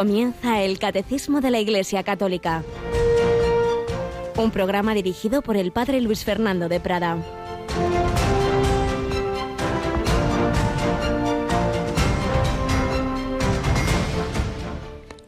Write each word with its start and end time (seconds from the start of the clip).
Comienza 0.00 0.62
el 0.62 0.78
Catecismo 0.78 1.42
de 1.42 1.50
la 1.50 1.60
Iglesia 1.60 2.02
Católica. 2.04 2.64
Un 4.38 4.50
programa 4.50 4.94
dirigido 4.94 5.42
por 5.42 5.58
el 5.58 5.72
Padre 5.72 6.00
Luis 6.00 6.24
Fernando 6.24 6.70
de 6.70 6.80
Prada. 6.80 7.18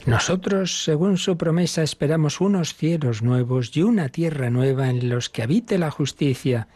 Nosotros, 0.06 0.84
según 0.84 1.18
su 1.18 1.36
promesa, 1.36 1.82
esperamos 1.82 2.41
unos 2.41 2.75
cielos 2.75 3.20
nuevos 3.20 3.77
y 3.77 3.83
una 3.83 4.09
tierra 4.09 4.48
nueva 4.48 4.89
en 4.89 5.11
los 5.11 5.28
que 5.28 5.42
habite 5.42 5.77
la 5.77 5.91
justicia. 5.91 6.66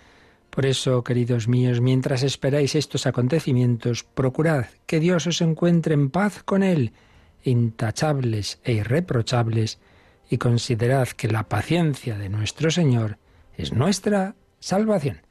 Por 0.50 0.66
eso, 0.66 1.02
queridos 1.02 1.48
míos, 1.48 1.80
mientras 1.80 2.22
esperáis 2.22 2.74
estos 2.74 3.06
acontecimientos, 3.06 4.04
procurad 4.04 4.66
que 4.84 5.00
Dios 5.00 5.26
os 5.26 5.40
encuentre 5.40 5.94
en 5.94 6.10
paz 6.10 6.42
con 6.42 6.62
Él, 6.62 6.92
intachables 7.42 8.58
e 8.64 8.72
irreprochables, 8.72 9.78
y 10.28 10.38
considerad 10.38 11.08
que 11.08 11.28
la 11.28 11.48
paciencia 11.48 12.18
de 12.18 12.28
nuestro 12.28 12.70
Señor 12.70 13.18
es 13.56 13.72
nuestra 13.72 14.34
salvación. 14.58 15.22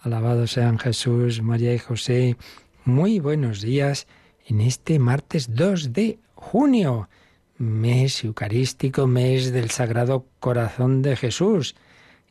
Alabado 0.00 0.46
sean 0.46 0.78
Jesús, 0.78 1.40
María 1.40 1.72
y 1.72 1.78
José. 1.78 2.36
Muy 2.84 3.20
buenos 3.20 3.60
días 3.62 4.06
en 4.46 4.60
este 4.60 4.98
martes 4.98 5.54
2 5.54 5.92
de 5.92 6.18
junio 6.34 7.08
mes 7.56 8.24
eucarístico, 8.24 9.06
mes 9.06 9.52
del 9.52 9.70
Sagrado 9.70 10.26
Corazón 10.40 11.02
de 11.02 11.16
Jesús. 11.16 11.76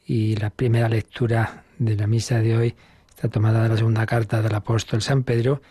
Y 0.05 0.35
la 0.35 0.49
primera 0.49 0.89
lectura 0.89 1.63
de 1.79 1.95
la 1.95 2.07
misa 2.07 2.39
de 2.39 2.57
hoy 2.57 2.75
está 3.09 3.29
tomada 3.29 3.63
de 3.63 3.69
la 3.69 3.77
segunda 3.77 4.05
carta 4.05 4.41
del 4.41 4.53
apóstol 4.53 5.01
San 5.01 5.23
Pedro 5.23 5.61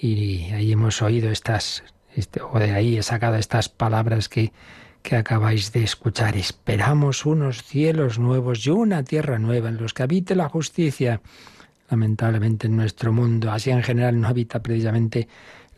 y 0.00 0.44
ahí 0.52 0.72
hemos 0.72 1.02
oído 1.02 1.30
estas, 1.30 1.82
este, 2.14 2.40
o 2.42 2.58
de 2.58 2.72
ahí 2.72 2.96
he 2.96 3.02
sacado 3.02 3.36
estas 3.36 3.68
palabras 3.68 4.28
que, 4.28 4.52
que 5.02 5.16
acabáis 5.16 5.72
de 5.72 5.84
escuchar. 5.84 6.36
Esperamos 6.36 7.26
unos 7.26 7.62
cielos 7.62 8.18
nuevos 8.18 8.66
y 8.66 8.70
una 8.70 9.04
tierra 9.04 9.38
nueva 9.38 9.68
en 9.68 9.76
los 9.76 9.94
que 9.94 10.02
habite 10.02 10.34
la 10.34 10.48
justicia. 10.48 11.20
Lamentablemente 11.88 12.66
en 12.66 12.76
nuestro 12.76 13.12
mundo, 13.12 13.50
así 13.50 13.70
en 13.70 13.82
general 13.82 14.20
no 14.20 14.28
habita 14.28 14.62
precisamente 14.62 15.28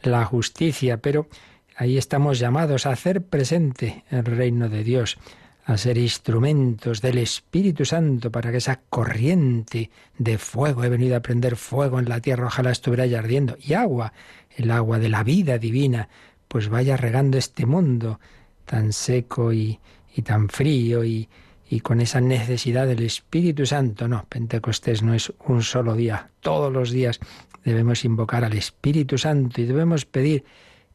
la 0.03 0.25
justicia, 0.25 0.99
pero 0.99 1.29
Ahí 1.77 1.97
estamos 1.97 2.39
llamados 2.39 2.87
a 2.87 2.91
hacer 2.91 3.23
presente 3.23 4.05
el 4.11 4.25
reino 4.25 4.69
de 4.69 4.85
Dios, 4.85 5.19
a 5.65 5.77
ser 5.77 5.97
instrumentos 5.97 7.01
del 7.01 7.19
Espíritu 7.19 7.85
Santo 7.85 8.31
para 8.31 8.51
que 8.51 8.59
esa 8.59 8.81
corriente 8.91 9.91
de 10.19 10.39
fuego, 10.39 10.85
he 10.85 10.89
venido 10.89 11.17
a 11.17 11.21
prender 11.23 11.57
fuego 11.57 11.99
en 11.99 12.09
la 12.09 12.21
tierra, 12.21 12.47
ojalá 12.47 12.71
estuviera 12.73 13.07
ya 13.07 13.21
ardiendo, 13.21 13.57
y 13.59 13.73
agua, 13.73 14.13
el 14.57 14.71
agua 14.71 14.99
de 14.99 15.09
la 15.09 15.23
vida 15.23 15.59
divina, 15.59 16.09
pues 16.49 16.69
vaya 16.69 16.97
regando 16.97 17.39
este 17.39 17.67
mundo 17.67 18.21
tan 18.65 18.93
seco 18.93 19.53
y, 19.53 19.79
y 20.15 20.23
tan 20.23 20.49
frío 20.49 21.05
y, 21.05 21.29
y 21.69 21.81
con 21.81 22.01
esa 22.01 22.21
necesidad 22.21 22.87
del 22.87 23.03
Espíritu 23.03 23.65
Santo. 23.65 24.09
No, 24.09 24.27
Pentecostés 24.29 25.03
no 25.03 25.15
es 25.15 25.33
un 25.47 25.63
solo 25.63 25.95
día, 25.95 26.29
todos 26.41 26.73
los 26.73 26.91
días 26.91 27.19
debemos 27.65 28.05
invocar 28.05 28.45
al 28.45 28.55
Espíritu 28.55 29.19
Santo 29.19 29.61
y 29.61 29.65
debemos 29.65 30.05
pedir 30.05 30.45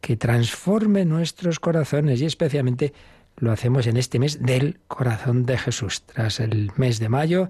que 0.02 0.18
transforme 0.18 1.06
nuestros 1.06 1.60
corazones 1.60 2.22
y 2.22 2.26
especialmente 2.26 2.94
lo 3.38 3.52
hacemos 3.52 3.88
en 3.88 3.98
este 3.98 4.20
mes 4.20 4.44
del 4.44 4.80
corazón 4.88 5.46
de 5.46 5.58
Jesús. 5.58 6.04
Tras 6.04 6.40
el 6.40 6.72
mes 6.76 7.00
de 7.00 7.10
mayo, 7.10 7.50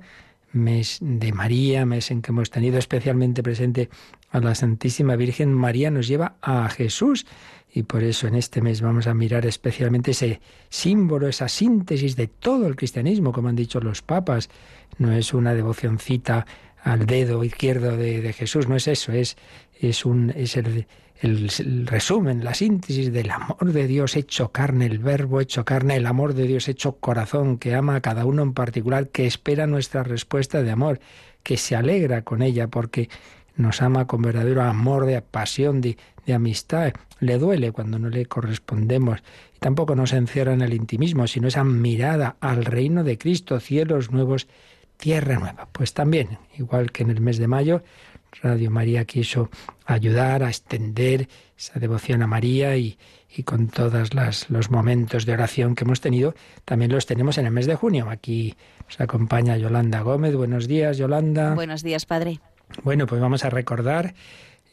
mes 0.51 0.97
de 1.01 1.31
María, 1.33 1.85
mes 1.85 2.11
en 2.11 2.21
que 2.21 2.31
hemos 2.31 2.49
tenido 2.49 2.77
especialmente 2.77 3.43
presente 3.43 3.89
a 4.31 4.39
la 4.39 4.55
Santísima 4.55 5.15
Virgen, 5.15 5.53
María 5.53 5.91
nos 5.91 6.07
lleva 6.07 6.35
a 6.41 6.69
Jesús 6.69 7.25
y 7.73 7.83
por 7.83 8.03
eso 8.03 8.27
en 8.27 8.35
este 8.35 8.61
mes 8.61 8.81
vamos 8.81 9.07
a 9.07 9.13
mirar 9.13 9.45
especialmente 9.45 10.11
ese 10.11 10.41
símbolo, 10.69 11.27
esa 11.27 11.47
síntesis 11.47 12.15
de 12.15 12.27
todo 12.27 12.67
el 12.67 12.75
cristianismo, 12.75 13.31
como 13.31 13.49
han 13.49 13.55
dicho 13.55 13.79
los 13.79 14.01
papas. 14.01 14.49
No 14.97 15.11
es 15.11 15.33
una 15.33 15.53
devocioncita 15.53 16.45
al 16.83 17.05
dedo 17.05 17.43
izquierdo 17.43 17.97
de, 17.97 18.21
de 18.21 18.33
Jesús, 18.33 18.67
no 18.67 18.75
es 18.75 18.87
eso, 18.87 19.11
es, 19.11 19.35
es, 19.79 20.05
un, 20.05 20.31
es 20.35 20.55
el 20.55 20.87
el, 21.21 21.85
resumen, 21.85 22.43
la 22.43 22.53
síntesis 22.53 23.11
del 23.11 23.31
amor 23.31 23.71
de 23.73 23.87
Dios 23.87 24.15
hecho 24.15 24.51
carne, 24.51 24.85
el 24.85 24.99
verbo 24.99 25.41
hecho 25.41 25.65
carne, 25.65 25.95
el 25.95 26.05
amor 26.05 26.33
de 26.33 26.43
Dios 26.43 26.67
hecho 26.67 26.97
corazón, 26.97 27.57
que 27.57 27.75
ama 27.75 27.95
a 27.95 28.01
cada 28.01 28.25
uno 28.25 28.43
en 28.43 28.53
particular, 28.53 29.09
que 29.09 29.25
espera 29.25 29.67
nuestra 29.67 30.03
respuesta 30.03 30.61
de 30.61 30.71
amor, 30.71 30.99
que 31.43 31.57
se 31.57 31.75
alegra 31.75 32.23
con 32.23 32.41
ella 32.41 32.67
porque 32.67 33.09
nos 33.55 33.81
ama 33.81 34.05
con 34.05 34.21
verdadero 34.21 34.61
amor, 34.61 35.05
de 35.05 35.21
pasión, 35.21 35.81
de, 35.81 35.97
de 36.25 36.33
amistad. 36.33 36.93
Le 37.19 37.39
duele 37.39 37.71
cuando 37.71 37.97
no 37.97 38.09
le 38.09 38.27
correspondemos. 38.27 39.23
Y 39.55 39.59
tampoco 39.59 39.95
nos 39.95 40.13
encierra 40.13 40.53
en 40.53 40.61
el 40.61 40.73
intimismo, 40.73 41.25
sino 41.25 41.47
esa 41.47 41.63
mirada 41.63 42.37
al 42.39 42.65
reino 42.65 43.03
de 43.03 43.17
Cristo, 43.17 43.59
cielos 43.59 44.11
nuevos, 44.11 44.47
tierra 44.97 45.39
nueva. 45.39 45.67
Pues 45.71 45.93
también, 45.93 46.37
igual 46.57 46.91
que 46.91 47.03
en 47.03 47.09
el 47.09 47.21
mes 47.21 47.37
de 47.37 47.47
mayo, 47.47 47.81
Radio 48.41 48.71
María 48.71 49.05
quiso 49.05 49.49
ayudar 49.85 50.43
a 50.43 50.49
extender 50.49 51.27
esa 51.57 51.79
devoción 51.79 52.21
a 52.21 52.27
María 52.27 52.77
y, 52.77 52.97
con 53.45 53.67
todos 53.67 54.09
los 54.49 54.71
momentos 54.71 55.25
de 55.25 55.33
oración 55.33 55.75
que 55.75 55.83
hemos 55.83 56.01
tenido, 56.01 56.33
también 56.65 56.91
los 56.91 57.05
tenemos 57.05 57.37
en 57.37 57.45
el 57.45 57.51
mes 57.51 57.67
de 57.67 57.75
junio. 57.75 58.09
Aquí 58.09 58.55
nos 58.87 58.99
acompaña 58.99 59.57
Yolanda 59.57 60.01
Gómez. 60.01 60.35
Buenos 60.35 60.67
días, 60.67 60.97
Yolanda. 60.97 61.53
Buenos 61.53 61.83
días, 61.83 62.05
Padre. 62.05 62.39
Bueno, 62.83 63.05
pues 63.05 63.21
vamos 63.21 63.45
a 63.45 63.49
recordar 63.49 64.13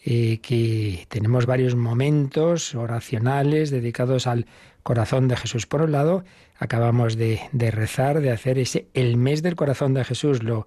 eh, 0.05 0.39
que 0.43 1.07
tenemos 1.09 1.47
varios 1.47 1.75
momentos 1.75 2.75
oracionales 2.75 3.71
dedicados 3.71 4.27
al 4.27 4.47
corazón 4.83 5.29
de 5.29 5.37
Jesús. 5.37 5.67
Por 5.67 5.83
un 5.83 5.93
lado, 5.93 6.25
acabamos 6.59 7.17
de, 7.17 7.41
de 7.53 7.71
rezar, 7.71 8.21
de 8.21 8.31
hacer 8.31 8.59
ese 8.59 8.89
el 8.95 9.17
mes 9.17 9.43
del 9.43 9.57
corazón 9.57 9.95
de 9.95 10.05
Jesús. 10.05 10.43
Lo 10.43 10.67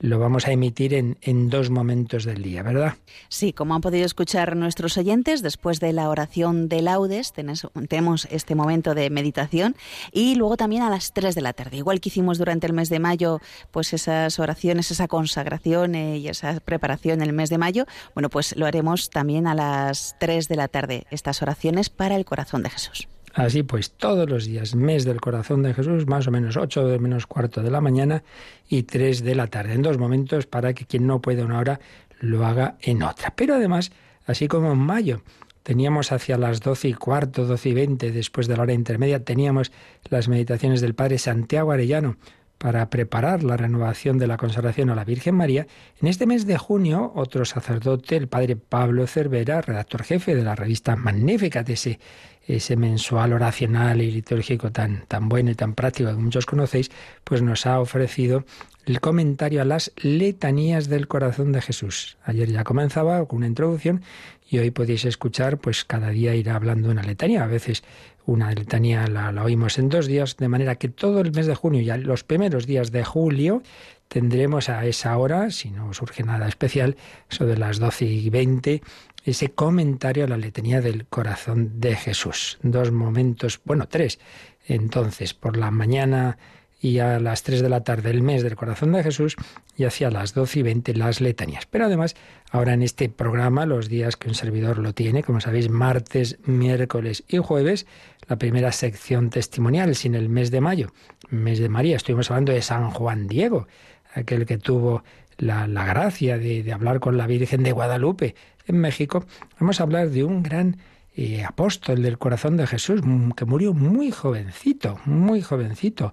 lo 0.00 0.18
vamos 0.18 0.46
a 0.46 0.52
emitir 0.52 0.94
en, 0.94 1.18
en, 1.22 1.50
dos 1.50 1.70
momentos 1.70 2.24
del 2.24 2.42
día, 2.42 2.62
¿verdad? 2.62 2.94
Sí, 3.28 3.52
como 3.52 3.74
han 3.74 3.80
podido 3.80 4.06
escuchar 4.06 4.56
nuestros 4.56 4.96
oyentes, 4.96 5.42
después 5.42 5.80
de 5.80 5.92
la 5.92 6.08
oración 6.08 6.68
de 6.68 6.82
laudes 6.82 7.32
tenemos 7.32 8.28
este 8.30 8.54
momento 8.54 8.94
de 8.94 9.10
meditación 9.10 9.76
y 10.12 10.34
luego 10.34 10.56
también 10.56 10.82
a 10.82 10.90
las 10.90 11.12
3 11.12 11.34
de 11.34 11.40
la 11.40 11.52
tarde. 11.52 11.78
Igual 11.78 12.00
que 12.00 12.08
hicimos 12.08 12.38
durante 12.38 12.66
el 12.66 12.72
mes 12.72 12.88
de 12.88 12.98
mayo, 12.98 13.40
pues 13.70 13.92
esas 13.92 14.38
oraciones, 14.38 14.90
esa 14.90 15.08
consagración 15.08 15.94
eh, 15.94 16.18
y 16.18 16.28
esa 16.28 16.60
preparación 16.60 17.22
el 17.22 17.32
mes 17.32 17.50
de 17.50 17.58
mayo, 17.58 17.86
bueno, 18.14 18.30
pues 18.30 18.56
lo 18.56 18.66
haremos 18.66 19.10
también 19.10 19.46
a 19.46 19.54
las 19.54 20.16
3 20.20 20.48
de 20.48 20.56
la 20.56 20.68
tarde, 20.68 21.06
estas 21.10 21.42
oraciones 21.42 21.90
para 21.90 22.16
el 22.16 22.24
corazón 22.24 22.62
de 22.62 22.70
Jesús. 22.70 23.08
Así 23.38 23.62
pues, 23.62 23.92
todos 23.92 24.28
los 24.28 24.46
días, 24.46 24.74
mes 24.74 25.04
del 25.04 25.20
corazón 25.20 25.62
de 25.62 25.72
Jesús, 25.72 26.08
más 26.08 26.26
o 26.26 26.32
menos 26.32 26.56
8 26.56 26.88
de 26.88 26.98
menos 26.98 27.28
cuarto 27.28 27.62
de 27.62 27.70
la 27.70 27.80
mañana 27.80 28.24
y 28.68 28.82
3 28.82 29.22
de 29.22 29.36
la 29.36 29.46
tarde, 29.46 29.74
en 29.74 29.82
dos 29.82 29.96
momentos 29.96 30.46
para 30.46 30.74
que 30.74 30.86
quien 30.86 31.06
no 31.06 31.20
puede 31.20 31.44
una 31.44 31.60
hora 31.60 31.78
lo 32.18 32.44
haga 32.44 32.78
en 32.80 33.04
otra. 33.04 33.34
Pero 33.36 33.54
además, 33.54 33.92
así 34.26 34.48
como 34.48 34.72
en 34.72 34.78
mayo, 34.78 35.22
teníamos 35.62 36.10
hacia 36.10 36.36
las 36.36 36.58
12 36.62 36.88
y 36.88 36.94
cuarto, 36.94 37.44
12 37.44 37.68
y 37.68 37.74
20, 37.74 38.10
después 38.10 38.48
de 38.48 38.56
la 38.56 38.64
hora 38.64 38.72
intermedia, 38.72 39.22
teníamos 39.22 39.70
las 40.10 40.26
meditaciones 40.26 40.80
del 40.80 40.96
Padre 40.96 41.18
Santiago 41.18 41.70
Arellano 41.70 42.16
para 42.58 42.90
preparar 42.90 43.42
la 43.44 43.56
renovación 43.56 44.18
de 44.18 44.26
la 44.26 44.36
consagración 44.36 44.90
a 44.90 44.94
la 44.94 45.04
Virgen 45.04 45.36
María, 45.36 45.66
en 46.00 46.08
este 46.08 46.26
mes 46.26 46.46
de 46.46 46.58
junio 46.58 47.12
otro 47.14 47.44
sacerdote, 47.44 48.16
el 48.16 48.28
padre 48.28 48.56
Pablo 48.56 49.06
Cervera, 49.06 49.60
redactor 49.60 50.02
jefe 50.02 50.34
de 50.34 50.42
la 50.42 50.54
revista 50.54 50.96
Magnífica, 50.96 51.62
de 51.62 51.72
ese 51.74 52.00
ese 52.48 52.76
mensual 52.76 53.34
oracional 53.34 54.00
y 54.00 54.10
litúrgico 54.10 54.72
tan, 54.72 55.04
tan 55.06 55.28
bueno 55.28 55.50
y 55.50 55.54
tan 55.54 55.74
práctico 55.74 56.10
que 56.10 56.16
muchos 56.16 56.46
conocéis, 56.46 56.90
pues 57.22 57.42
nos 57.42 57.66
ha 57.66 57.78
ofrecido 57.78 58.44
el 58.86 59.00
comentario 59.00 59.60
a 59.60 59.66
las 59.66 59.92
letanías 59.96 60.88
del 60.88 61.08
corazón 61.08 61.52
de 61.52 61.60
Jesús. 61.60 62.16
Ayer 62.24 62.50
ya 62.50 62.64
comenzaba 62.64 63.24
con 63.26 63.38
una 63.38 63.46
introducción 63.46 64.02
y 64.48 64.58
hoy 64.58 64.70
podéis 64.70 65.04
escuchar, 65.04 65.58
pues 65.58 65.84
cada 65.84 66.08
día 66.08 66.34
irá 66.34 66.56
hablando 66.56 66.90
una 66.90 67.02
letanía. 67.02 67.44
A 67.44 67.48
veces 67.48 67.84
una 68.28 68.52
letanía 68.52 69.06
la, 69.06 69.30
oímos 69.42 69.78
en 69.78 69.88
dos 69.88 70.06
días, 70.06 70.36
de 70.36 70.48
manera 70.48 70.74
que 70.74 70.88
todo 70.90 71.20
el 71.20 71.32
mes 71.32 71.46
de 71.46 71.54
junio 71.54 71.80
y 71.80 72.00
los 72.02 72.24
primeros 72.24 72.66
días 72.66 72.92
de 72.92 73.02
julio 73.02 73.62
tendremos 74.08 74.68
a 74.68 74.84
esa 74.84 75.16
hora, 75.16 75.50
si 75.50 75.70
no 75.70 75.94
surge 75.94 76.24
nada 76.24 76.46
especial, 76.46 76.96
de 77.40 77.56
las 77.56 77.78
doce 77.78 78.04
y 78.04 78.28
veinte, 78.28 78.82
ese 79.24 79.48
comentario 79.48 80.24
a 80.24 80.28
la 80.28 80.36
letanía 80.36 80.82
del 80.82 81.06
corazón 81.06 81.80
de 81.80 81.96
Jesús. 81.96 82.58
Dos 82.62 82.92
momentos, 82.92 83.60
bueno, 83.64 83.88
tres. 83.88 84.18
Entonces, 84.66 85.32
por 85.32 85.56
la 85.56 85.70
mañana 85.70 86.36
y 86.80 87.00
a 87.00 87.18
las 87.18 87.42
tres 87.42 87.60
de 87.60 87.68
la 87.68 87.82
tarde 87.82 88.10
el 88.10 88.22
mes 88.22 88.42
del 88.42 88.56
corazón 88.56 88.92
de 88.92 89.02
Jesús 89.02 89.36
y 89.76 89.84
hacia 89.84 90.10
las 90.10 90.32
doce 90.32 90.60
y 90.60 90.62
veinte 90.62 90.94
las 90.94 91.20
letanías. 91.20 91.66
Pero 91.66 91.86
además, 91.86 92.14
ahora 92.50 92.74
en 92.74 92.82
este 92.82 93.08
programa, 93.08 93.66
los 93.66 93.88
días 93.88 94.16
que 94.16 94.28
un 94.28 94.34
servidor 94.34 94.78
lo 94.78 94.92
tiene, 94.92 95.22
como 95.22 95.40
sabéis, 95.40 95.70
martes, 95.70 96.38
miércoles 96.44 97.24
y 97.26 97.38
jueves, 97.38 97.86
la 98.28 98.36
primera 98.36 98.72
sección 98.72 99.30
testimonial 99.30 99.94
sin 99.94 100.14
el 100.14 100.28
mes 100.28 100.50
de 100.50 100.60
mayo, 100.60 100.92
mes 101.30 101.58
de 101.58 101.68
María. 101.68 101.96
Estuvimos 101.96 102.30
hablando 102.30 102.52
de 102.52 102.62
San 102.62 102.90
Juan 102.90 103.26
Diego, 103.26 103.66
aquel 104.14 104.46
que 104.46 104.58
tuvo 104.58 105.02
la, 105.38 105.66
gracia 105.66 106.38
de, 106.38 106.72
hablar 106.72 107.00
con 107.00 107.16
la 107.16 107.26
Virgen 107.26 107.62
de 107.62 107.72
Guadalupe 107.72 108.34
en 108.66 108.78
México, 108.78 109.24
vamos 109.58 109.80
a 109.80 109.84
hablar 109.84 110.10
de 110.10 110.24
un 110.24 110.42
gran 110.42 110.76
eh, 111.16 111.42
apóstol 111.44 112.02
del 112.02 112.18
corazón 112.18 112.56
de 112.56 112.66
Jesús, 112.66 113.00
que 113.36 113.44
murió 113.44 113.72
muy 113.72 114.10
jovencito, 114.10 115.00
muy 115.06 115.40
jovencito, 115.40 116.12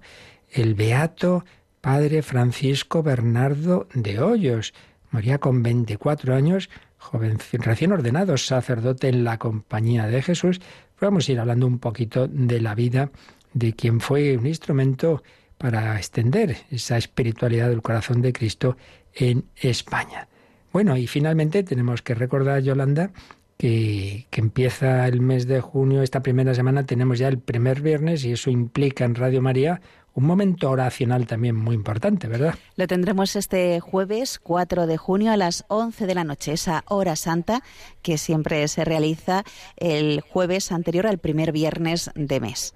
el 0.50 0.74
beato 0.74 1.44
padre 1.80 2.22
Francisco 2.22 3.02
Bernardo 3.02 3.88
de 3.94 4.20
Hoyos. 4.20 4.74
Moría 5.10 5.38
con 5.38 5.62
24 5.62 6.34
años, 6.34 6.70
joven, 6.98 7.38
recién 7.52 7.92
ordenado 7.92 8.36
sacerdote 8.36 9.08
en 9.08 9.24
la 9.24 9.38
compañía 9.38 10.06
de 10.06 10.22
Jesús. 10.22 10.60
Vamos 11.00 11.28
a 11.28 11.32
ir 11.32 11.40
hablando 11.40 11.66
un 11.66 11.78
poquito 11.78 12.26
de 12.26 12.60
la 12.60 12.74
vida 12.74 13.10
de 13.52 13.74
quien 13.74 14.00
fue 14.00 14.36
un 14.36 14.46
instrumento 14.46 15.22
para 15.58 15.96
extender 15.96 16.56
esa 16.70 16.96
espiritualidad 16.96 17.68
del 17.68 17.82
corazón 17.82 18.22
de 18.22 18.32
Cristo 18.32 18.76
en 19.14 19.44
España. 19.56 20.28
Bueno, 20.72 20.96
y 20.96 21.06
finalmente 21.06 21.62
tenemos 21.62 22.02
que 22.02 22.14
recordar, 22.14 22.62
Yolanda, 22.62 23.10
que, 23.56 24.26
que, 24.30 24.40
empieza 24.40 25.08
el 25.08 25.22
mes 25.22 25.46
de 25.46 25.60
junio, 25.60 26.02
esta 26.02 26.22
primera 26.22 26.54
semana 26.54 26.84
tenemos 26.84 27.18
ya 27.18 27.28
el 27.28 27.38
primer 27.38 27.80
viernes 27.80 28.24
y 28.24 28.32
eso 28.32 28.50
implica 28.50 29.06
en 29.06 29.14
Radio 29.14 29.40
María 29.40 29.80
un 30.16 30.24
momento 30.24 30.70
oracional 30.70 31.26
también 31.26 31.54
muy 31.54 31.74
importante, 31.74 32.26
¿verdad? 32.26 32.54
Lo 32.76 32.86
tendremos 32.86 33.36
este 33.36 33.80
jueves 33.80 34.40
4 34.42 34.86
de 34.86 34.96
junio 34.96 35.30
a 35.30 35.36
las 35.36 35.66
11 35.68 36.06
de 36.06 36.14
la 36.14 36.24
noche, 36.24 36.54
esa 36.54 36.84
hora 36.88 37.16
santa 37.16 37.62
que 38.00 38.16
siempre 38.16 38.66
se 38.68 38.86
realiza 38.86 39.44
el 39.76 40.22
jueves 40.22 40.72
anterior 40.72 41.06
al 41.06 41.18
primer 41.18 41.52
viernes 41.52 42.10
de 42.14 42.40
mes. 42.40 42.74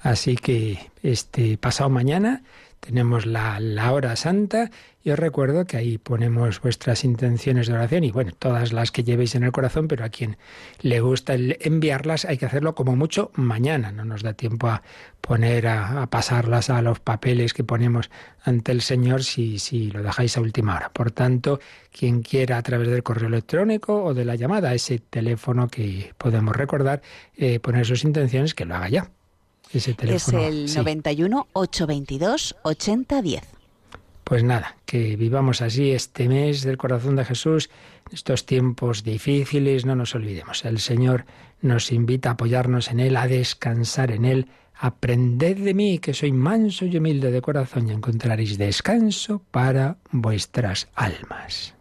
Así 0.00 0.36
que 0.36 0.78
este 1.02 1.58
pasado 1.58 1.90
mañana 1.90 2.44
tenemos 2.86 3.26
la, 3.26 3.58
la, 3.58 3.92
hora 3.92 4.14
santa 4.14 4.70
y 5.02 5.10
os 5.10 5.18
recuerdo 5.18 5.66
que 5.66 5.76
ahí 5.76 5.98
ponemos 5.98 6.60
vuestras 6.60 7.02
intenciones 7.02 7.66
de 7.66 7.74
oración 7.74 8.04
y 8.04 8.12
bueno, 8.12 8.30
todas 8.38 8.72
las 8.72 8.92
que 8.92 9.02
llevéis 9.02 9.34
en 9.34 9.42
el 9.42 9.50
corazón, 9.50 9.88
pero 9.88 10.04
a 10.04 10.08
quien 10.08 10.36
le 10.82 11.00
gusta 11.00 11.34
enviarlas 11.34 12.24
hay 12.24 12.38
que 12.38 12.46
hacerlo 12.46 12.76
como 12.76 12.94
mucho 12.94 13.32
mañana, 13.34 13.90
no 13.90 14.04
nos 14.04 14.22
da 14.22 14.34
tiempo 14.34 14.68
a 14.68 14.82
poner 15.20 15.66
a, 15.66 16.06
pasarlas 16.06 16.70
a 16.70 16.80
los 16.80 17.00
papeles 17.00 17.54
que 17.54 17.64
ponemos 17.64 18.08
ante 18.44 18.70
el 18.70 18.82
Señor 18.82 19.24
si, 19.24 19.58
si 19.58 19.90
lo 19.90 20.04
dejáis 20.04 20.36
a 20.36 20.40
última 20.40 20.76
hora. 20.76 20.90
Por 20.90 21.10
tanto, 21.10 21.58
quien 21.90 22.22
quiera 22.22 22.58
a 22.58 22.62
través 22.62 22.88
del 22.88 23.02
correo 23.02 23.26
electrónico 23.28 24.04
o 24.04 24.14
de 24.14 24.24
la 24.24 24.36
llamada, 24.36 24.74
ese 24.74 25.00
teléfono 25.00 25.66
que 25.66 26.14
podemos 26.18 26.54
recordar, 26.54 27.02
eh, 27.36 27.58
poner 27.58 27.84
sus 27.84 28.04
intenciones, 28.04 28.54
que 28.54 28.64
lo 28.64 28.76
haga 28.76 28.88
ya. 28.88 29.10
Ese 29.72 29.94
teléfono, 29.94 30.38
es 30.40 30.46
el 30.46 30.74
91 30.74 31.46
822 31.52 32.56
8010. 32.62 33.42
Pues 34.26 34.42
nada, 34.42 34.76
que 34.86 35.14
vivamos 35.14 35.62
así 35.62 35.92
este 35.92 36.28
mes 36.28 36.62
del 36.62 36.76
corazón 36.76 37.14
de 37.14 37.24
Jesús, 37.24 37.70
estos 38.10 38.44
tiempos 38.44 39.04
difíciles, 39.04 39.86
no 39.86 39.94
nos 39.94 40.16
olvidemos. 40.16 40.64
El 40.64 40.80
Señor 40.80 41.26
nos 41.60 41.92
invita 41.92 42.30
a 42.30 42.32
apoyarnos 42.32 42.90
en 42.90 42.98
Él, 42.98 43.16
a 43.16 43.28
descansar 43.28 44.10
en 44.10 44.24
Él. 44.24 44.48
Aprended 44.74 45.58
de 45.58 45.74
mí, 45.74 46.00
que 46.00 46.12
soy 46.12 46.32
manso 46.32 46.86
y 46.86 46.96
humilde 46.96 47.30
de 47.30 47.40
corazón, 47.40 47.88
y 47.88 47.92
encontraréis 47.92 48.58
descanso 48.58 49.42
para 49.52 49.98
vuestras 50.10 50.88
almas. 50.96 51.75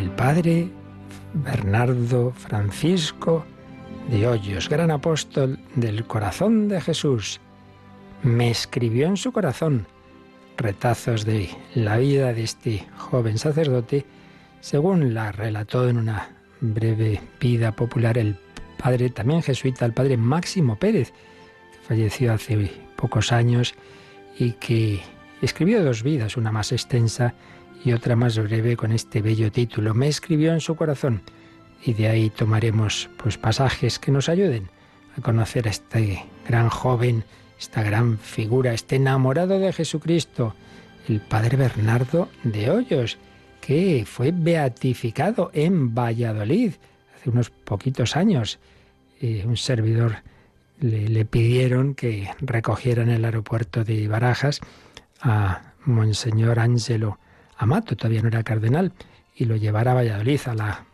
Padre 0.00 0.68
Bernardo 1.34 2.32
Francisco 2.32 3.44
de 4.10 4.26
Hoyos, 4.26 4.68
gran 4.70 4.90
apóstol 4.90 5.58
del 5.74 6.06
corazón 6.06 6.68
de 6.68 6.80
Jesús, 6.80 7.40
me 8.22 8.50
escribió 8.50 9.06
en 9.06 9.18
su 9.18 9.32
corazón 9.32 9.86
retazos 10.56 11.26
de 11.26 11.50
la 11.74 11.98
vida 11.98 12.32
de 12.32 12.42
este 12.42 12.86
joven 12.96 13.36
sacerdote, 13.36 14.06
según 14.60 15.12
la 15.12 15.30
relató 15.30 15.86
en 15.86 15.98
una 15.98 16.30
breve 16.60 17.20
vida 17.38 17.72
popular 17.72 18.16
el 18.16 18.38
padre 18.78 19.10
también 19.10 19.42
jesuita, 19.42 19.84
el 19.84 19.92
padre 19.92 20.16
Máximo 20.16 20.76
Pérez, 20.76 21.12
que 21.12 21.86
falleció 21.86 22.32
hace 22.32 22.70
pocos 22.96 23.30
años 23.30 23.74
y 24.38 24.52
que 24.52 25.02
escribió 25.42 25.84
dos 25.84 26.02
vidas, 26.02 26.38
una 26.38 26.50
más 26.50 26.72
extensa 26.72 27.34
y 27.84 27.92
otra 27.92 28.16
más 28.16 28.38
breve 28.38 28.76
con 28.76 28.92
este 28.92 29.22
bello 29.22 29.50
título. 29.50 29.94
Me 29.94 30.08
escribió 30.08 30.52
en 30.52 30.60
su 30.60 30.76
corazón 30.76 31.22
y 31.84 31.94
de 31.94 32.08
ahí 32.08 32.30
tomaremos 32.30 33.10
pues 33.16 33.38
pasajes 33.38 33.98
que 33.98 34.12
nos 34.12 34.28
ayuden 34.28 34.68
a 35.16 35.20
conocer 35.20 35.66
a 35.66 35.70
este 35.70 36.24
gran 36.46 36.68
joven, 36.68 37.24
esta 37.58 37.82
gran 37.82 38.18
figura, 38.18 38.72
este 38.72 38.96
enamorado 38.96 39.58
de 39.58 39.72
Jesucristo, 39.72 40.54
el 41.08 41.20
padre 41.20 41.56
Bernardo 41.56 42.28
de 42.44 42.70
Hoyos, 42.70 43.18
que 43.60 44.04
fue 44.06 44.32
beatificado 44.32 45.50
en 45.52 45.94
Valladolid 45.94 46.72
hace 47.16 47.30
unos 47.30 47.50
poquitos 47.50 48.16
años. 48.16 48.58
Eh, 49.20 49.44
un 49.46 49.56
servidor 49.56 50.16
le, 50.80 51.24
pidieron 51.24 51.94
que 51.94 52.28
recogiera 52.40 53.02
en 53.02 53.10
el 53.10 53.24
aeropuerto 53.24 53.84
de 53.84 54.08
Barajas 54.08 54.60
a 55.20 55.74
Monseñor 55.84 56.58
Ángelo 56.58 57.18
Amato, 57.62 57.96
todavía 57.96 58.22
no 58.22 58.28
era 58.28 58.42
cardenal, 58.42 58.92
y 59.36 59.44
lo 59.44 59.56
llevara 59.56 59.92
a 59.92 59.94
Valladolid 59.94 60.40
a, 60.46 60.54
la, 60.54 60.84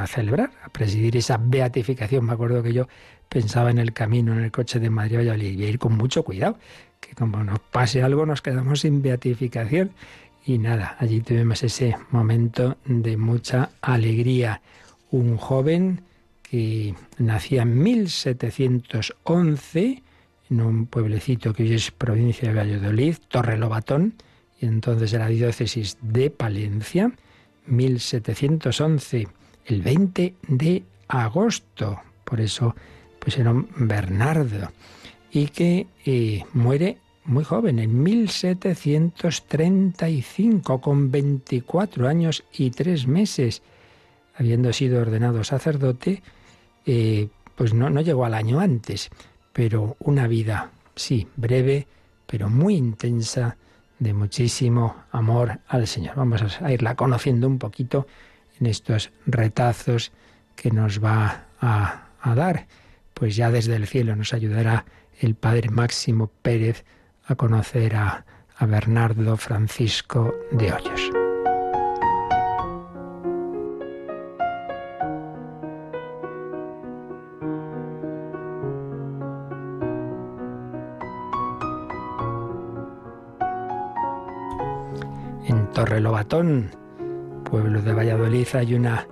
a 0.00 0.06
celebrar, 0.06 0.50
a 0.64 0.70
presidir 0.70 1.18
esa 1.18 1.36
beatificación. 1.36 2.24
Me 2.24 2.32
acuerdo 2.32 2.62
que 2.62 2.72
yo 2.72 2.88
pensaba 3.28 3.70
en 3.70 3.76
el 3.78 3.92
camino, 3.92 4.32
en 4.32 4.40
el 4.40 4.50
coche 4.50 4.80
de 4.80 4.88
Madrid 4.88 5.16
a 5.16 5.18
Valladolid, 5.18 5.58
y 5.58 5.64
ir 5.64 5.78
con 5.78 5.94
mucho 5.96 6.22
cuidado, 6.22 6.56
que 6.98 7.14
como 7.14 7.44
nos 7.44 7.60
pase 7.60 8.02
algo 8.02 8.24
nos 8.24 8.40
quedamos 8.40 8.80
sin 8.80 9.02
beatificación. 9.02 9.90
Y 10.46 10.56
nada, 10.58 10.96
allí 10.98 11.20
tuvimos 11.20 11.62
ese 11.62 11.94
momento 12.10 12.78
de 12.86 13.18
mucha 13.18 13.70
alegría. 13.82 14.62
Un 15.10 15.36
joven 15.36 16.00
que 16.42 16.94
nacía 17.18 17.62
en 17.62 17.82
1711 17.82 20.02
en 20.50 20.60
un 20.62 20.86
pueblecito 20.86 21.52
que 21.52 21.64
hoy 21.64 21.74
es 21.74 21.90
provincia 21.90 22.48
de 22.48 22.54
Valladolid, 22.54 23.16
Torrelobatón, 23.28 24.14
y 24.60 24.66
entonces 24.66 25.12
de 25.12 25.18
la 25.18 25.28
diócesis 25.28 25.98
de 26.00 26.30
Palencia, 26.30 27.12
1711, 27.66 29.28
el 29.66 29.82
20 29.82 30.34
de 30.48 30.82
agosto, 31.08 32.00
por 32.24 32.40
eso 32.40 32.74
pusieron 33.18 33.68
Bernardo, 33.76 34.72
y 35.30 35.48
que 35.48 35.86
eh, 36.06 36.44
muere 36.54 36.96
muy 37.28 37.44
joven, 37.44 37.78
en 37.78 38.02
1735, 38.02 40.80
con 40.80 41.10
24 41.10 42.08
años 42.08 42.42
y 42.54 42.70
tres 42.70 43.06
meses, 43.06 43.60
habiendo 44.34 44.72
sido 44.72 45.02
ordenado 45.02 45.44
sacerdote, 45.44 46.22
eh, 46.86 47.28
pues 47.54 47.74
no, 47.74 47.90
no 47.90 48.00
llegó 48.00 48.24
al 48.24 48.32
año 48.32 48.60
antes, 48.60 49.10
pero 49.52 49.98
una 49.98 50.26
vida, 50.26 50.70
sí, 50.94 51.26
breve, 51.36 51.86
pero 52.26 52.48
muy 52.48 52.76
intensa, 52.76 53.58
de 53.98 54.14
muchísimo 54.14 54.96
amor 55.10 55.60
al 55.68 55.86
Señor. 55.86 56.16
Vamos 56.16 56.60
a 56.60 56.72
irla 56.72 56.94
conociendo 56.94 57.46
un 57.46 57.58
poquito 57.58 58.06
en 58.60 58.66
estos 58.66 59.10
retazos 59.26 60.12
que 60.56 60.70
nos 60.70 61.02
va 61.02 61.46
a, 61.60 62.04
dar. 62.34 62.66
Pues 63.14 63.36
ya 63.36 63.50
desde 63.50 63.76
el 63.76 63.86
cielo 63.86 64.14
nos 64.14 64.34
ayudará 64.34 64.84
el 65.20 65.34
Padre 65.34 65.70
Máximo 65.70 66.30
Pérez 66.42 66.84
a 67.26 67.34
conocer 67.34 67.96
a, 67.96 68.24
Bernardo 68.60 69.36
Francisco 69.36 70.34
de 70.50 70.72
Hoyos. 70.72 71.27
Torrelobatón, 86.24 86.70
pueblo 87.44 87.80
de 87.80 87.92
Valladolid, 87.92 88.46
hay 88.54 88.74
una 88.74 89.06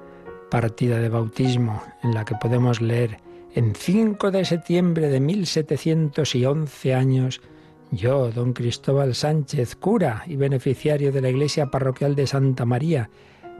partida 0.50 0.98
de 0.98 1.08
bautismo 1.08 1.82
en 2.02 2.14
la 2.14 2.24
que 2.24 2.34
podemos 2.34 2.80
leer 2.80 3.18
en 3.54 3.74
5 3.74 4.30
de 4.30 4.44
septiembre 4.44 5.08
de 5.08 5.20
1711 5.20 6.94
años, 6.94 7.40
yo, 7.92 8.32
don 8.32 8.52
Cristóbal 8.52 9.14
Sánchez, 9.14 9.76
cura 9.76 10.24
y 10.26 10.36
beneficiario 10.36 11.12
de 11.12 11.20
la 11.20 11.28
iglesia 11.28 11.66
parroquial 11.66 12.16
de 12.16 12.26
Santa 12.26 12.64
María 12.64 13.08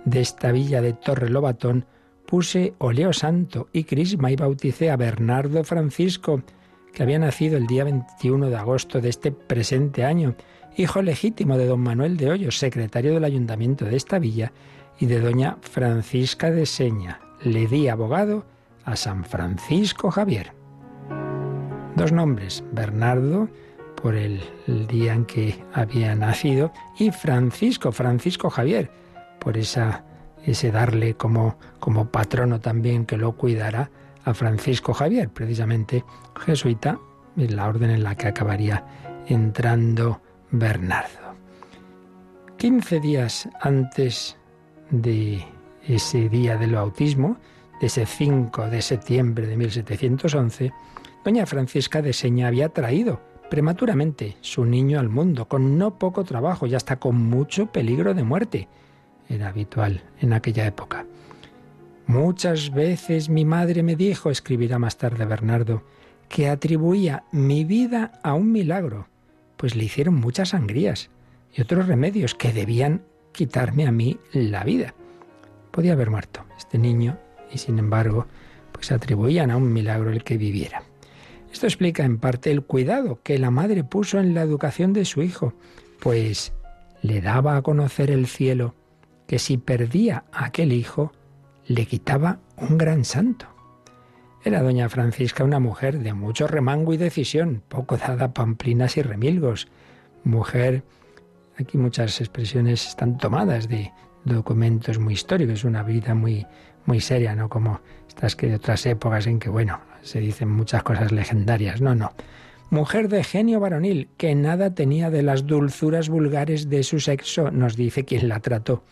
de 0.05 0.21
esta 0.21 0.51
villa 0.51 0.81
de 0.81 0.95
Torrelobatón, 0.95 1.87
puse 2.27 2.75
oleo 2.79 3.13
santo 3.13 3.69
y 3.73 3.85
crisma 3.85 4.33
y 4.33 4.37
bauticé 4.37 4.91
a 4.91 4.97
Bernardo 4.97 5.63
Francisco, 5.63 6.43
que 6.93 7.03
había 7.03 7.21
nacido 7.21 7.57
el 7.57 7.67
día 7.69 7.85
21 7.85 8.51
de 8.51 8.57
agosto 8.57 9.01
de 9.01 9.11
este 9.11 9.31
presente 9.31 10.05
año, 10.05 10.35
hijo 10.77 11.03
legítimo 11.03 11.57
de 11.57 11.67
don 11.67 11.81
Manuel 11.81 12.17
de 12.17 12.31
Hoyos, 12.31 12.59
secretario 12.59 13.15
del 13.15 13.25
ayuntamiento 13.25 13.85
de 13.85 13.97
esta 13.97 14.19
villa, 14.19 14.53
y 14.99 15.07
de 15.07 15.21
doña 15.21 15.59
Francisca 15.61 16.51
de 16.51 16.67
Seña. 16.67 17.21
Le 17.43 17.67
di 17.67 17.89
abogado 17.89 18.45
a 18.85 18.97
San 18.97 19.25
Francisco 19.25 20.11
Javier. 20.11 20.53
Dos 21.97 22.13
nombres, 22.13 22.65
Bernardo, 22.73 23.49
por 24.01 24.15
el, 24.15 24.41
día 24.89 25.15
en 25.15 25.25
que 25.25 25.63
había 25.73 26.15
nacido, 26.15 26.73
y 26.99 27.11
Francisco, 27.11 27.93
Francisco 27.93 28.51
Javier, 28.51 28.91
por 29.39 29.57
esa, 29.57 30.05
ese 30.45 30.71
darle 30.71 31.15
como, 31.15 31.59
como 31.79 32.11
patrono 32.11 32.61
también 32.61 33.07
que 33.07 33.17
lo 33.17 33.33
cuidará 33.37 33.91
a 34.25 34.35
Francisco 34.35 34.93
Javier, 34.93 35.31
precisamente 35.31 36.05
jesuita, 36.45 36.99
en 37.37 37.57
la 37.57 37.67
orden 37.67 37.91
en 37.91 38.03
la 38.03 38.15
que 38.15 38.29
acabaría 38.29 38.85
entrando 39.27 40.21
Bernardo. 40.51 41.35
Quince 42.57 43.01
días 43.01 43.49
antes 43.61 44.37
de 44.91 45.45
ese 45.87 46.29
día 46.29 46.57
del 46.57 46.75
bautismo, 46.75 47.37
de 47.81 47.89
ese 47.89 48.07
5 48.07 48.69
de 48.69 48.83
septiembre 48.83 49.47
de 49.47 49.57
1711, 49.57 50.73
doña 51.25 51.47
Francisca 51.47 52.01
de 52.01 52.13
Seña 52.13 52.49
había 52.49 52.69
traído 52.71 53.21
prematuramente 53.51 54.37
su 54.41 54.65
niño 54.65 54.99
al 54.99 55.09
mundo, 55.09 55.47
con 55.49 55.79
no 55.79 55.99
poco 55.99 56.25
trabajo 56.25 56.67
y 56.67 56.75
hasta 56.75 56.97
con 56.97 57.17
mucho 57.17 57.67
peligro 57.67 58.15
de 58.15 58.25
muerte. 58.25 58.69
Era 59.29 59.49
habitual 59.49 60.03
en 60.21 60.33
aquella 60.33 60.67
época. 60.67 61.07
Muchas 62.07 62.73
veces 62.73 63.29
mi 63.29 63.45
madre 63.45 63.83
me 63.83 63.97
dijo, 63.97 64.31
escribirá 64.31 64.79
más 64.79 64.97
tarde 64.97 65.25
Bernardo, 65.25 65.83
que 66.29 66.49
atribuía 66.49 67.25
mi 67.33 67.65
vida 67.65 68.13
a 68.23 68.35
un 68.35 68.53
milagro, 68.53 69.09
pues 69.57 69.75
le 69.75 69.85
hicieron 69.85 70.15
muchas 70.15 70.51
sangrías 70.51 71.11
y 71.55 71.63
otros 71.63 71.87
remedios 71.87 72.35
que 72.35 72.53
debían 72.53 73.03
quitarme 73.33 73.87
a 73.87 73.93
mí 73.93 74.19
la 74.33 74.65
vida. 74.65 74.95
Podía 75.71 75.93
haber 75.93 76.11
muerto 76.11 76.45
este 76.57 76.79
niño 76.79 77.19
y 77.53 77.59
sin 77.59 77.79
embargo, 77.79 78.27
pues 78.73 78.93
atribuían 78.93 79.51
a 79.51 79.57
un 79.57 79.73
milagro 79.73 80.11
el 80.11 80.25
que 80.25 80.37
viviera. 80.37 80.83
Esto 81.53 81.67
explica 81.67 82.05
en 82.05 82.19
parte 82.19 82.51
el 82.51 82.63
cuidado 82.63 83.21
que 83.23 83.39
la 83.39 83.51
madre 83.51 83.85
puso 83.85 84.19
en 84.19 84.35
la 84.35 84.43
educación 84.43 84.93
de 84.93 85.05
su 85.05 85.23
hijo, 85.23 85.55
pues 86.01 86.53
le 87.03 87.21
daba 87.21 87.57
a 87.57 87.63
conocer 87.63 88.11
el 88.11 88.27
cielo 88.27 88.75
que 89.27 89.39
si 89.39 89.57
perdía 89.57 90.25
a 90.33 90.47
aquel 90.47 90.73
hijo, 90.73 91.13
le 91.67 91.87
quitaba 91.87 92.41
un 92.57 92.79
gran 92.79 93.05
santo. 93.05 93.56
Era 94.47 94.63
doña 94.63 94.89
Francisca 94.89 95.43
una 95.43 95.59
mujer 95.59 95.99
de 95.99 96.13
mucho 96.13 96.47
remango 96.47 96.95
y 96.95 96.97
decisión, 96.97 97.65
poco 97.69 97.97
dada 97.97 98.33
pamplinas 98.33 98.97
y 98.97 99.03
remilgos. 99.03 99.67
Mujer, 100.23 100.85
aquí 101.59 101.77
muchas 101.77 102.21
expresiones 102.21 102.87
están 102.87 103.19
tomadas 103.19 103.69
de 103.69 103.91
documentos 104.23 105.01
muy 105.01 105.15
históricos, 105.15 105.65
una 105.65 105.83
vida 105.83 106.15
muy, 106.15 106.47
muy 106.85 107.01
seria, 107.01 107.35
no 107.35 107.49
como 107.49 107.81
estas 108.07 108.37
que 108.37 108.47
de 108.47 108.55
otras 108.55 108.87
épocas 108.87 109.27
en 109.27 109.41
que, 109.41 109.49
bueno, 109.49 109.81
se 110.03 110.21
dicen 110.21 110.49
muchas 110.49 110.85
cosas 110.85 111.11
legendarias. 111.11 111.81
No, 111.81 111.97
no. 111.97 112.13
Mujer 112.71 113.09
de 113.09 113.25
genio 113.25 113.59
varonil, 113.59 114.11
que 114.17 114.37
nada 114.37 114.77
tenía 114.77 115.11
de 115.11 115.25
las 115.25 115.49
dulzuras 115.49 116.09
vulgares 116.09 116.71
de 116.71 116.85
su 116.85 117.01
sexo, 117.01 117.51
nos 117.51 117.75
dice 117.75 118.05
quien 118.05 118.29
la 118.29 118.39
trató. 118.39 118.85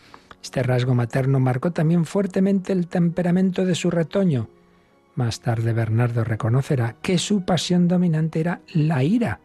Este 0.43 0.63
rasgo 0.63 0.95
materno 0.95 1.39
marcó 1.39 1.71
también 1.71 2.03
fuertemente 2.03 2.73
el 2.73 2.87
temperamento 2.87 3.63
de 3.63 3.75
su 3.75 3.89
retoño. 3.89 4.49
Más 5.15 5.39
tarde 5.39 5.71
Bernardo 5.71 6.25
reconocerá 6.25 6.97
que 7.01 7.17
su 7.17 7.45
pasión 7.45 7.87
dominante 7.87 8.41
era 8.41 8.61
la 8.73 9.03
ira. 9.03 9.39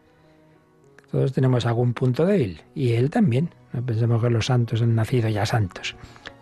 Todos 1.09 1.33
tenemos 1.33 1.65
algún 1.65 1.93
punto 1.93 2.25
débil, 2.25 2.61
y 2.75 2.93
él 2.93 3.09
también. 3.09 3.53
No 3.71 3.85
pensemos 3.85 4.21
que 4.21 4.29
los 4.29 4.47
santos 4.47 4.81
han 4.81 4.95
nacido 4.95 5.29
ya 5.29 5.45
santos. 5.45 5.95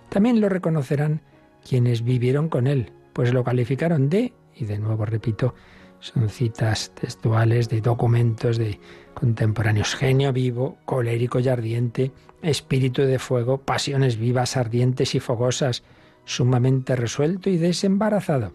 También 0.09 0.41
lo 0.41 0.50
reconocerán 0.50 1.21
quienes 1.67 2.03
vivieron 2.03 2.50
con 2.50 2.65
él, 2.65 2.91
pues 3.13 3.31
lo 3.31 3.43
calificaron 3.43 4.09
de, 4.09 4.33
y 4.55 4.65
de 4.65 4.79
nuevo 4.79 5.05
repito, 5.05 5.53
son 6.00 6.29
citas 6.29 6.91
textuales 7.00 7.69
de 7.69 7.81
documentos 7.81 8.57
de 8.57 8.79
contemporáneos, 9.13 9.95
genio 9.95 10.33
vivo, 10.33 10.77
colérico 10.86 11.39
y 11.39 11.50
ardiente, 11.50 12.12
espíritu 12.41 13.03
de 13.03 13.19
fuego, 13.19 13.59
pasiones 13.59 14.17
vivas, 14.17 14.57
ardientes 14.57 15.13
y 15.13 15.19
fogosas, 15.19 15.83
sumamente 16.25 16.95
resuelto 16.95 17.50
y 17.50 17.57
desembarazado. 17.57 18.53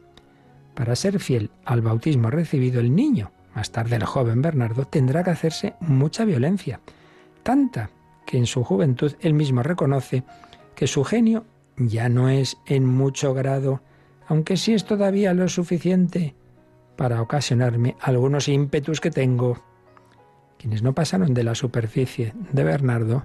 Para 0.74 0.96
ser 0.96 1.20
fiel 1.20 1.50
al 1.64 1.82
bautismo 1.82 2.30
recibido 2.30 2.80
el 2.80 2.94
niño, 2.94 3.30
más 3.54 3.70
tarde 3.70 3.96
el 3.96 4.04
joven 4.04 4.42
Bernardo, 4.42 4.86
tendrá 4.86 5.22
que 5.22 5.30
hacerse 5.30 5.74
mucha 5.80 6.24
violencia, 6.24 6.80
tanta 7.42 7.90
que 8.26 8.38
en 8.38 8.46
su 8.46 8.64
juventud 8.64 9.14
él 9.20 9.34
mismo 9.34 9.62
reconoce 9.62 10.24
que 10.74 10.86
su 10.86 11.04
genio 11.04 11.44
ya 11.76 12.08
no 12.08 12.28
es 12.28 12.56
en 12.66 12.84
mucho 12.84 13.34
grado, 13.34 13.80
aunque 14.26 14.56
sí 14.56 14.74
es 14.74 14.84
todavía 14.84 15.34
lo 15.34 15.48
suficiente 15.48 16.34
para 16.96 17.20
ocasionarme 17.22 17.96
algunos 18.00 18.48
ímpetus 18.48 19.00
que 19.00 19.10
tengo. 19.10 19.62
Quienes 20.58 20.82
no 20.82 20.94
pasaron 20.94 21.34
de 21.34 21.44
la 21.44 21.54
superficie 21.54 22.32
de 22.52 22.64
Bernardo 22.64 23.24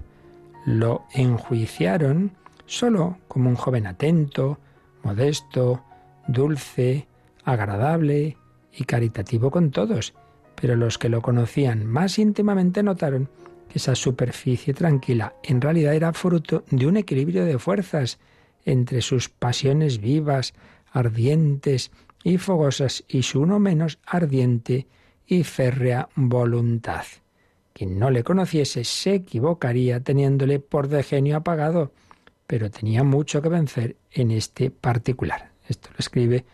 lo 0.66 1.04
enjuiciaron 1.12 2.32
solo 2.66 3.18
como 3.28 3.48
un 3.48 3.56
joven 3.56 3.86
atento, 3.86 4.58
modesto, 5.02 5.82
dulce, 6.28 7.08
agradable 7.52 8.36
y 8.72 8.84
caritativo 8.84 9.50
con 9.50 9.70
todos, 9.70 10.14
pero 10.54 10.76
los 10.76 10.98
que 10.98 11.08
lo 11.08 11.22
conocían 11.22 11.86
más 11.86 12.18
íntimamente 12.18 12.82
notaron 12.82 13.28
que 13.68 13.78
esa 13.78 13.94
superficie 13.94 14.74
tranquila 14.74 15.34
en 15.42 15.60
realidad 15.60 15.94
era 15.94 16.12
fruto 16.12 16.64
de 16.70 16.86
un 16.86 16.96
equilibrio 16.96 17.44
de 17.44 17.58
fuerzas 17.58 18.18
entre 18.64 19.00
sus 19.00 19.28
pasiones 19.28 20.00
vivas, 20.00 20.54
ardientes 20.92 21.90
y 22.24 22.38
fogosas 22.38 23.04
y 23.08 23.22
su 23.22 23.46
no 23.46 23.58
menos 23.58 23.98
ardiente 24.04 24.86
y 25.26 25.44
férrea 25.44 26.08
voluntad. 26.16 27.04
Quien 27.72 27.98
no 27.98 28.10
le 28.10 28.24
conociese 28.24 28.84
se 28.84 29.14
equivocaría 29.14 30.00
teniéndole 30.00 30.58
por 30.58 30.88
de 30.88 31.02
genio 31.02 31.36
apagado, 31.36 31.92
pero 32.46 32.70
tenía 32.70 33.04
mucho 33.04 33.40
que 33.40 33.48
vencer 33.48 33.96
en 34.10 34.32
este 34.32 34.70
particular. 34.70 35.52
Esto 35.68 35.88
lo 35.90 35.96
escribe 35.98 36.44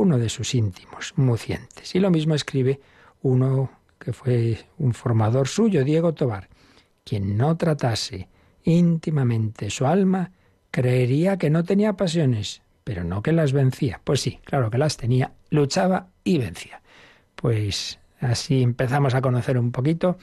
uno 0.00 0.18
de 0.18 0.28
sus 0.28 0.54
íntimos, 0.54 1.12
mucientes. 1.16 1.94
Y 1.94 2.00
lo 2.00 2.10
mismo 2.10 2.34
escribe 2.34 2.80
uno 3.22 3.70
que 3.98 4.12
fue 4.12 4.58
un 4.78 4.94
formador 4.94 5.46
suyo, 5.46 5.84
Diego 5.84 6.14
Tobar. 6.14 6.48
Quien 7.04 7.36
no 7.36 7.56
tratase 7.56 8.28
íntimamente 8.64 9.70
su 9.70 9.86
alma, 9.86 10.32
creería 10.70 11.36
que 11.36 11.50
no 11.50 11.64
tenía 11.64 11.94
pasiones, 11.94 12.62
pero 12.84 13.04
no 13.04 13.22
que 13.22 13.32
las 13.32 13.52
vencía. 13.52 14.00
Pues 14.02 14.20
sí, 14.20 14.40
claro 14.44 14.70
que 14.70 14.78
las 14.78 14.96
tenía, 14.96 15.32
luchaba 15.50 16.08
y 16.24 16.38
vencía. 16.38 16.80
Pues 17.34 17.98
así 18.20 18.62
empezamos 18.62 19.14
a 19.14 19.20
conocer 19.20 19.58
un 19.58 19.70
poquito 19.70 20.18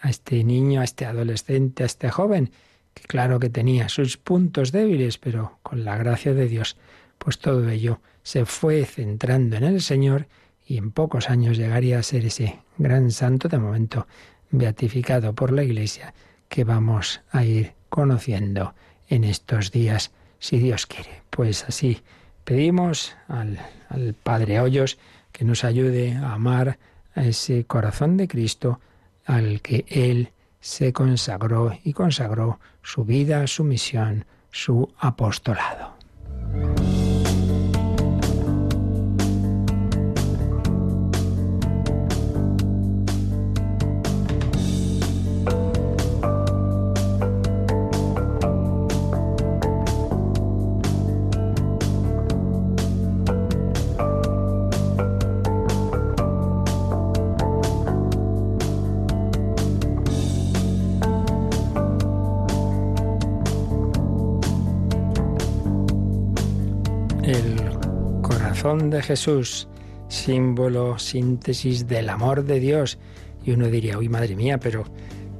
a 0.00 0.10
este 0.10 0.42
niño, 0.44 0.80
a 0.80 0.84
este 0.84 1.06
adolescente, 1.06 1.84
a 1.84 1.86
este 1.86 2.10
joven, 2.10 2.50
que 2.94 3.04
claro 3.04 3.38
que 3.38 3.50
tenía 3.50 3.88
sus 3.88 4.16
puntos 4.16 4.72
débiles, 4.72 5.18
pero 5.18 5.58
con 5.62 5.84
la 5.84 5.96
gracia 5.96 6.34
de 6.34 6.48
Dios, 6.48 6.76
pues 7.18 7.38
todo 7.38 7.68
ello 7.68 8.00
se 8.30 8.44
fue 8.44 8.84
centrando 8.84 9.56
en 9.56 9.64
el 9.64 9.82
Señor 9.82 10.28
y 10.64 10.76
en 10.76 10.92
pocos 10.92 11.30
años 11.30 11.56
llegaría 11.56 11.98
a 11.98 12.04
ser 12.04 12.24
ese 12.24 12.60
gran 12.78 13.10
santo 13.10 13.48
de 13.48 13.58
momento 13.58 14.06
beatificado 14.52 15.32
por 15.32 15.50
la 15.50 15.64
Iglesia 15.64 16.14
que 16.48 16.62
vamos 16.62 17.22
a 17.32 17.44
ir 17.44 17.72
conociendo 17.88 18.72
en 19.08 19.24
estos 19.24 19.72
días, 19.72 20.12
si 20.38 20.58
Dios 20.58 20.86
quiere. 20.86 21.22
Pues 21.28 21.64
así 21.64 22.02
pedimos 22.44 23.16
al, 23.26 23.58
al 23.88 24.14
Padre 24.14 24.60
Hoyos 24.60 24.96
que 25.32 25.44
nos 25.44 25.64
ayude 25.64 26.12
a 26.12 26.34
amar 26.34 26.78
a 27.16 27.24
ese 27.24 27.64
corazón 27.64 28.16
de 28.16 28.28
Cristo 28.28 28.78
al 29.24 29.60
que 29.60 29.84
Él 29.88 30.30
se 30.60 30.92
consagró 30.92 31.76
y 31.82 31.94
consagró 31.94 32.60
su 32.84 33.04
vida, 33.04 33.48
su 33.48 33.64
misión, 33.64 34.24
su 34.52 34.88
apostolado. 35.00 35.96
De 68.62 69.00
Jesús 69.00 69.66
símbolo, 70.08 70.98
síntesis 70.98 71.86
del 71.86 72.10
amor 72.10 72.44
de 72.44 72.60
Dios. 72.60 72.98
Y 73.42 73.52
uno 73.52 73.68
diría, 73.68 73.96
uy, 73.96 74.10
madre 74.10 74.36
mía, 74.36 74.58
pero 74.60 74.84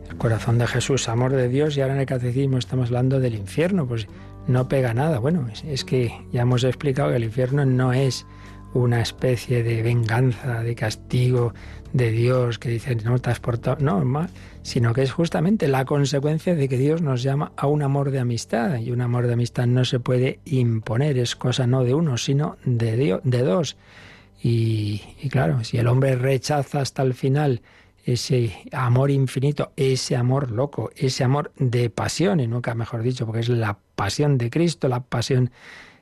el 0.09 0.17
corazón 0.17 0.57
de 0.57 0.67
Jesús, 0.67 1.07
amor 1.07 1.33
de 1.33 1.49
Dios, 1.49 1.77
y 1.77 1.83
ahora 1.83 1.95
en 1.95 2.01
el 2.01 2.07
catecismo 2.07 2.57
estamos 2.57 2.87
hablando 2.87 3.21
del 3.21 3.35
infierno, 3.35 3.87
pues 3.87 4.07
no 4.47 4.69
pega 4.69 4.95
nada. 4.95 5.19
Bueno, 5.19 5.49
es, 5.67 5.85
que 5.85 6.19
ya 6.33 6.43
hemos 6.43 6.65
explicado 6.65 7.11
que 7.11 7.17
el 7.17 7.25
infierno 7.25 7.67
no 7.67 7.93
es 7.93 8.25
una 8.73 9.01
especie 9.01 9.63
de 9.63 9.83
venganza, 9.83 10.63
de 10.63 10.75
castigo 10.75 11.53
de 11.93 12.11
Dios 12.11 12.59
que 12.59 12.69
dice 12.69 12.95
no 12.97 13.19
te 13.19 13.31
has 13.31 13.41
portado, 13.41 13.79
no, 13.81 14.29
sino 14.63 14.93
que 14.93 15.03
es 15.03 15.13
justamente 15.13 15.69
la 15.69 15.85
consecuencia 15.85 16.55
de 16.55 16.69
que 16.69 16.79
Dios 16.79 17.03
nos 17.03 17.23
llama 17.23 17.53
a 17.57 17.67
un 17.67 17.83
amor 17.83 18.11
de 18.11 18.21
amistad 18.21 18.79
y 18.79 18.93
un 18.93 19.01
amor 19.01 19.27
de 19.27 19.33
amistad 19.33 19.67
no 19.67 19.85
se 19.85 19.99
puede 19.99 20.41
imponer, 20.45 21.19
es 21.19 21.35
cosa 21.35 21.67
no 21.67 21.85
de 21.85 21.95
uno, 21.95 22.17
sino 22.17 22.57
de, 22.65 22.97
Dios, 22.97 23.21
de 23.25 23.43
dos. 23.43 23.77
Y, 24.43 25.03
y 25.21 25.29
claro, 25.29 25.65
si 25.65 25.79
el 25.79 25.87
hombre 25.87 26.17
rechaza 26.17 26.81
hasta 26.81 27.03
el 27.03 27.15
final 27.15 27.63
ese 28.05 28.57
amor 28.73 29.11
infinito, 29.11 29.73
ese 29.77 30.17
amor 30.17 30.51
loco, 30.51 30.91
ese 30.97 31.25
amor 31.25 31.53
de 31.57 31.91
pasión, 31.91 32.41
y 32.41 32.47
nunca 32.47 32.75
mejor 32.75 33.03
dicho, 33.03 33.27
porque 33.27 33.41
es 33.41 33.49
la 33.49 33.79
pasión 33.95 34.39
de 34.39 34.49
Cristo, 34.49 34.89
la 34.89 35.01
pasión 35.01 35.51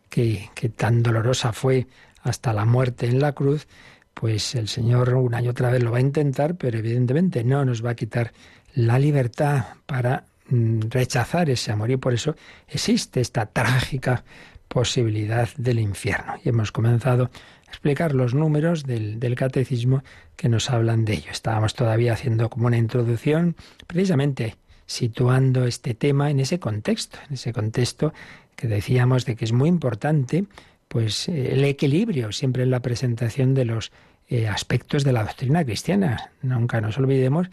que, 0.08 0.50
que 0.54 0.68
tan 0.68 1.02
dolorosa 1.02 1.52
fue 1.52 1.87
hasta 2.28 2.52
la 2.52 2.64
muerte 2.64 3.06
en 3.06 3.20
la 3.20 3.32
cruz, 3.32 3.66
pues 4.14 4.54
el 4.54 4.68
Señor 4.68 5.14
una 5.14 5.40
y 5.40 5.49
otra 5.49 5.70
vez 5.70 5.82
lo 5.82 5.92
va 5.92 5.99
a 5.99 6.00
intentar, 6.00 6.56
pero 6.56 6.78
evidentemente 6.78 7.44
no 7.44 7.64
nos 7.64 7.85
va 7.85 7.90
a 7.90 7.94
quitar 7.94 8.32
la 8.75 8.99
libertad 8.99 9.64
para 9.87 10.25
mm, 10.49 10.80
rechazar 10.90 11.50
ese 11.50 11.73
amor 11.73 11.90
y 11.90 11.97
por 11.97 12.14
eso 12.14 12.35
existe 12.66 13.20
esta 13.20 13.47
trágica 13.47 14.25
posibilidad 14.68 15.49
del 15.56 15.78
infierno. 15.78 16.35
Y 16.44 16.49
hemos 16.49 16.73
comenzado 16.73 17.25
a 17.25 17.70
explicar 17.70 18.14
los 18.14 18.35
números 18.35 18.85
del, 18.85 19.18
del, 19.18 19.35
catecismo 19.35 20.02
que 20.37 20.49
nos 20.49 20.70
hablan 20.70 21.04
de 21.04 21.14
ello. 21.14 21.30
Estábamos 21.30 21.75
todavía 21.75 22.12
haciendo 22.12 22.50
como 22.50 22.66
una 22.66 22.76
introducción, 22.76 23.56
precisamente 23.87 24.56
situando 24.87 25.64
este 25.64 25.94
tema 25.94 26.30
en 26.30 26.40
ese 26.40 26.58
contexto, 26.58 27.18
en 27.28 27.35
ese 27.35 27.52
contexto 27.52 28.12
que 28.56 28.66
decíamos 28.66 29.25
de 29.26 29.37
que 29.37 29.44
es 29.44 29.52
muy 29.52 29.68
importante 29.68 30.47
pues 30.88 31.28
el 31.28 31.64
equilibrio 31.64 32.33
siempre 32.33 32.62
en 32.62 32.71
la 32.71 32.80
presentación 32.80 33.54
de 33.54 33.64
los 33.64 33.92
eh, 34.28 34.49
aspectos 34.49 35.04
de 35.04 35.12
la 35.12 35.25
doctrina 35.25 35.64
cristiana. 35.64 36.33
Nunca 36.42 36.80
nos 36.80 36.99
olvidemos 36.99 37.49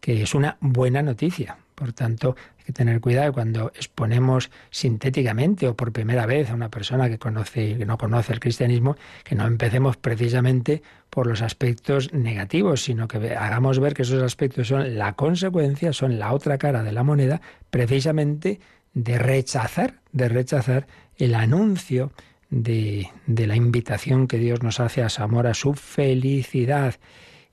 que 0.00 0.22
es 0.22 0.34
una 0.34 0.56
buena 0.60 1.02
noticia. 1.02 1.56
Por 1.74 1.92
tanto, 1.92 2.36
hay 2.58 2.64
que 2.66 2.72
tener 2.72 3.00
cuidado 3.00 3.32
cuando 3.32 3.72
exponemos 3.74 4.50
sintéticamente 4.70 5.66
o 5.66 5.74
por 5.74 5.92
primera 5.92 6.26
vez 6.26 6.50
a 6.50 6.54
una 6.54 6.68
persona 6.68 7.08
que 7.08 7.18
conoce 7.18 7.78
que 7.78 7.86
no 7.86 7.96
conoce 7.96 8.32
el 8.32 8.40
cristianismo, 8.40 8.96
que 9.24 9.34
no 9.34 9.46
empecemos 9.46 9.96
precisamente 9.96 10.82
por 11.08 11.26
los 11.26 11.42
aspectos 11.42 12.12
negativos, 12.12 12.84
sino 12.84 13.08
que 13.08 13.34
hagamos 13.34 13.78
ver 13.78 13.94
que 13.94 14.02
esos 14.02 14.22
aspectos 14.22 14.68
son 14.68 14.98
la 14.98 15.14
consecuencia, 15.14 15.92
son 15.92 16.18
la 16.18 16.32
otra 16.32 16.58
cara 16.58 16.82
de 16.82 16.92
la 16.92 17.02
moneda, 17.02 17.40
precisamente 17.70 18.60
de 18.92 19.18
rechazar, 19.18 19.94
de 20.12 20.28
rechazar 20.28 20.86
el 21.16 21.34
anuncio 21.34 22.12
de, 22.50 23.08
de 23.26 23.46
la 23.46 23.56
invitación 23.56 24.26
que 24.26 24.38
Dios 24.38 24.62
nos 24.62 24.80
hace 24.80 25.02
a 25.02 25.08
su 25.08 25.22
amor, 25.22 25.46
a 25.46 25.54
su 25.54 25.74
felicidad 25.74 26.96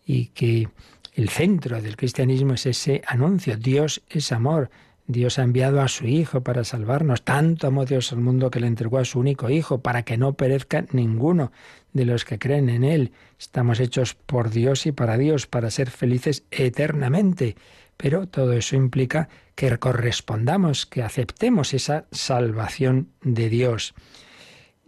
y 0.06 0.28
que 0.28 0.68
el 1.14 1.30
centro 1.30 1.82
del 1.82 1.98
cristianismo 1.98 2.54
es 2.54 2.66
ese 2.66 3.02
anuncio. 3.08 3.58
Dios 3.58 4.04
es 4.10 4.32
amor. 4.32 4.70
Dios 5.08 5.40
ha 5.40 5.44
enviado 5.44 5.82
a 5.82 5.88
su 5.88 6.06
Hijo 6.06 6.42
para 6.42 6.66
salvarnos. 6.66 7.24
Tanto 7.24 7.68
amó 7.68 7.86
Dios 7.86 8.12
al 8.12 8.20
mundo 8.20 8.52
que 8.52 8.60
le 8.60 8.68
entregó 8.68 8.98
a 8.98 9.06
su 9.06 9.20
único 9.20 9.50
Hijo 9.50 9.80
para 9.80 10.04
que 10.04 10.18
no 10.18 10.34
perezca 10.34 10.86
ninguno 10.92 11.52
de 11.94 12.06
los 12.06 12.26
que 12.26 12.38
creen 12.38 12.70
en 12.70 12.84
Él. 12.84 13.14
Estamos 13.40 13.80
hechos 13.80 14.16
por 14.16 14.50
Dios 14.50 14.86
y 14.86 14.92
para 14.92 15.18
Dios, 15.18 15.48
para 15.48 15.72
ser 15.72 15.90
felices 15.90 16.44
eternamente. 16.52 17.56
Pero 17.96 18.28
todo 18.28 18.54
eso 18.54 18.76
implica 18.76 19.30
que 19.56 19.76
correspondamos, 19.78 20.86
que 20.86 21.04
aceptemos 21.04 21.74
esa 21.74 22.06
salvación 22.12 23.10
de 23.24 23.50
Dios. 23.50 23.96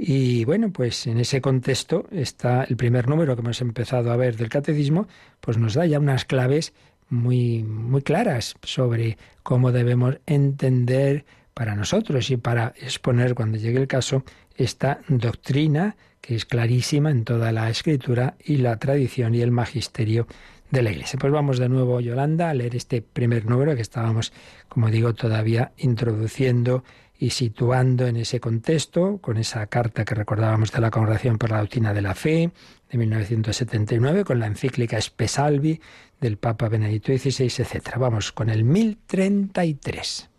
Y 0.01 0.45
bueno, 0.45 0.71
pues 0.71 1.07
en 1.07 1.19
ese 1.19 1.41
contexto 1.41 2.07
está 2.09 2.63
el 2.63 2.77
primer 2.77 3.09
número 3.09 3.35
que 3.35 3.41
hemos 3.41 3.59
empezado 3.59 4.13
a 4.13 4.15
ver 4.15 4.37
del 4.37 4.47
catecismo, 4.47 5.09
pues 5.41 5.57
nos 5.57 5.73
da 5.73 5.85
ya 5.85 5.99
unas 5.99 6.23
claves 6.23 6.71
muy, 7.09 7.63
muy 7.63 8.01
claras 8.01 8.55
sobre 8.63 9.17
cómo 9.43 9.73
debemos 9.73 10.19
entender 10.25 11.25
para 11.53 11.75
nosotros 11.75 12.31
y 12.31 12.37
para 12.37 12.73
exponer 12.79 13.35
cuando 13.35 13.57
llegue 13.57 13.77
el 13.77 13.87
caso 13.89 14.23
esta 14.55 15.01
doctrina 15.09 15.97
que 16.21 16.35
es 16.35 16.45
clarísima 16.45 17.11
en 17.11 17.25
toda 17.25 17.51
la 17.51 17.69
escritura 17.69 18.37
y 18.41 18.55
la 18.55 18.77
tradición 18.77 19.35
y 19.35 19.41
el 19.41 19.51
magisterio 19.51 20.27
de 20.71 20.81
la 20.81 20.91
Iglesia. 20.91 21.19
Pues 21.19 21.33
vamos 21.33 21.59
de 21.59 21.67
nuevo, 21.67 21.99
Yolanda, 21.99 22.49
a 22.49 22.53
leer 22.53 22.77
este 22.77 23.01
primer 23.01 23.45
número 23.45 23.75
que 23.75 23.81
estábamos, 23.81 24.31
como 24.69 24.89
digo, 24.89 25.13
todavía 25.13 25.73
introduciendo 25.75 26.85
y 27.21 27.31
situando 27.31 28.07
en 28.07 28.15
ese 28.15 28.39
contexto, 28.39 29.17
con 29.17 29.37
esa 29.37 29.67
carta 29.67 30.05
que 30.05 30.15
recordábamos 30.15 30.71
de 30.71 30.79
la 30.79 30.89
Congregación 30.89 31.37
por 31.37 31.51
la 31.51 31.59
Doctrina 31.59 31.93
de 31.93 32.01
la 32.01 32.15
Fe 32.15 32.51
de 32.89 32.97
1979, 32.97 34.23
con 34.23 34.39
la 34.39 34.47
encíclica 34.47 34.97
Espesalvi 34.97 35.81
del 36.21 36.37
Papa 36.37 36.69
Benedicto 36.69 37.11
XVI, 37.11 37.45
etc. 37.45 37.97
Vamos 37.97 38.31
con 38.31 38.49
el 38.49 38.63
1033. 38.63 40.29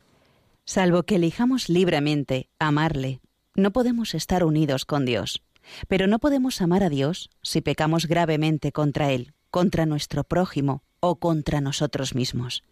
Salvo 0.65 1.03
que 1.03 1.17
elijamos 1.17 1.69
libremente 1.69 2.49
amarle, 2.59 3.21
no 3.55 3.73
podemos 3.73 4.15
estar 4.15 4.43
unidos 4.43 4.87
con 4.87 5.05
Dios. 5.05 5.43
Pero 5.87 6.07
no 6.07 6.19
podemos 6.19 6.63
amar 6.63 6.83
a 6.83 6.89
Dios 6.89 7.29
si 7.43 7.61
pecamos 7.61 8.07
gravemente 8.07 8.73
contra 8.73 9.13
Él, 9.13 9.35
contra 9.51 9.85
nuestro 9.85 10.25
prójimo 10.25 10.83
o 11.01 11.17
contra 11.17 11.61
nosotros 11.61 12.15
mismos. 12.15 12.65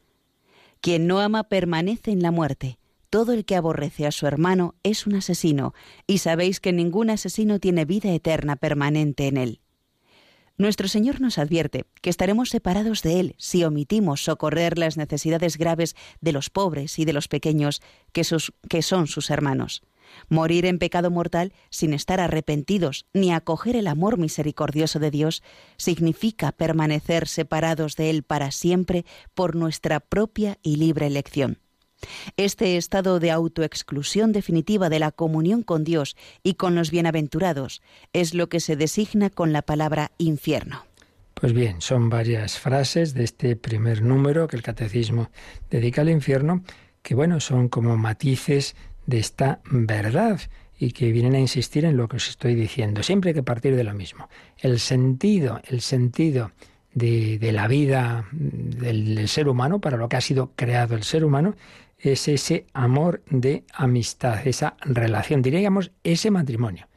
Quien 0.81 1.07
no 1.07 1.21
ama 1.21 1.44
permanece 1.44 2.11
en 2.11 2.23
la 2.23 2.31
muerte 2.31 2.79
todo 3.11 3.33
el 3.33 3.44
que 3.44 3.57
aborrece 3.57 4.07
a 4.07 4.12
su 4.12 4.27
hermano 4.27 4.75
es 4.83 5.07
un 5.07 5.14
asesino, 5.14 5.75
y 6.07 6.18
sabéis 6.18 6.61
que 6.61 6.73
ningún 6.73 7.11
asesino 7.11 7.59
tiene 7.59 7.85
vida 7.85 8.12
eterna 8.12 8.57
permanente 8.57 9.27
en 9.27 9.37
él. 9.37 9.61
Nuestro 10.59 10.88
Señor 10.88 11.21
nos 11.21 11.38
advierte 11.38 11.85
que 12.03 12.11
estaremos 12.11 12.51
separados 12.51 13.03
de 13.03 13.21
Él 13.21 13.37
si 13.38 13.62
omitimos 13.62 14.25
socorrer 14.25 14.77
las 14.77 14.97
necesidades 14.97 15.57
graves 15.57 15.94
de 16.21 16.33
los 16.33 16.51
pobres 16.51 16.99
y 16.99 17.05
de 17.05 17.12
los 17.12 17.29
pequeños 17.29 17.81
que, 18.11 18.23
que 18.68 18.83
son 18.83 19.07
sus 19.07 19.31
hermanos. 19.31 19.83
Morir 20.29 20.66
en 20.66 20.81
pecado 20.81 21.12
mortal 21.12 21.53
sin 21.71 21.92
estar 21.94 22.18
arrepentidos 22.18 23.07
ni 23.12 23.33
acoger 23.33 23.77
el 23.77 23.87
amor 23.87 24.18
misericordioso 24.18 24.99
de 24.99 25.12
Dios 25.12 25.44
significa 25.77 26.51
permanecer 26.51 27.29
separados 27.29 27.94
de 27.94 28.11
Él 28.11 28.25
para 28.25 28.51
siempre 28.51 29.05
por 29.35 29.55
nuestra 29.55 30.01
propia 30.01 30.59
y 30.62 30.77
libre 30.77 31.07
elección. 31.07 31.61
Este 32.37 32.76
estado 32.76 33.20
de 33.20 33.30
autoexclusión 33.30 34.32
definitiva 34.32 34.88
de 34.88 34.98
la 34.98 35.11
comunión 35.11 35.62
con 35.62 35.84
Dios 35.84 36.16
y 36.42 36.54
con 36.54 36.74
los 36.74 36.90
bienaventurados 36.90 37.82
es 38.12 38.34
lo 38.34 38.48
que 38.48 38.61
se 38.61 38.76
designa 38.76 39.30
con 39.30 39.52
la 39.52 39.62
palabra 39.62 40.12
infierno. 40.18 40.84
Pues 41.34 41.52
bien, 41.52 41.80
son 41.80 42.08
varias 42.08 42.58
frases 42.58 43.14
de 43.14 43.22
este 43.22 43.54
primer 43.54 44.02
número 44.02 44.48
que 44.48 44.56
el 44.56 44.62
catecismo 44.62 45.30
dedica 45.70 46.00
al 46.00 46.11
infierno, 46.11 46.64
que 47.02 47.14
bueno, 47.14 47.38
son 47.38 47.68
como 47.68 47.96
matices 47.96 48.74
de 49.06 49.18
esta 49.18 49.61
verdad 49.70 50.40
y 50.78 50.90
que 50.92 51.12
vienen 51.12 51.34
a 51.34 51.40
insistir 51.40 51.84
en 51.84 51.96
lo 51.96 52.08
que 52.08 52.16
os 52.16 52.28
estoy 52.28 52.54
diciendo. 52.54 53.02
Siempre 53.02 53.30
hay 53.30 53.34
que 53.34 53.42
partir 53.42 53.76
de 53.76 53.84
lo 53.84 53.94
mismo. 53.94 54.28
El 54.58 54.80
sentido, 54.80 55.61
el 55.68 55.80
sentido 55.80 56.50
de, 56.92 57.38
de 57.38 57.52
la 57.52 57.68
vida 57.68 58.26
del 58.32 59.28
ser 59.28 59.48
humano, 59.48 59.80
para 59.80 59.96
lo 59.96 60.08
que 60.08 60.16
ha 60.16 60.20
sido 60.20 60.52
creado 60.56 60.96
el 60.96 61.04
ser 61.04 61.24
humano, 61.24 61.54
es 61.98 62.28
ese 62.28 62.66
amor 62.72 63.22
de 63.30 63.64
amistad, 63.74 64.46
esa 64.46 64.76
relación, 64.80 65.42
diríamos 65.42 65.90
ese 66.04 66.30
matrimonio. 66.30 66.88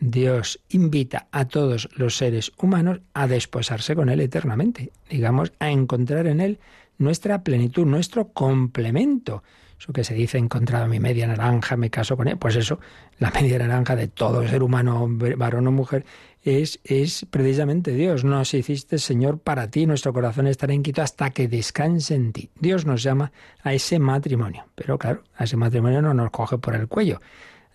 Dios 0.00 0.60
invita 0.68 1.28
a 1.32 1.46
todos 1.46 1.88
los 1.96 2.16
seres 2.16 2.52
humanos 2.58 3.00
a 3.14 3.26
desposarse 3.26 3.94
con 3.94 4.08
Él 4.08 4.20
eternamente, 4.20 4.92
digamos, 5.08 5.52
a 5.58 5.70
encontrar 5.70 6.26
en 6.26 6.40
Él 6.40 6.58
nuestra 6.98 7.42
plenitud, 7.42 7.86
nuestro 7.86 8.28
complemento. 8.28 9.42
Eso 9.84 9.92
que 9.92 10.02
se 10.02 10.14
dice, 10.14 10.38
he 10.38 10.40
encontrado 10.40 10.88
mi 10.88 10.98
media 10.98 11.26
naranja, 11.26 11.76
me 11.76 11.90
caso 11.90 12.16
con 12.16 12.26
Él. 12.26 12.38
Pues 12.38 12.56
eso, 12.56 12.80
la 13.18 13.30
media 13.34 13.58
naranja 13.58 13.94
de 13.94 14.08
todo 14.08 14.48
ser 14.48 14.62
humano, 14.62 15.06
varón 15.36 15.66
o 15.66 15.72
mujer, 15.72 16.06
es, 16.42 16.80
es 16.84 17.26
precisamente 17.28 17.92
Dios. 17.92 18.24
Nos 18.24 18.54
hiciste, 18.54 18.96
Señor, 18.96 19.40
para 19.40 19.68
ti, 19.68 19.84
nuestro 19.84 20.14
corazón 20.14 20.46
estará 20.46 20.72
inquieto 20.72 21.02
hasta 21.02 21.28
que 21.30 21.48
descanse 21.48 22.14
en 22.14 22.32
ti. 22.32 22.48
Dios 22.58 22.86
nos 22.86 23.02
llama 23.02 23.30
a 23.62 23.74
ese 23.74 23.98
matrimonio, 23.98 24.64
pero 24.74 24.96
claro, 24.96 25.22
a 25.36 25.44
ese 25.44 25.58
matrimonio 25.58 26.00
no 26.00 26.14
nos 26.14 26.30
coge 26.30 26.56
por 26.56 26.74
el 26.74 26.88
cuello, 26.88 27.20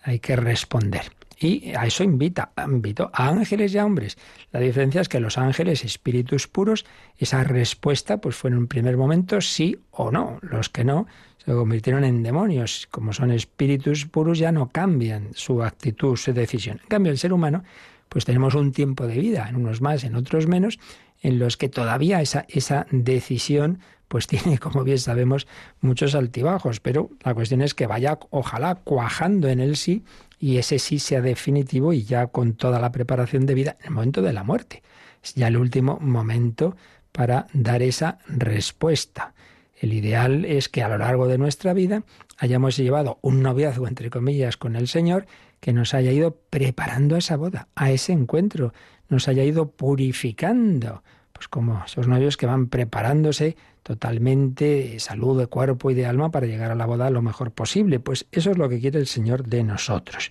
hay 0.02 0.18
que 0.18 0.34
responder. 0.34 1.12
Y 1.38 1.72
a 1.74 1.86
eso 1.86 2.02
invita, 2.02 2.50
invito 2.66 3.08
a 3.14 3.28
ángeles 3.28 3.72
y 3.72 3.78
a 3.78 3.86
hombres. 3.86 4.18
La 4.50 4.58
diferencia 4.58 5.00
es 5.00 5.08
que 5.08 5.20
los 5.20 5.38
ángeles, 5.38 5.84
espíritus 5.84 6.48
puros, 6.48 6.84
esa 7.16 7.44
respuesta 7.44 8.20
pues 8.20 8.34
fue 8.34 8.50
en 8.50 8.58
un 8.58 8.66
primer 8.66 8.96
momento 8.96 9.40
sí 9.40 9.78
o 9.92 10.10
no. 10.10 10.38
Los 10.42 10.68
que 10.68 10.84
no 10.84 11.06
se 11.44 11.52
convirtieron 11.52 12.04
en 12.04 12.22
demonios. 12.22 12.88
Como 12.90 13.12
son 13.12 13.30
espíritus 13.30 14.06
puros 14.06 14.38
ya 14.38 14.52
no 14.52 14.68
cambian 14.68 15.28
su 15.34 15.62
actitud, 15.62 16.16
su 16.16 16.32
decisión. 16.32 16.80
En 16.82 16.88
cambio, 16.88 17.12
el 17.12 17.18
ser 17.18 17.32
humano 17.32 17.62
pues 18.10 18.24
tenemos 18.24 18.54
un 18.54 18.72
tiempo 18.72 19.06
de 19.06 19.18
vida, 19.18 19.48
en 19.48 19.56
unos 19.56 19.80
más, 19.80 20.02
en 20.02 20.16
otros 20.16 20.48
menos, 20.48 20.80
en 21.22 21.38
los 21.38 21.56
que 21.56 21.68
todavía 21.68 22.20
esa, 22.20 22.44
esa 22.48 22.86
decisión 22.90 23.78
pues 24.08 24.26
tiene, 24.26 24.58
como 24.58 24.82
bien 24.82 24.98
sabemos, 24.98 25.46
muchos 25.80 26.14
altibajos, 26.14 26.80
pero 26.80 27.10
la 27.24 27.32
cuestión 27.32 27.62
es 27.62 27.72
que 27.72 27.86
vaya, 27.86 28.18
ojalá, 28.30 28.74
cuajando 28.74 29.48
en 29.48 29.60
el 29.60 29.76
sí 29.76 30.04
y 30.40 30.56
ese 30.56 30.80
sí 30.80 30.98
sea 30.98 31.20
definitivo 31.20 31.92
y 31.92 32.02
ya 32.02 32.26
con 32.26 32.54
toda 32.54 32.80
la 32.80 32.90
preparación 32.90 33.46
de 33.46 33.54
vida 33.54 33.76
en 33.80 33.86
el 33.86 33.92
momento 33.92 34.22
de 34.22 34.32
la 34.32 34.42
muerte. 34.42 34.82
Es 35.22 35.34
ya 35.34 35.46
el 35.46 35.56
último 35.56 35.98
momento 36.00 36.76
para 37.12 37.46
dar 37.52 37.82
esa 37.82 38.18
respuesta. 38.26 39.34
El 39.80 39.94
ideal 39.94 40.44
es 40.44 40.68
que 40.68 40.82
a 40.82 40.88
lo 40.88 40.98
largo 40.98 41.26
de 41.26 41.38
nuestra 41.38 41.72
vida 41.72 42.04
hayamos 42.36 42.76
llevado 42.76 43.18
un 43.22 43.42
noviazgo, 43.42 43.88
entre 43.88 44.10
comillas, 44.10 44.58
con 44.58 44.76
el 44.76 44.88
Señor, 44.88 45.26
que 45.60 45.72
nos 45.72 45.94
haya 45.94 46.12
ido 46.12 46.36
preparando 46.50 47.14
a 47.14 47.18
esa 47.18 47.36
boda, 47.36 47.68
a 47.74 47.90
ese 47.90 48.12
encuentro, 48.12 48.74
nos 49.08 49.26
haya 49.26 49.42
ido 49.42 49.70
purificando, 49.70 51.02
pues 51.32 51.48
como 51.48 51.82
esos 51.84 52.06
novios 52.06 52.36
que 52.36 52.44
van 52.44 52.68
preparándose 52.68 53.56
totalmente 53.82 55.00
salud, 55.00 55.38
de 55.40 55.46
cuerpo 55.46 55.90
y 55.90 55.94
de 55.94 56.04
alma 56.04 56.30
para 56.30 56.46
llegar 56.46 56.70
a 56.70 56.74
la 56.74 56.84
boda 56.84 57.08
lo 57.08 57.22
mejor 57.22 57.50
posible. 57.50 58.00
Pues 58.00 58.26
eso 58.32 58.50
es 58.50 58.58
lo 58.58 58.68
que 58.68 58.80
quiere 58.80 58.98
el 58.98 59.06
Señor 59.06 59.44
de 59.44 59.64
nosotros. 59.64 60.30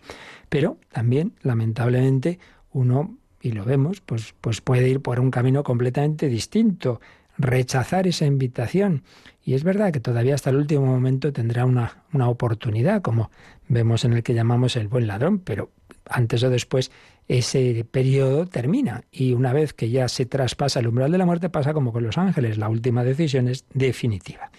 Pero 0.50 0.78
también, 0.92 1.34
lamentablemente, 1.42 2.38
uno, 2.72 3.18
y 3.42 3.54
lo 3.54 3.66
vemos, 3.66 4.02
pues, 4.02 4.36
pues 4.40 4.62
puede 4.62 4.88
ir 4.88 5.02
por 5.02 5.20
un 5.20 5.32
camino 5.32 5.64
completamente 5.64 6.30
distinto, 6.30 7.02
rechazar 7.40 8.06
esa 8.06 8.26
invitación. 8.26 9.04
Y 9.44 9.56
es 9.56 9.64
verdad 9.64 9.92
que 9.92 10.00
todavía 10.00 10.36
hasta 10.36 10.52
el 10.52 10.58
último 10.58 10.86
momento 10.86 11.34
tendrá 11.34 11.66
una, 11.66 12.04
una 12.14 12.30
oportunidad, 12.30 13.02
como 13.02 13.32
vemos 13.68 14.06
en 14.06 14.14
el 14.14 14.22
que 14.22 14.36
llamamos 14.36 14.76
el 14.76 14.88
buen 14.88 15.08
ladrón, 15.08 15.40
pero 15.40 15.72
antes 16.06 16.44
o 16.44 16.50
después 16.50 16.92
ese 17.28 17.86
periodo 17.90 18.48
termina 18.48 19.04
y 19.12 19.34
una 19.34 19.54
vez 19.54 19.74
que 19.74 19.90
ya 19.90 20.08
se 20.08 20.26
traspasa 20.26 20.80
el 20.80 20.88
umbral 20.88 21.12
de 21.12 21.18
la 21.20 21.26
muerte 21.26 21.50
pasa 21.50 21.74
como 21.74 21.94
con 21.94 22.04
los 22.04 22.18
ángeles, 22.18 22.58
la 22.58 22.70
última 22.70 23.04
decisión 23.04 23.48
es 23.48 23.66
definitiva. 23.74 24.52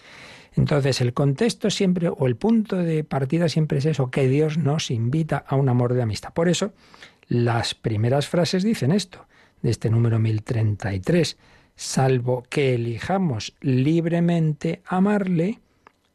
Entonces 0.57 1.01
el 1.01 1.13
contexto 1.13 1.71
siempre 1.71 2.09
o 2.09 2.27
el 2.27 2.37
punto 2.37 2.77
de 2.77 3.05
partida 3.05 3.49
siempre 3.49 3.79
es 3.79 3.87
eso, 3.87 4.11
que 4.11 4.29
Dios 4.29 4.57
nos 4.57 4.91
invita 4.91 5.45
a 5.47 5.57
un 5.57 5.69
amor 5.69 5.95
de 5.95 6.03
amistad. 6.03 6.33
Por 6.33 6.49
eso 6.49 6.73
las 7.29 7.75
primeras 7.75 8.29
frases 8.29 8.63
dicen 8.63 8.93
esto, 8.93 9.27
de 9.63 9.71
este 9.71 9.91
número 9.91 10.19
1033, 10.19 11.37
salvo 11.81 12.45
que 12.51 12.75
elijamos 12.75 13.55
libremente 13.63 14.83
amarle, 14.85 15.61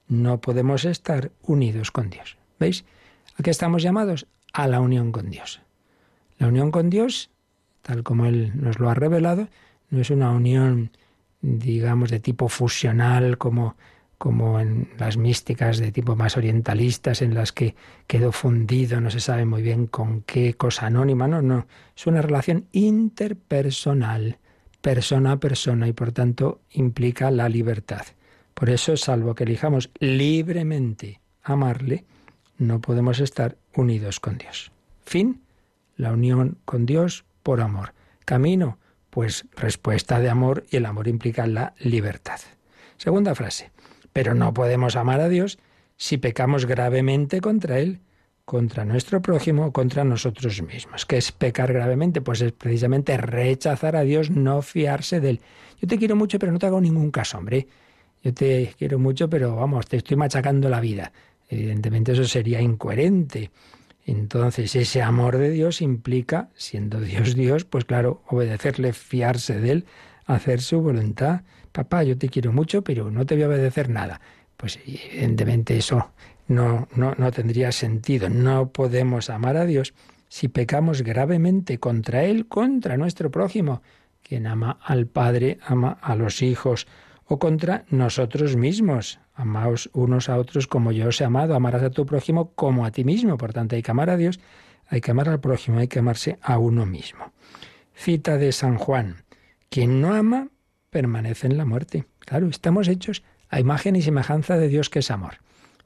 no 0.07 0.39
podemos 0.39 0.85
estar 0.85 1.31
unidos 1.41 1.89
con 1.89 2.11
Dios. 2.11 2.37
¿Veis? 2.59 2.85
¿A 3.39 3.41
qué 3.41 3.49
estamos 3.49 3.81
llamados? 3.81 4.27
A 4.53 4.67
la 4.67 4.79
unión 4.79 5.11
con 5.11 5.31
Dios. 5.31 5.61
La 6.37 6.49
unión 6.49 6.69
con 6.69 6.91
Dios, 6.91 7.31
tal 7.81 8.03
como 8.03 8.27
Él 8.27 8.51
nos 8.53 8.79
lo 8.79 8.91
ha 8.91 8.93
revelado, 8.93 9.47
no 9.89 10.01
es 10.01 10.11
una 10.11 10.29
unión, 10.29 10.91
digamos, 11.41 12.11
de 12.11 12.19
tipo 12.19 12.47
fusional 12.47 13.39
como, 13.39 13.75
como 14.19 14.59
en 14.59 14.91
las 14.99 15.17
místicas 15.17 15.79
de 15.79 15.91
tipo 15.91 16.15
más 16.15 16.37
orientalistas, 16.37 17.23
en 17.23 17.33
las 17.33 17.51
que 17.51 17.75
quedó 18.05 18.31
fundido, 18.31 19.01
no 19.01 19.09
se 19.09 19.19
sabe 19.19 19.45
muy 19.45 19.63
bien 19.63 19.87
con 19.87 20.21
qué 20.21 20.53
cosa 20.53 20.85
anónima, 20.85 21.27
no, 21.27 21.41
no, 21.41 21.65
es 21.97 22.05
una 22.05 22.21
relación 22.21 22.67
interpersonal, 22.71 24.37
persona 24.85 25.31
a 25.31 25.39
persona, 25.39 25.87
y 25.87 25.93
por 25.93 26.11
tanto 26.11 26.61
implica 26.69 27.31
la 27.31 27.49
libertad. 27.49 28.05
Por 28.53 28.69
eso, 28.69 28.95
salvo 28.97 29.33
que 29.33 29.43
elijamos 29.43 29.89
libremente 29.97 31.21
amarle, 31.41 32.05
no 32.59 32.81
podemos 32.81 33.19
estar 33.19 33.57
unidos 33.73 34.19
con 34.19 34.37
Dios. 34.37 34.71
Fin 35.03 35.41
la 35.97 36.11
unión 36.11 36.59
con 36.65 36.85
Dios 36.85 37.25
por 37.41 37.61
amor. 37.61 37.93
Camino, 38.25 38.77
pues 39.09 39.47
respuesta 39.55 40.19
de 40.19 40.29
amor 40.29 40.67
y 40.69 40.77
el 40.77 40.85
amor 40.85 41.07
implica 41.07 41.47
la 41.47 41.73
libertad. 41.79 42.39
Segunda 42.97 43.33
frase, 43.33 43.71
pero 44.13 44.35
no 44.35 44.53
podemos 44.53 44.95
amar 44.95 45.19
a 45.19 45.29
Dios 45.29 45.57
si 45.97 46.17
pecamos 46.19 46.67
gravemente 46.67 47.41
contra 47.41 47.79
Él, 47.79 48.01
contra 48.45 48.85
nuestro 48.85 49.21
prójimo 49.21 49.65
o 49.65 49.71
contra 49.71 50.03
nosotros 50.03 50.61
mismos. 50.61 51.05
¿Qué 51.05 51.17
es 51.17 51.31
pecar 51.31 51.73
gravemente? 51.73 52.21
Pues 52.21 52.41
es 52.41 52.51
precisamente 52.51 53.17
rechazar 53.17 53.95
a 53.95 54.01
Dios, 54.01 54.29
no 54.29 54.61
fiarse 54.61 55.19
de 55.19 55.31
Él. 55.31 55.41
Yo 55.81 55.87
te 55.87 55.97
quiero 55.97 56.15
mucho, 56.15 56.37
pero 56.39 56.51
no 56.51 56.59
te 56.59 56.67
hago 56.67 56.79
ningún 56.79 57.11
caso, 57.11 57.39
hombre. 57.39 57.67
Yo 58.23 58.33
te 58.33 58.73
quiero 58.77 58.99
mucho, 58.99 59.29
pero 59.29 59.55
vamos, 59.55 59.87
te 59.87 59.97
estoy 59.97 60.15
machacando 60.15 60.69
la 60.69 60.79
vida. 60.79 61.11
Evidentemente 61.49 62.11
eso 62.11 62.23
sería 62.25 62.61
incoherente. 62.61 63.51
Entonces 64.05 64.75
ese 64.75 65.01
amor 65.01 65.37
de 65.37 65.49
Dios 65.49 65.81
implica, 65.81 66.49
siendo 66.55 67.01
Dios 67.01 67.35
Dios, 67.35 67.65
pues 67.65 67.85
claro, 67.85 68.21
obedecerle, 68.27 68.93
fiarse 68.93 69.59
de 69.59 69.71
Él, 69.71 69.85
hacer 70.25 70.61
su 70.61 70.81
voluntad. 70.81 71.41
Papá, 71.71 72.03
yo 72.03 72.17
te 72.17 72.29
quiero 72.29 72.53
mucho, 72.53 72.83
pero 72.83 73.09
no 73.09 73.25
te 73.25 73.35
voy 73.35 73.43
a 73.43 73.47
obedecer 73.47 73.89
nada. 73.89 74.21
Pues 74.55 74.79
evidentemente 74.85 75.75
eso 75.75 76.11
no, 76.47 76.87
no, 76.95 77.15
no 77.17 77.31
tendría 77.31 77.71
sentido. 77.71 78.29
No 78.29 78.69
podemos 78.69 79.29
amar 79.29 79.57
a 79.57 79.65
Dios 79.65 79.93
si 80.27 80.47
pecamos 80.47 81.01
gravemente 81.01 81.79
contra 81.79 82.23
Él, 82.23 82.47
contra 82.47 82.97
nuestro 82.97 83.31
prójimo. 83.31 83.81
Quien 84.21 84.47
ama 84.47 84.79
al 84.81 85.07
Padre 85.07 85.59
ama 85.65 85.97
a 86.01 86.15
los 86.15 86.41
hijos 86.41 86.87
o 87.25 87.39
contra 87.39 87.85
nosotros 87.89 88.55
mismos. 88.55 89.19
Amaos 89.33 89.89
unos 89.93 90.29
a 90.29 90.37
otros 90.37 90.67
como 90.67 90.91
yo 90.91 91.09
os 91.09 91.19
he 91.21 91.25
amado, 91.25 91.55
amarás 91.55 91.83
a 91.83 91.89
tu 91.89 92.05
prójimo 92.05 92.51
como 92.55 92.85
a 92.85 92.91
ti 92.91 93.03
mismo. 93.03 93.37
Por 93.37 93.53
tanto, 93.53 93.75
hay 93.75 93.81
que 93.81 93.91
amar 93.91 94.09
a 94.09 94.17
Dios, 94.17 94.39
hay 94.87 95.01
que 95.01 95.11
amar 95.11 95.29
al 95.29 95.39
prójimo, 95.39 95.79
hay 95.79 95.87
que 95.87 95.99
amarse 95.99 96.37
a 96.41 96.57
uno 96.57 96.85
mismo. 96.85 97.33
Cita 97.93 98.37
de 98.37 98.51
San 98.51 98.77
Juan. 98.77 99.23
Quien 99.69 100.01
no 100.01 100.13
ama 100.13 100.49
permanece 100.89 101.47
en 101.47 101.57
la 101.57 101.65
muerte. 101.65 102.05
Claro, 102.19 102.47
estamos 102.47 102.87
hechos 102.87 103.23
a 103.49 103.59
imagen 103.59 103.95
y 103.95 104.01
semejanza 104.01 104.57
de 104.57 104.69
Dios 104.69 104.89
que 104.89 104.99
es 104.99 105.11
amor. 105.11 105.44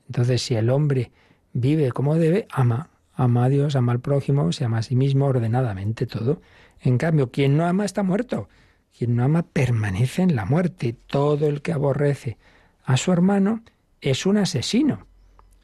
Entonces, 0.09 0.41
si 0.41 0.55
el 0.55 0.69
hombre 0.69 1.11
vive 1.53 1.91
como 1.91 2.15
debe, 2.15 2.47
ama, 2.51 2.89
ama 3.13 3.45
a 3.45 3.49
Dios, 3.49 3.75
ama 3.75 3.91
al 3.91 3.99
prójimo, 3.99 4.51
se 4.51 4.65
ama 4.65 4.79
a 4.79 4.83
sí 4.83 4.95
mismo 4.95 5.25
ordenadamente 5.25 6.05
todo. 6.05 6.41
En 6.81 6.97
cambio, 6.97 7.31
quien 7.31 7.55
no 7.55 7.65
ama 7.65 7.85
está 7.85 8.03
muerto. 8.03 8.49
Quien 8.97 9.15
no 9.15 9.23
ama 9.23 9.43
permanece 9.43 10.23
en 10.23 10.35
la 10.35 10.45
muerte. 10.45 10.95
Todo 11.07 11.47
el 11.47 11.61
que 11.61 11.71
aborrece 11.71 12.37
a 12.83 12.97
su 12.97 13.11
hermano 13.11 13.63
es 14.01 14.25
un 14.25 14.37
asesino. 14.37 15.05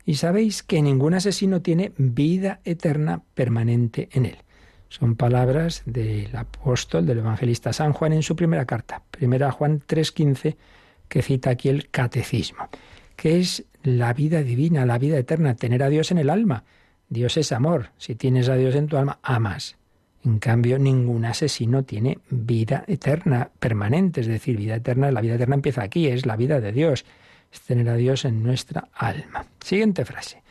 Y 0.05 0.15
sabéis 0.15 0.62
que 0.62 0.81
ningún 0.81 1.15
asesino 1.15 1.62
tiene 1.62 1.91
vida 1.97 2.60
eterna 2.63 3.23
permanente 3.34 4.10
en 4.12 4.25
él. 4.25 4.38
Son 4.89 5.15
palabras 5.15 5.81
del 5.86 6.36
apóstol, 6.36 7.05
del 7.08 7.17
evangelista 7.17 7.73
San 7.73 7.91
Juan 7.93 8.13
en 8.13 8.21
su 8.21 8.36
primera 8.36 8.65
carta, 8.65 9.01
primera 9.10 9.51
Juan 9.51 9.81
3.15, 9.81 10.55
que 11.10 11.21
cita 11.21 11.49
aquí 11.49 11.69
el 11.69 11.89
catecismo, 11.89 12.69
que 13.15 13.39
es 13.39 13.65
la 13.86 14.13
vida 14.13 14.41
divina, 14.43 14.86
la 14.86 14.98
vida 14.98 15.17
eterna, 15.17 15.56
tener 15.56 15.84
a 15.84 15.89
Dios 15.89 16.12
en 16.12 16.17
el 16.17 16.30
alma. 16.30 16.63
Dios 17.08 17.38
es 17.38 17.52
amor. 17.52 17.91
Si 17.98 18.15
tienes 18.15 18.50
a 18.50 18.56
Dios 18.56 18.76
en 18.76 18.88
tu 18.88 18.98
alma, 18.98 19.19
amas. 19.21 19.78
En 20.24 20.39
cambio, 20.39 20.80
ningún 20.80 21.24
asesino 21.24 21.84
tiene 21.84 22.17
vida 22.32 22.84
eterna 22.88 23.52
permanente, 23.60 24.21
es 24.21 24.28
decir, 24.28 24.58
vida 24.58 24.76
eterna, 24.76 25.12
la 25.12 25.21
vida 25.21 25.36
eterna 25.36 25.54
empieza 25.54 25.84
aquí, 25.84 26.08
es 26.08 26.26
la 26.26 26.36
vida 26.36 26.60
de 26.60 26.71
Dios, 26.71 27.06
es 27.54 27.62
tener 27.62 27.88
a 27.89 27.95
Dios 27.95 28.26
en 28.26 28.41
nuestra 28.41 28.89
alma. 28.91 29.45
Siguiente 29.63 30.04
frase. 30.04 30.41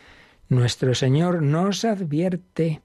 Nuestro 0.49 0.95
Señor 0.95 1.43
nos 1.43 1.85
advierte 1.85 2.83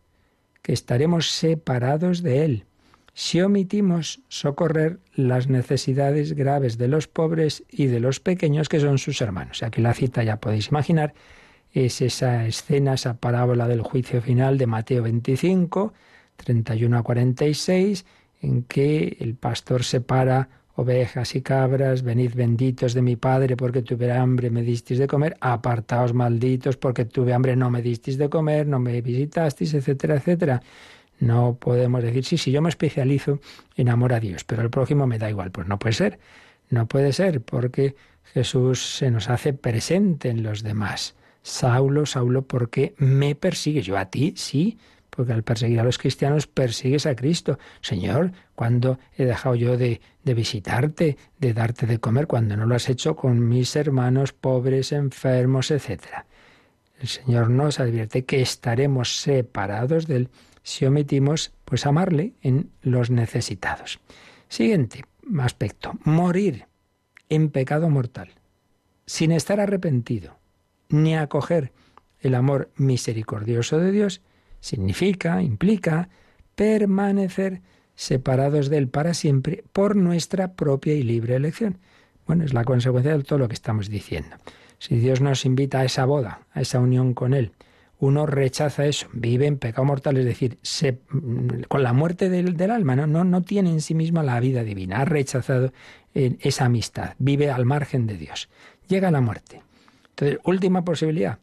que 0.64 0.74
estaremos 0.74 1.30
separados 1.30 2.24
de 2.24 2.44
Él 2.44 2.66
si 3.14 3.42
omitimos 3.42 4.22
socorrer 4.28 5.00
las 5.14 5.48
necesidades 5.48 6.34
graves 6.34 6.78
de 6.78 6.88
los 6.88 7.08
pobres 7.08 7.64
y 7.70 7.88
de 7.88 8.00
los 8.00 8.20
pequeños 8.20 8.70
que 8.70 8.80
son 8.80 8.98
sus 8.98 9.22
hermanos. 9.22 9.64
Aquí 9.64 9.82
la 9.82 9.94
cita 9.94 10.24
ya 10.24 10.40
podéis 10.40 10.70
imaginar 10.70 11.14
es 11.72 12.02
esa 12.02 12.46
escena, 12.48 12.96
esa 12.96 13.16
parábola 13.16 13.68
del 13.68 13.82
juicio 13.82 14.22
final 14.22 14.58
de 14.58 14.68
Mateo 14.68 15.04
25, 15.04 15.94
31 16.38 16.98
a 16.98 17.04
46, 17.04 18.06
en 18.42 18.64
que 18.64 19.18
el 19.20 19.36
pastor 19.36 19.84
separa 19.84 20.50
ovejas 20.76 21.36
y 21.36 21.42
cabras, 21.42 22.04
venid 22.04 22.34
benditos 22.36 22.94
de 22.94 23.02
mi 23.02 23.18
Padre 23.18 23.58
porque 23.58 23.82
tuve 23.82 24.12
hambre, 24.12 24.50
me 24.50 24.64
disteis 24.64 25.00
de 25.00 25.08
comer, 25.08 25.36
apartaos 25.42 26.14
malditos 26.14 26.78
porque 26.78 27.06
tuve 27.06 27.34
hambre, 27.34 27.56
no 27.56 27.70
me 27.70 27.82
disteis 27.82 28.18
de 28.18 28.30
comer, 28.30 28.66
no 28.66 28.80
me 28.80 29.02
visitasteis, 29.02 29.74
etcétera, 29.74 30.16
etcétera. 30.16 30.62
No 31.20 31.58
podemos 31.60 32.02
decir, 32.02 32.24
sí, 32.24 32.38
sí, 32.38 32.52
yo 32.52 32.62
me 32.62 32.70
especializo 32.70 33.40
en 33.76 33.90
amor 33.90 34.14
a 34.14 34.20
Dios, 34.20 34.44
pero 34.46 34.62
el 34.62 34.70
prójimo 34.70 35.06
me 35.06 35.20
da 35.20 35.30
igual. 35.30 35.52
Pues 35.52 35.68
no 35.68 35.78
puede 35.78 35.94
ser, 35.94 36.20
no 36.70 36.88
puede 36.88 37.12
ser, 37.14 37.42
porque 37.42 37.96
Jesús 38.34 38.98
se 38.98 39.12
nos 39.12 39.30
hace 39.30 39.54
presente 39.54 40.30
en 40.30 40.44
los 40.44 40.64
demás. 40.64 41.16
Saulo, 41.42 42.06
Saulo, 42.06 42.44
¿por 42.44 42.70
qué 42.70 42.94
me 42.98 43.36
persigues? 43.36 43.86
Yo 43.86 43.98
a 43.98 44.06
ti, 44.06 44.34
sí, 44.38 44.78
porque 45.10 45.34
al 45.34 45.44
perseguir 45.44 45.80
a 45.80 45.84
los 45.84 45.98
cristianos 45.98 46.48
persigues 46.48 47.06
a 47.06 47.16
Cristo. 47.16 47.60
Señor, 47.82 48.32
¿cuándo 48.56 49.00
he 49.18 49.26
dejado 49.26 49.56
yo 49.56 49.78
de, 49.78 50.00
de, 50.24 50.34
visitarte, 50.34 51.18
de 51.40 51.54
darte 51.54 51.86
de 51.86 52.00
comer, 52.00 52.28
cuando 52.28 52.56
no 52.56 52.66
lo 52.66 52.76
has 52.76 52.88
hecho 52.90 53.16
con 53.16 53.48
mis 53.48 53.76
hermanos 53.76 54.32
pobres, 54.32 54.92
enfermos, 54.92 55.72
etcétera? 55.72 56.26
El 57.00 57.08
Señor 57.08 57.50
nos 57.50 57.80
advierte 57.80 58.26
que 58.26 58.42
estaremos 58.42 59.22
separados 59.22 60.06
de 60.06 60.16
Él 60.18 60.30
si 60.70 60.86
omitimos 60.86 61.52
pues 61.66 61.88
amarle 61.88 62.34
en 62.42 62.70
los 62.84 63.10
necesitados. 63.10 64.00
Siguiente 64.50 65.04
aspecto, 65.40 65.94
morir 66.04 66.68
en 67.28 67.50
pecado 67.50 67.90
mortal, 67.90 68.30
sin 69.08 69.32
estar 69.32 69.60
arrepentido, 69.60 70.38
ni 70.90 71.16
acoger 71.16 71.72
el 72.20 72.36
amor 72.36 72.70
misericordioso 72.76 73.80
de 73.80 73.92
Dios, 73.92 74.22
significa, 74.60 75.42
implica 75.42 76.10
permanecer 76.54 77.62
separados 77.96 78.70
de 78.70 78.78
Él 78.78 78.90
para 78.90 79.16
siempre 79.16 79.64
por 79.74 79.96
nuestra 79.96 80.54
propia 80.54 80.94
y 80.94 81.02
libre 81.02 81.36
elección. 81.36 81.80
Bueno, 82.28 82.44
es 82.44 82.54
la 82.54 82.64
consecuencia 82.64 83.18
de 83.18 83.24
todo 83.24 83.40
lo 83.40 83.48
que 83.48 83.56
estamos 83.56 83.90
diciendo. 83.90 84.36
Si 84.78 84.98
Dios 84.98 85.20
nos 85.20 85.46
invita 85.46 85.80
a 85.80 85.86
esa 85.86 86.06
boda, 86.06 86.46
a 86.54 86.62
esa 86.62 86.80
unión 86.80 87.16
con 87.16 87.34
Él, 87.34 87.54
uno 88.00 88.26
rechaza 88.26 88.86
eso, 88.86 89.08
vive 89.12 89.46
en 89.46 89.58
pecado 89.58 89.84
mortal, 89.84 90.18
es 90.18 90.26
decir, 90.26 90.58
con 91.68 91.84
la 91.84 91.92
muerte 91.92 92.30
del, 92.30 92.72
alma, 92.72 92.96
¿no? 92.96 93.42
Tiene 93.42 93.72
en 93.72 93.82
sí 93.82 93.94
misma 93.94 94.24
la 94.24 94.40
vida 94.40 94.64
divina, 94.64 95.02
ha 95.02 95.06
rechazado 95.06 95.74
eh, 96.16 96.38
esa 96.40 96.66
amistad, 96.66 97.16
vive 97.20 97.52
al 97.52 97.66
margen 97.66 98.08
de 98.08 98.18
Dios. 98.18 98.50
Llega 98.88 99.12
la 99.12 99.20
muerte. 99.20 99.62
Entonces, 100.12 100.40
última 100.46 100.86
posibilidad, 100.86 101.40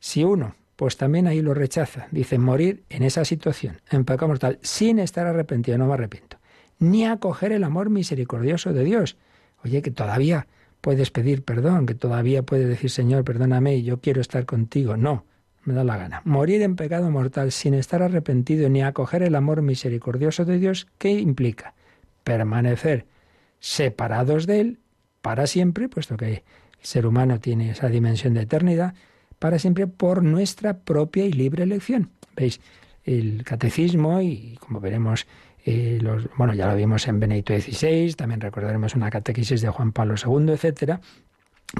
si 0.00 0.24
uno, 0.24 0.54
pues 0.76 0.96
también 0.96 1.26
ahí 1.26 1.42
lo 1.42 1.52
rechaza, 1.52 2.08
dice 2.10 2.38
morir 2.38 2.84
en 2.88 3.02
esa 3.02 3.26
situación, 3.26 3.80
en 3.90 4.04
pecado 4.04 4.28
mortal, 4.28 4.58
sin 4.62 4.98
estar 4.98 5.26
arrepentido, 5.26 5.76
no 5.76 5.86
me 5.86 5.94
arrepiento, 5.94 6.38
ni 6.78 7.04
acoger 7.04 7.52
el 7.52 7.64
amor 7.64 7.90
misericordioso 7.90 8.72
de 8.72 8.82
Dios. 8.82 9.18
Oye, 9.62 9.82
que 9.82 9.90
todavía 9.90 10.46
puedes 10.80 11.10
pedir 11.10 11.44
perdón, 11.44 11.84
que 11.84 11.94
todavía 11.94 12.42
puedes 12.42 12.66
decir, 12.66 12.90
Señor, 12.90 13.24
perdóname, 13.24 13.82
yo 13.82 14.00
quiero 14.00 14.22
estar 14.22 14.46
contigo. 14.46 14.96
No, 14.96 15.24
me 15.64 15.74
da 15.74 15.84
la 15.84 15.96
gana. 15.96 16.22
Morir 16.24 16.62
en 16.62 16.76
pecado 16.76 17.10
mortal 17.10 17.52
sin 17.52 17.74
estar 17.74 18.02
arrepentido 18.02 18.68
ni 18.68 18.82
acoger 18.82 19.22
el 19.22 19.34
amor 19.34 19.62
misericordioso 19.62 20.44
de 20.44 20.58
Dios, 20.58 20.86
¿qué 20.98 21.10
implica? 21.10 21.74
Permanecer 22.24 23.06
separados 23.60 24.46
de 24.46 24.60
Él 24.60 24.78
para 25.20 25.46
siempre, 25.46 25.88
puesto 25.88 26.16
que 26.16 26.26
el 26.26 26.42
ser 26.80 27.06
humano 27.06 27.38
tiene 27.40 27.70
esa 27.70 27.88
dimensión 27.88 28.34
de 28.34 28.42
eternidad, 28.42 28.94
para 29.38 29.58
siempre 29.58 29.86
por 29.86 30.22
nuestra 30.22 30.78
propia 30.78 31.24
y 31.24 31.32
libre 31.32 31.62
elección. 31.62 32.10
¿Veis? 32.36 32.60
El 33.04 33.42
catecismo, 33.44 34.20
y 34.20 34.56
como 34.60 34.80
veremos, 34.80 35.26
eh, 35.64 35.98
los, 36.00 36.28
bueno, 36.36 36.54
ya 36.54 36.66
lo 36.66 36.76
vimos 36.76 37.06
en 37.08 37.20
Benedicto 37.20 37.54
XVI, 37.54 38.14
también 38.14 38.40
recordaremos 38.40 38.94
una 38.94 39.10
catequesis 39.10 39.60
de 39.60 39.68
Juan 39.68 39.92
Pablo 39.92 40.14
II, 40.14 40.52
etcétera, 40.52 41.00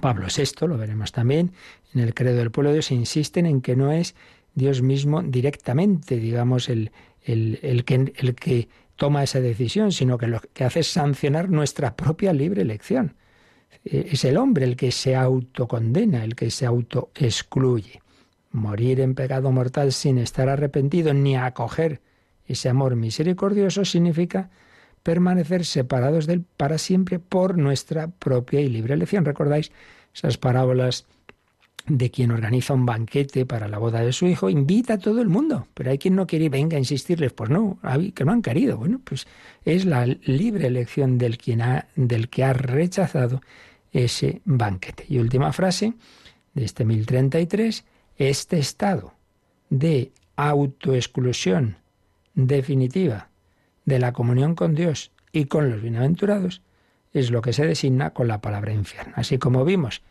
Pablo 0.00 0.26
VI, 0.34 0.66
lo 0.66 0.76
veremos 0.76 1.12
también, 1.12 1.52
en 1.94 2.00
el 2.00 2.14
credo 2.14 2.36
del 2.36 2.50
pueblo 2.50 2.70
de 2.70 2.76
Dios, 2.76 2.90
insisten 2.90 3.46
en 3.46 3.60
que 3.60 3.76
no 3.76 3.92
es 3.92 4.14
Dios 4.54 4.82
mismo 4.82 5.22
directamente, 5.22 6.16
digamos, 6.16 6.68
el, 6.68 6.90
el, 7.24 7.84
que, 7.84 8.12
el 8.16 8.34
que 8.34 8.68
toma 8.96 9.22
esa 9.22 9.40
decisión, 9.40 9.92
sino 9.92 10.18
que 10.18 10.26
lo 10.26 10.40
que 10.52 10.64
hace 10.64 10.80
es 10.80 10.88
sancionar 10.88 11.48
nuestra 11.48 11.96
propia 11.96 12.32
libre 12.32 12.62
elección. 12.62 13.14
E, 13.84 14.08
es 14.12 14.24
el 14.24 14.36
hombre 14.36 14.64
el 14.64 14.76
que 14.76 14.92
se 14.92 15.16
autocondena, 15.16 16.24
el 16.24 16.34
que 16.34 16.50
se 16.50 16.66
autoexcluye. 16.66 18.00
Morir 18.52 19.00
en 19.00 19.14
pecado 19.14 19.50
mortal 19.50 19.92
sin 19.92 20.18
estar 20.18 20.48
arrepentido 20.48 21.14
ni 21.14 21.36
acoger 21.36 22.00
ese 22.46 22.68
amor 22.68 22.96
misericordioso 22.96 23.84
significa 23.84 24.50
permanecer 25.02 25.64
separados 25.64 26.26
de 26.26 26.34
Él 26.34 26.44
para 26.56 26.78
siempre 26.78 27.18
por 27.18 27.58
nuestra 27.58 28.08
propia 28.08 28.60
y 28.60 28.68
libre 28.68 28.94
elección. 28.94 29.24
¿Recordáis 29.24 29.72
esas 30.14 30.38
parábolas 30.38 31.06
de 31.86 32.10
quien 32.10 32.30
organiza 32.30 32.74
un 32.74 32.86
banquete 32.86 33.44
para 33.44 33.68
la 33.68 33.78
boda 33.78 34.00
de 34.00 34.12
su 34.12 34.26
hijo? 34.26 34.48
Invita 34.48 34.94
a 34.94 34.98
todo 34.98 35.20
el 35.20 35.28
mundo, 35.28 35.66
pero 35.74 35.90
hay 35.90 35.98
quien 35.98 36.14
no 36.14 36.26
quiere 36.26 36.46
y 36.46 36.48
venga 36.48 36.76
a 36.76 36.80
insistirles. 36.80 37.32
Pues 37.32 37.50
no, 37.50 37.78
que 38.14 38.24
no 38.24 38.32
han 38.32 38.42
querido. 38.42 38.78
Bueno, 38.78 39.00
pues 39.02 39.26
es 39.64 39.84
la 39.84 40.06
libre 40.06 40.68
elección 40.68 41.18
del, 41.18 41.38
quien 41.38 41.62
ha, 41.62 41.88
del 41.96 42.28
que 42.28 42.44
ha 42.44 42.52
rechazado 42.52 43.40
ese 43.90 44.40
banquete. 44.44 45.04
Y 45.08 45.18
última 45.18 45.52
frase 45.52 45.94
de 46.54 46.64
este 46.64 46.84
1033, 46.84 47.84
este 48.16 48.58
estado 48.58 49.14
de 49.68 50.12
autoexclusión 50.36 51.76
definitiva 52.34 53.31
de 53.84 53.98
la 53.98 54.12
comunión 54.12 54.54
con 54.54 54.74
Dios 54.74 55.12
y 55.32 55.46
con 55.46 55.70
los 55.70 55.82
bienaventurados 55.82 56.62
es 57.12 57.30
lo 57.30 57.42
que 57.42 57.52
se 57.52 57.66
designa 57.66 58.10
con 58.10 58.28
la 58.28 58.40
palabra 58.40 58.72
infierno. 58.72 59.12
Así 59.16 59.38
como 59.38 59.64
vimos, 59.64 60.02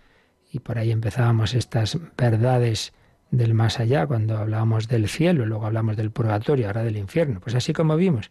y 0.52 0.60
por 0.60 0.78
ahí 0.78 0.92
empezábamos 0.92 1.54
estas 1.54 1.98
verdades 2.18 2.94
del 3.32 3.54
más 3.54 3.80
allá, 3.80 4.06
cuando 4.06 4.38
hablábamos 4.38 4.88
del 4.88 5.08
cielo, 5.08 5.46
luego 5.46 5.66
hablamos 5.66 5.96
del 5.96 6.12
purgatorio, 6.12 6.68
ahora 6.68 6.84
del 6.84 6.98
infierno. 6.98 7.40
Pues 7.40 7.56
así 7.56 7.74
como 7.74 7.96
vimos 7.96 8.30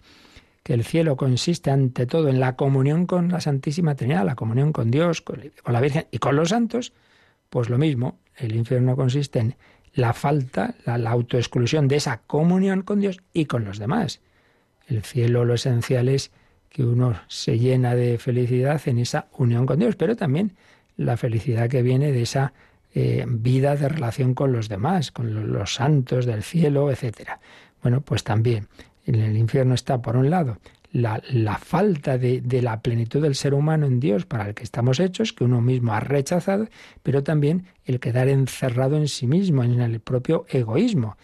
que 0.63 0.75
el 0.75 0.85
cielo 0.85 1.17
consiste 1.17 1.71
ante 1.71 2.07
todo 2.07 2.29
en 2.29 2.39
la 2.39 2.55
comunión 2.55 3.07
con 3.07 3.31
la 3.31 3.41
Santísima 3.41 3.95
Trinidad, 3.95 4.27
la 4.27 4.35
comunión 4.35 4.73
con 4.73 4.91
Dios, 4.91 5.23
con 5.23 5.41
la 5.67 5.81
Virgen 5.81 6.07
y 6.11 6.19
con 6.19 6.37
los 6.37 6.51
santos, 6.51 6.93
pues 7.49 7.71
lo 7.71 7.79
mismo, 7.79 8.19
el 8.37 8.55
infierno 8.55 8.95
consiste 8.95 9.39
en 9.39 9.57
la 9.95 10.13
falta, 10.13 10.75
la 10.85 11.11
autoexclusión 11.11 11.89
de 11.89 11.97
esa 11.97 12.19
comunión 12.27 12.83
con 12.83 13.01
Dios 13.01 13.21
y 13.33 13.47
con 13.47 13.65
los 13.65 13.79
demás. 13.79 14.21
El 14.91 15.03
cielo 15.03 15.45
lo 15.45 15.55
esencial 15.55 16.09
es 16.09 16.33
que 16.69 16.85
uno 16.85 17.15
se 17.29 17.59
llena 17.59 17.95
de 17.95 18.19
felicidad 18.19 18.81
en 18.87 18.99
esa 18.99 19.29
unión 19.39 19.65
con 19.65 19.79
Dios, 19.79 19.97
pero 19.97 20.17
también 20.17 20.53
la 20.97 21.17
felicidad 21.17 21.69
que 21.69 21.83
viene 21.83 22.13
de 22.13 22.23
esa 22.23 22.53
eh, 22.93 23.25
vida 23.29 23.77
de 23.77 23.89
relación 23.89 24.35
con 24.35 24.53
los 24.53 24.69
demás, 24.69 25.13
con 25.13 25.53
los, 25.53 25.75
santos 25.75 26.27
del 26.27 26.43
cielo, 26.43 26.91
etcétera. 26.91 27.41
Bueno, 27.83 28.01
pues 28.01 28.25
también 28.25 28.67
en 29.07 29.15
el 29.15 29.37
infierno 29.37 29.75
está, 29.75 30.03
por 30.03 30.17
un 30.17 30.29
lado, 30.29 30.59
la, 30.93 31.21
falta 31.59 32.19
de, 32.19 32.43
la 32.63 32.81
plenitud 32.81 33.23
del 33.23 33.37
ser 33.37 33.55
humano 33.55 33.87
en 33.87 34.01
Dios 34.01 34.27
para 34.27 34.49
el 34.49 34.55
que 34.55 34.65
estamos 34.65 34.99
hechos, 34.99 35.33
que 35.33 35.45
uno 35.45 35.61
mismo 35.61 35.93
ha 35.93 36.01
rechazado, 36.01 36.69
pero 37.05 37.23
también 37.23 37.67
el 37.85 38.01
quedar 38.01 38.29
encerrado 38.29 38.97
en 38.97 39.07
sí 39.07 39.29
mismo, 39.29 39.63
en 39.63 39.81
el 39.81 40.01
propio 40.01 40.47
egoísmo. 40.49 41.17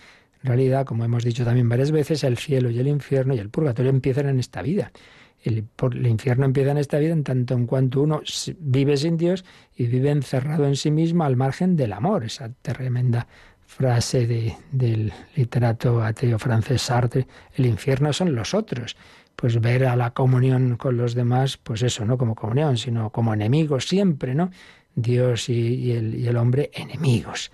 Realidad, 0.46 0.86
como 0.86 1.04
hemos 1.04 1.24
dicho 1.24 1.44
también 1.44 1.68
varias 1.68 1.90
veces, 1.90 2.22
el 2.22 2.38
cielo 2.38 2.70
y 2.70 2.78
el 2.78 2.86
infierno 2.86 3.34
y 3.34 3.38
el 3.38 3.50
purgatorio 3.50 3.90
empiezan 3.90 4.28
en 4.28 4.38
esta 4.38 4.62
vida. 4.62 4.92
El, 5.42 5.64
infierno 6.04 6.44
empieza 6.44 6.70
en 6.70 6.78
esta 6.78 6.98
vida 6.98 7.12
en 7.12 7.24
tanto 7.24 7.54
en 7.54 7.66
cuanto 7.66 8.02
uno 8.02 8.22
vive 8.58 8.96
sin 8.96 9.16
Dios 9.16 9.44
y 9.76 9.86
vive 9.86 10.10
encerrado 10.10 10.66
en 10.66 10.76
sí 10.76 10.90
mismo 10.90 11.24
al 11.24 11.36
margen 11.36 11.76
del 11.76 11.92
amor. 11.92 12.24
Esa 12.24 12.50
tremenda 12.62 13.26
frase 13.66 14.54
del 14.70 15.12
literato 15.34 16.02
ateo 16.02 16.38
francés 16.38 16.82
Sartre, 16.82 17.26
el 17.56 17.66
infierno 17.66 18.12
son 18.12 18.34
los 18.34 18.54
otros. 18.54 18.96
Pues 19.34 19.60
ver 19.60 19.84
a 19.84 19.96
la 19.96 20.12
comunión 20.12 20.76
con 20.76 20.96
los 20.96 21.14
demás, 21.14 21.58
pues 21.58 21.82
eso, 21.82 22.04
no 22.04 22.16
como 22.16 22.34
comunión, 22.34 22.78
sino 22.78 23.10
como 23.10 23.34
enemigos 23.34 23.86
siempre, 23.86 24.34
¿no? 24.34 24.50
Dios 24.94 25.48
y, 25.50 25.92
el, 25.92 26.14
y 26.14 26.26
el 26.26 26.36
hombre 26.36 26.70
enemigos. 26.72 27.50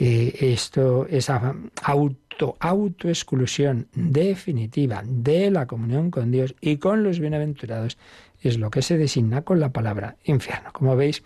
Eh, 0.00 0.52
esto, 0.52 1.06
esa 1.10 1.56
auto, 1.82 2.27
autoexclusión 2.60 3.88
definitiva 3.94 5.02
de 5.04 5.50
la 5.50 5.66
comunión 5.66 6.10
con 6.10 6.30
Dios 6.30 6.54
y 6.60 6.76
con 6.76 7.02
los 7.02 7.20
bienaventurados 7.20 7.98
es 8.42 8.58
lo 8.58 8.70
que 8.70 8.82
se 8.82 8.96
designa 8.96 9.42
con 9.42 9.60
la 9.60 9.70
palabra 9.70 10.16
infierno. 10.24 10.72
Como 10.72 10.96
veis, 10.96 11.22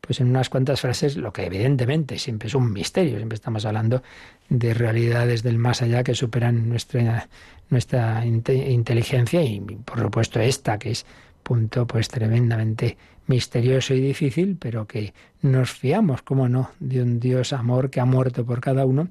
pues 0.00 0.20
en 0.20 0.28
unas 0.28 0.48
cuantas 0.48 0.80
frases, 0.80 1.16
lo 1.16 1.32
que 1.32 1.46
evidentemente 1.46 2.18
siempre 2.18 2.48
es 2.48 2.54
un 2.54 2.72
misterio, 2.72 3.16
siempre 3.16 3.36
estamos 3.36 3.64
hablando 3.64 4.02
de 4.48 4.74
realidades 4.74 5.42
del 5.42 5.58
más 5.58 5.82
allá 5.82 6.02
que 6.02 6.14
superan 6.14 6.68
nuestra, 6.68 7.28
nuestra 7.68 8.24
inteligencia 8.26 9.42
y 9.42 9.60
por 9.60 10.00
supuesto 10.00 10.40
esta 10.40 10.78
que 10.78 10.90
es 10.90 11.06
punto 11.42 11.86
pues 11.86 12.08
tremendamente 12.08 12.96
misterioso 13.26 13.94
y 13.94 14.00
difícil, 14.00 14.56
pero 14.60 14.86
que 14.86 15.14
nos 15.42 15.70
fiamos, 15.70 16.22
como 16.22 16.48
no, 16.48 16.70
de 16.80 17.02
un 17.02 17.20
Dios 17.20 17.52
amor 17.52 17.88
que 17.88 18.00
ha 18.00 18.04
muerto 18.04 18.44
por 18.44 18.60
cada 18.60 18.84
uno 18.84 19.08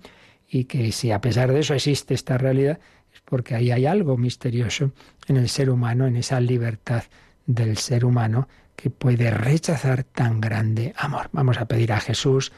y 0.49 0.65
que 0.65 0.91
si 0.91 1.11
a 1.11 1.21
pesar 1.21 1.51
de 1.53 1.59
eso 1.59 1.73
existe 1.73 2.13
esta 2.13 2.37
realidad, 2.37 2.79
es 3.13 3.21
porque 3.23 3.55
ahí 3.55 3.71
hay 3.71 3.85
algo 3.85 4.17
misterioso 4.17 4.91
en 5.27 5.37
el 5.37 5.49
ser 5.49 5.69
humano, 5.69 6.07
en 6.07 6.15
esa 6.15 6.39
libertad 6.39 7.03
del 7.45 7.77
ser 7.77 8.05
humano 8.05 8.47
que 8.75 8.89
puede 8.89 9.29
rechazar 9.31 10.03
tan 10.03 10.41
grande 10.41 10.93
amor. 10.97 11.29
Vamos 11.33 11.59
a 11.59 11.65
pedir 11.65 11.91
a 11.91 11.99
Jesús, 11.99 12.51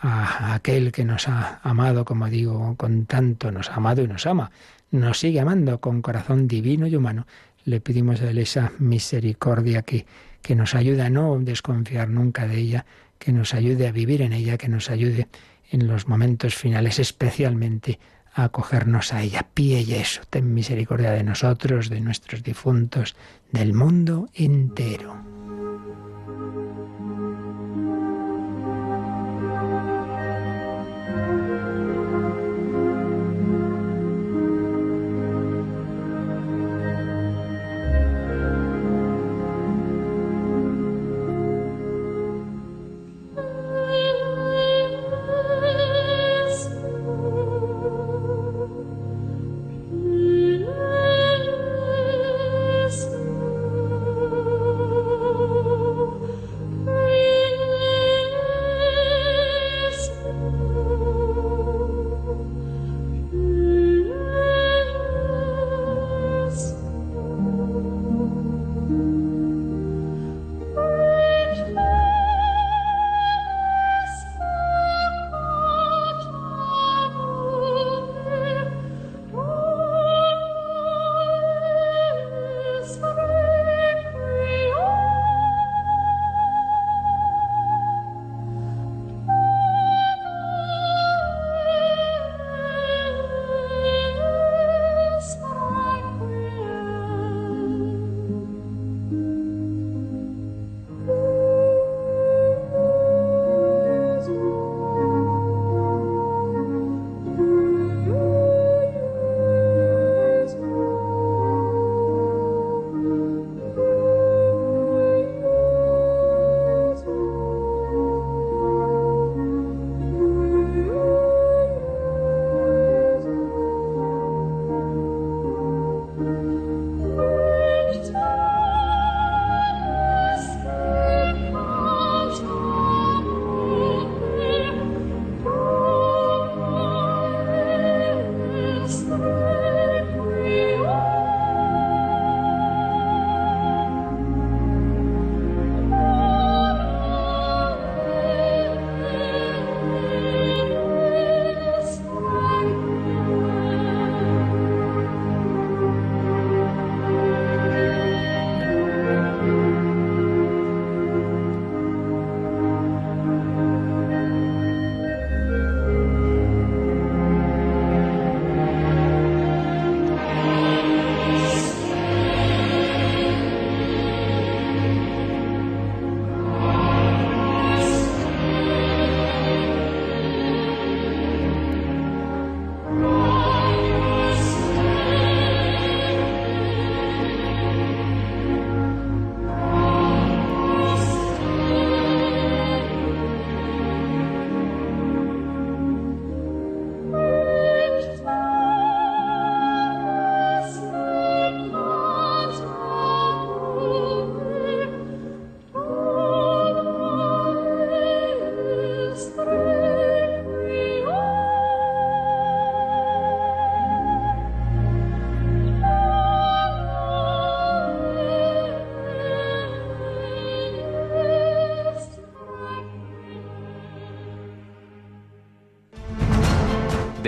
a 0.00 0.54
aquel 0.54 0.92
que 0.92 1.04
nos 1.04 1.28
ha 1.28 1.60
amado, 1.62 2.04
como 2.04 2.28
digo, 2.28 2.74
con 2.76 3.06
tanto, 3.06 3.52
nos 3.52 3.70
ha 3.70 3.74
amado 3.74 4.02
y 4.02 4.08
nos 4.08 4.26
ama, 4.26 4.50
nos 4.90 5.18
sigue 5.18 5.40
amando 5.40 5.80
con 5.80 6.02
corazón 6.02 6.48
divino 6.48 6.86
y 6.86 6.96
humano, 6.96 7.26
le 7.64 7.80
pedimos 7.80 8.22
a 8.22 8.30
Él 8.30 8.38
esa 8.38 8.72
misericordia 8.78 9.82
que, 9.82 10.06
que 10.40 10.54
nos 10.54 10.74
ayude 10.74 11.02
a 11.02 11.10
no 11.10 11.38
desconfiar 11.38 12.08
nunca 12.08 12.46
de 12.46 12.58
ella, 12.58 12.86
que 13.18 13.32
nos 13.32 13.52
ayude 13.54 13.88
a 13.88 13.92
vivir 13.92 14.22
en 14.22 14.32
ella, 14.32 14.56
que 14.56 14.68
nos 14.68 14.90
ayude 14.90 15.28
en 15.70 15.86
los 15.86 16.08
momentos 16.08 16.54
finales 16.54 16.98
especialmente 16.98 17.98
a 18.32 18.44
acogernos 18.44 19.12
a 19.12 19.22
ella. 19.22 19.46
Pide 19.52 20.00
eso, 20.00 20.22
ten 20.30 20.54
misericordia 20.54 21.10
de 21.12 21.24
nosotros, 21.24 21.88
de 21.90 22.00
nuestros 22.00 22.42
difuntos, 22.42 23.16
del 23.52 23.74
mundo 23.74 24.28
entero. 24.34 25.27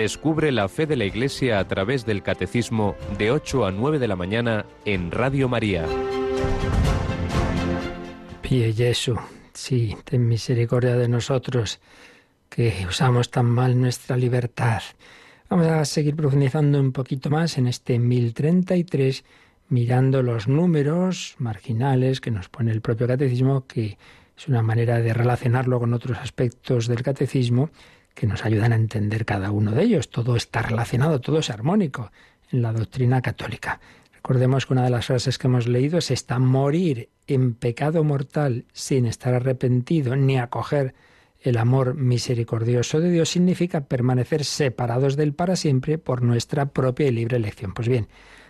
Descubre 0.01 0.51
la 0.51 0.67
fe 0.67 0.87
de 0.87 0.95
la 0.95 1.05
Iglesia 1.05 1.59
a 1.59 1.67
través 1.67 2.07
del 2.07 2.23
Catecismo 2.23 2.95
de 3.19 3.29
8 3.29 3.67
a 3.67 3.71
9 3.71 3.99
de 3.99 4.07
la 4.07 4.15
mañana 4.15 4.65
en 4.83 5.11
Radio 5.11 5.47
María. 5.47 5.85
Pie 8.41 8.73
Jesús, 8.73 9.19
sí, 9.53 9.95
ten 10.03 10.27
misericordia 10.27 10.95
de 10.95 11.07
nosotros 11.07 11.79
que 12.49 12.83
usamos 12.89 13.29
tan 13.29 13.45
mal 13.45 13.79
nuestra 13.79 14.17
libertad. 14.17 14.81
Vamos 15.51 15.67
a 15.67 15.85
seguir 15.85 16.15
profundizando 16.15 16.79
un 16.79 16.93
poquito 16.93 17.29
más 17.29 17.59
en 17.59 17.67
este 17.67 17.99
1033, 17.99 19.23
mirando 19.69 20.23
los 20.23 20.47
números 20.47 21.35
marginales 21.37 22.21
que 22.21 22.31
nos 22.31 22.49
pone 22.49 22.71
el 22.71 22.81
propio 22.81 23.05
catecismo, 23.05 23.67
que 23.67 23.99
es 24.35 24.47
una 24.47 24.63
manera 24.63 24.99
de 24.99 25.13
relacionarlo 25.13 25.79
con 25.79 25.93
otros 25.93 26.17
aspectos 26.17 26.87
del 26.87 27.03
catecismo 27.03 27.69
que 28.13 28.27
nos 28.27 28.45
ayudan 28.45 28.73
a 28.73 28.75
entender 28.75 29.25
cada 29.25 29.51
uno 29.51 29.71
de 29.71 29.83
ellos. 29.83 30.09
Todo 30.09 30.35
está 30.35 30.61
relacionado, 30.61 31.21
todo 31.21 31.39
es 31.39 31.49
armónico 31.49 32.11
en 32.51 32.61
la 32.61 32.73
doctrina 32.73 33.21
católica. 33.21 33.79
Recordemos 34.13 34.65
que 34.65 34.73
una 34.73 34.83
de 34.83 34.91
las 34.91 35.07
frases 35.07 35.37
que 35.37 35.47
hemos 35.47 35.67
leído 35.67 35.97
es 35.97 36.11
esta, 36.11 36.37
morir 36.37 37.09
en 37.27 37.55
pecado 37.55 38.03
mortal 38.03 38.65
sin 38.73 39.05
estar 39.05 39.33
arrepentido 39.33 40.15
ni 40.15 40.37
acoger 40.37 40.93
el 41.39 41.57
amor 41.57 41.95
misericordioso 41.95 42.99
de 42.99 43.09
Dios 43.09 43.29
significa 43.29 43.85
permanecer 43.85 44.45
separados 44.45 45.15
del 45.15 45.33
para 45.33 45.55
siempre 45.55 45.97
por 45.97 46.21
nuestra 46.21 46.67
propia 46.67 47.07
y 47.07 47.11
libre 47.11 47.37
elección. 47.37 47.73
Pues 47.73 47.87
bien, 47.87 48.07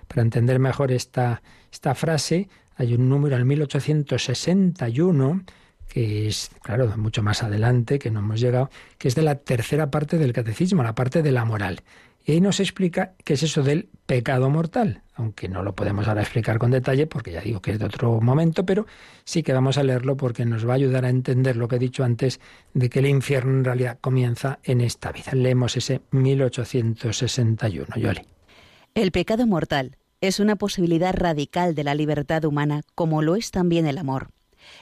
para 0.10 0.24
entender 0.24 0.60
mejor 0.60 0.92
esta, 0.92 1.42
esta 1.72 1.96
frase, 1.96 2.50
hay 2.76 2.94
un 2.94 3.08
número 3.08 3.38
al 3.38 3.46
1861 3.46 5.44
que 5.92 6.28
es, 6.28 6.52
claro, 6.62 6.88
mucho 6.98 7.22
más 7.22 7.44
adelante, 7.44 8.00
que 8.00 8.12
no 8.12 8.20
hemos 8.20 8.40
llegado, 8.40 8.70
que 8.98 9.10
es 9.10 9.16
de 9.16 9.24
la 9.24 9.36
tercera 9.36 9.92
parte 9.92 10.18
del 10.18 10.32
catecismo, 10.32 10.84
la 10.84 10.96
parte 10.96 11.22
de 11.22 11.34
la 11.34 11.44
moral. 11.44 11.82
Y 12.26 12.32
ahí 12.34 12.42
nos 12.42 12.62
explica 12.62 13.14
qué 13.26 13.34
es 13.34 13.44
eso 13.44 13.62
del 13.62 13.90
pecado 14.06 14.50
mortal, 14.50 15.02
aunque 15.16 15.50
no 15.50 15.64
lo 15.64 15.76
podemos 15.76 16.08
ahora 16.08 16.22
explicar 16.22 16.60
con 16.60 16.72
detalle, 16.72 17.08
porque 17.08 17.34
ya 17.34 17.42
digo 17.42 17.62
que 17.62 17.72
es 17.72 17.80
de 17.80 17.86
otro 17.86 18.22
momento, 18.22 18.66
pero 18.66 18.86
sí 19.26 19.44
que 19.44 19.52
vamos 19.52 19.78
a 19.78 19.84
leerlo 19.84 20.16
porque 20.16 20.46
nos 20.46 20.66
va 20.66 20.74
a 20.74 20.76
ayudar 20.76 21.04
a 21.04 21.10
entender 21.10 21.58
lo 21.58 21.68
que 21.68 21.76
he 21.76 21.80
dicho 21.80 22.06
antes 22.06 22.40
de 22.74 22.90
que 22.90 23.00
el 23.00 23.08
infierno 23.08 23.52
en 23.52 23.66
realidad 23.66 23.98
comienza 24.00 24.60
en 24.64 24.80
esta 24.80 25.12
vida. 25.12 25.34
Leemos 25.34 25.76
ese 25.76 26.02
1861, 26.12 27.88
Yoli. 27.98 28.22
El 28.94 29.12
pecado 29.12 29.46
mortal 29.46 29.98
es 30.22 30.40
una 30.40 30.56
posibilidad 30.56 31.14
radical 31.14 31.76
de 31.76 31.84
la 31.84 31.96
libertad 31.96 32.46
humana, 32.46 32.84
como 32.96 33.22
lo 33.22 33.36
es 33.36 33.52
también 33.52 33.88
el 33.88 33.98
amor 33.98 34.30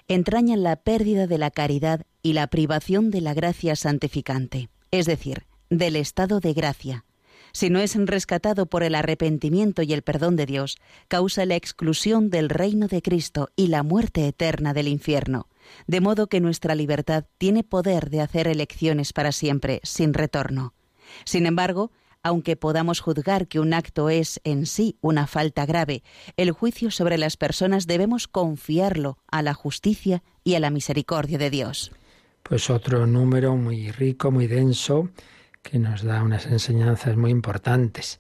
entrañan 0.08 0.64
la 0.64 0.76
pérdida 0.76 1.28
de 1.28 1.38
la 1.38 1.52
caridad 1.52 2.02
y 2.22 2.34
la 2.34 2.48
privación 2.48 3.12
de 3.12 3.22
la 3.22 3.34
gracia 3.34 3.76
santificante, 3.76 4.70
es 4.92 5.06
decir, 5.06 5.46
del 5.70 5.96
estado 5.96 6.40
de 6.40 6.54
gracia. 6.54 7.06
Si 7.52 7.70
no 7.70 7.80
es 7.80 7.96
rescatado 7.96 8.68
por 8.68 8.84
el 8.84 8.96
arrepentimiento 8.96 9.82
y 9.82 9.94
el 9.94 10.04
perdón 10.04 10.36
de 10.36 10.46
Dios, 10.46 10.78
causa 11.08 11.46
la 11.46 11.56
exclusión 11.56 12.30
del 12.30 12.50
reino 12.50 12.88
de 12.88 13.02
Cristo 13.02 13.50
y 13.56 13.68
la 13.68 13.84
muerte 13.84 14.28
eterna 14.28 14.74
del 14.74 14.88
infierno, 14.88 15.48
de 15.88 16.02
modo 16.02 16.28
que 16.28 16.42
nuestra 16.42 16.76
libertad 16.76 17.26
tiene 17.38 17.64
poder 17.64 18.10
de 18.10 18.22
hacer 18.22 18.48
elecciones 18.48 19.14
para 19.14 19.32
siempre, 19.32 19.80
sin 19.84 20.14
retorno. 20.14 20.74
Sin 21.26 21.46
embargo, 21.46 21.92
aunque 22.24 22.56
podamos 22.56 23.00
juzgar 23.00 23.48
que 23.48 23.60
un 23.60 23.74
acto 23.74 24.10
es 24.10 24.42
en 24.44 24.66
sí 24.66 24.98
una 25.02 25.28
falta 25.28 25.66
grave, 25.66 26.04
el 26.38 26.52
juicio 26.52 26.92
sobre 26.92 27.18
las 27.18 27.38
personas 27.38 27.88
debemos 27.88 28.28
confiarlo 28.28 29.18
a 29.32 29.42
la 29.42 29.54
justicia 29.54 30.24
y 30.44 30.56
a 30.56 30.60
la 30.60 30.70
misericordia 30.70 31.38
de 31.38 31.50
Dios. 31.50 31.92
Pues 32.44 32.70
otro 32.70 33.06
número 33.06 33.56
muy 33.56 33.92
rico, 33.92 34.32
muy 34.32 34.48
denso, 34.48 35.10
que 35.62 35.80
nos 35.80 36.04
da 36.04 36.24
unas 36.24 36.46
enseñanzas 36.46 37.16
muy 37.18 37.32
importantes. 37.32 38.20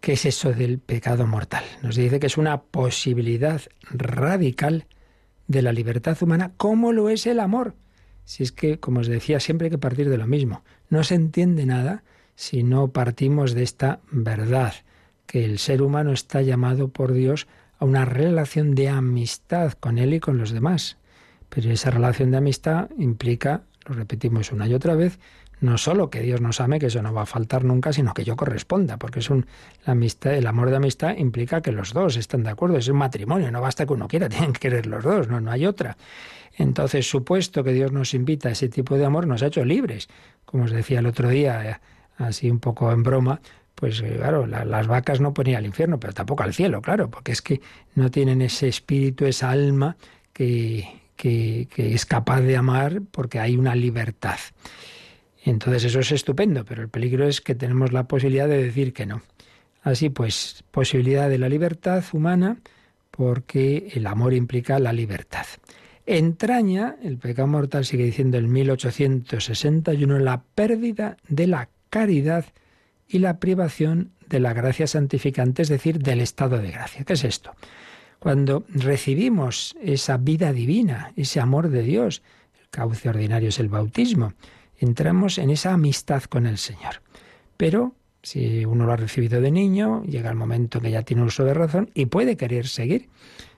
¿Qué 0.00 0.14
es 0.14 0.24
eso 0.24 0.52
del 0.52 0.78
pecado 0.78 1.26
mortal? 1.26 1.64
Nos 1.82 1.96
dice 1.96 2.20
que 2.20 2.26
es 2.26 2.38
una 2.38 2.62
posibilidad 2.62 3.60
radical 3.90 4.86
de 5.46 5.62
la 5.62 5.72
libertad 5.72 6.16
humana, 6.22 6.52
como 6.56 6.92
lo 6.92 7.08
es 7.10 7.26
el 7.26 7.40
amor. 7.40 7.74
Si 8.24 8.42
es 8.42 8.52
que, 8.52 8.78
como 8.78 9.00
os 9.00 9.08
decía, 9.08 9.40
siempre 9.40 9.66
hay 9.66 9.70
que 9.70 9.78
partir 9.78 10.08
de 10.08 10.16
lo 10.16 10.26
mismo. 10.26 10.62
No 10.88 11.04
se 11.04 11.16
entiende 11.16 11.66
nada 11.66 12.04
si 12.40 12.62
no 12.62 12.88
partimos 12.88 13.52
de 13.52 13.62
esta 13.62 14.00
verdad, 14.10 14.72
que 15.26 15.44
el 15.44 15.58
ser 15.58 15.82
humano 15.82 16.12
está 16.12 16.40
llamado 16.40 16.88
por 16.88 17.12
Dios 17.12 17.46
a 17.78 17.84
una 17.84 18.06
relación 18.06 18.74
de 18.74 18.88
amistad 18.88 19.74
con 19.74 19.98
Él 19.98 20.14
y 20.14 20.20
con 20.20 20.38
los 20.38 20.50
demás. 20.50 20.96
Pero 21.50 21.70
esa 21.70 21.90
relación 21.90 22.30
de 22.30 22.38
amistad 22.38 22.88
implica, 22.96 23.64
lo 23.84 23.94
repetimos 23.94 24.52
una 24.52 24.66
y 24.66 24.72
otra 24.72 24.94
vez, 24.94 25.18
no 25.60 25.76
solo 25.76 26.08
que 26.08 26.22
Dios 26.22 26.40
nos 26.40 26.62
ame, 26.62 26.78
que 26.78 26.86
eso 26.86 27.02
no 27.02 27.12
va 27.12 27.22
a 27.22 27.26
faltar 27.26 27.62
nunca, 27.62 27.92
sino 27.92 28.14
que 28.14 28.24
yo 28.24 28.36
corresponda, 28.36 28.96
porque 28.96 29.18
es 29.18 29.28
un 29.28 29.44
la 29.84 29.92
amistad, 29.92 30.32
el 30.32 30.46
amor 30.46 30.70
de 30.70 30.76
amistad 30.76 31.18
implica 31.18 31.60
que 31.60 31.72
los 31.72 31.92
dos 31.92 32.16
están 32.16 32.42
de 32.42 32.48
acuerdo, 32.48 32.78
es 32.78 32.88
un 32.88 32.96
matrimonio, 32.96 33.50
no 33.50 33.60
basta 33.60 33.84
que 33.84 33.92
uno 33.92 34.08
quiera, 34.08 34.28
tienen 34.30 34.54
que 34.54 34.60
querer 34.60 34.86
los 34.86 35.04
dos, 35.04 35.28
no, 35.28 35.42
no 35.42 35.50
hay 35.50 35.66
otra. 35.66 35.98
Entonces, 36.56 37.06
supuesto 37.06 37.62
que 37.62 37.74
Dios 37.74 37.92
nos 37.92 38.14
invita 38.14 38.48
a 38.48 38.52
ese 38.52 38.70
tipo 38.70 38.96
de 38.96 39.04
amor, 39.04 39.26
nos 39.26 39.42
ha 39.42 39.48
hecho 39.48 39.62
libres. 39.62 40.08
Como 40.46 40.64
os 40.64 40.70
decía 40.70 41.00
el 41.00 41.06
otro 41.06 41.28
día, 41.28 41.80
así 42.20 42.50
un 42.50 42.60
poco 42.60 42.92
en 42.92 43.02
broma, 43.02 43.40
pues 43.74 44.00
eh, 44.00 44.16
claro, 44.18 44.46
las 44.46 44.86
vacas 44.86 45.20
no 45.20 45.32
ponían 45.32 45.58
al 45.58 45.66
infierno, 45.66 45.98
pero 45.98 46.12
tampoco 46.12 46.42
al 46.42 46.54
cielo, 46.54 46.82
claro, 46.82 47.10
porque 47.10 47.32
es 47.32 47.42
que 47.42 47.60
no 47.94 48.10
tienen 48.10 48.42
ese 48.42 48.68
espíritu, 48.68 49.24
esa 49.24 49.50
alma 49.50 49.96
que, 50.32 51.00
que, 51.16 51.66
es 51.76 52.06
capaz 52.06 52.40
de 52.42 52.56
amar 52.56 53.00
porque 53.10 53.40
hay 53.40 53.56
una 53.56 53.74
libertad. 53.74 54.38
Entonces 55.44 55.84
eso 55.84 56.00
es 56.00 56.12
estupendo, 56.12 56.64
pero 56.64 56.82
el 56.82 56.88
peligro 56.88 57.26
es 57.26 57.40
que 57.40 57.54
tenemos 57.54 57.92
la 57.92 58.04
posibilidad 58.04 58.48
de 58.48 58.62
decir 58.62 58.92
que 58.92 59.06
no. 59.06 59.22
Así 59.82 60.10
pues, 60.10 60.62
posibilidad 60.70 61.30
de 61.30 61.38
la 61.38 61.48
libertad 61.48 62.04
humana 62.12 62.58
porque 63.10 63.88
el 63.94 64.06
amor 64.06 64.34
implica 64.34 64.78
la 64.78 64.92
libertad. 64.92 65.46
Entraña, 66.04 66.96
el 67.02 67.18
pecado 67.18 67.48
mortal 67.48 67.84
sigue 67.84 68.04
diciendo 68.04 68.36
el 68.36 68.48
1861, 68.48 70.18
la 70.18 70.42
pérdida 70.54 71.16
de 71.28 71.46
la 71.46 71.68
caridad 71.90 72.46
y 73.06 73.18
la 73.18 73.38
privación 73.38 74.12
de 74.28 74.40
la 74.40 74.52
gracia 74.52 74.86
santificante, 74.86 75.62
es 75.62 75.68
decir, 75.68 75.98
del 75.98 76.20
estado 76.20 76.58
de 76.58 76.70
gracia. 76.70 77.04
¿Qué 77.04 77.14
es 77.14 77.24
esto? 77.24 77.52
Cuando 78.20 78.64
recibimos 78.68 79.76
esa 79.82 80.16
vida 80.16 80.52
divina, 80.52 81.12
ese 81.16 81.40
amor 81.40 81.68
de 81.68 81.82
Dios, 81.82 82.22
el 82.60 82.68
cauce 82.68 83.08
ordinario 83.08 83.48
es 83.48 83.58
el 83.58 83.68
bautismo, 83.68 84.34
entramos 84.78 85.38
en 85.38 85.50
esa 85.50 85.72
amistad 85.72 86.22
con 86.24 86.46
el 86.46 86.58
Señor. 86.58 87.02
Pero 87.56 87.94
Si 88.22 88.64
uno 88.66 88.84
lo 88.84 88.92
ha 88.92 88.96
recibido 88.96 89.40
de 89.40 89.50
niño, 89.50 90.02
llega 90.04 90.30
el 90.30 90.36
momento 90.36 90.80
que 90.80 90.90
ya 90.90 91.02
tiene 91.02 91.22
uso 91.22 91.44
de 91.44 91.54
razón 91.54 91.90
y 91.94 92.06
puede 92.06 92.36
querer 92.36 92.66
seguir, 92.66 93.08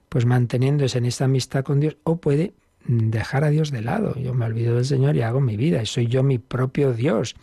pues 0.09 0.25
manteniéndose 0.25 0.99
en 0.99 1.07
esta 1.07 1.25
amistad 1.25 1.65
con 1.65 1.81
Dios, 1.81 1.97
o 2.05 2.17
puede 2.17 2.53
dejar 2.87 3.45
a 3.45 3.51
Dios 3.51 3.71
de 3.71 3.83
lado. 3.83 4.15
Yo 4.17 4.35
me 4.35 4.45
olvido 4.45 4.77
del 4.77 4.85
Señor 4.85 5.17
y 5.17 5.23
hago 5.23 5.41
mi 5.41 5.57
vida, 5.57 5.83
y 5.83 5.87
soy 5.87 6.07
yo 6.07 6.23
mi 6.23 6.39
propio 6.39 6.93
Dios. 6.93 7.35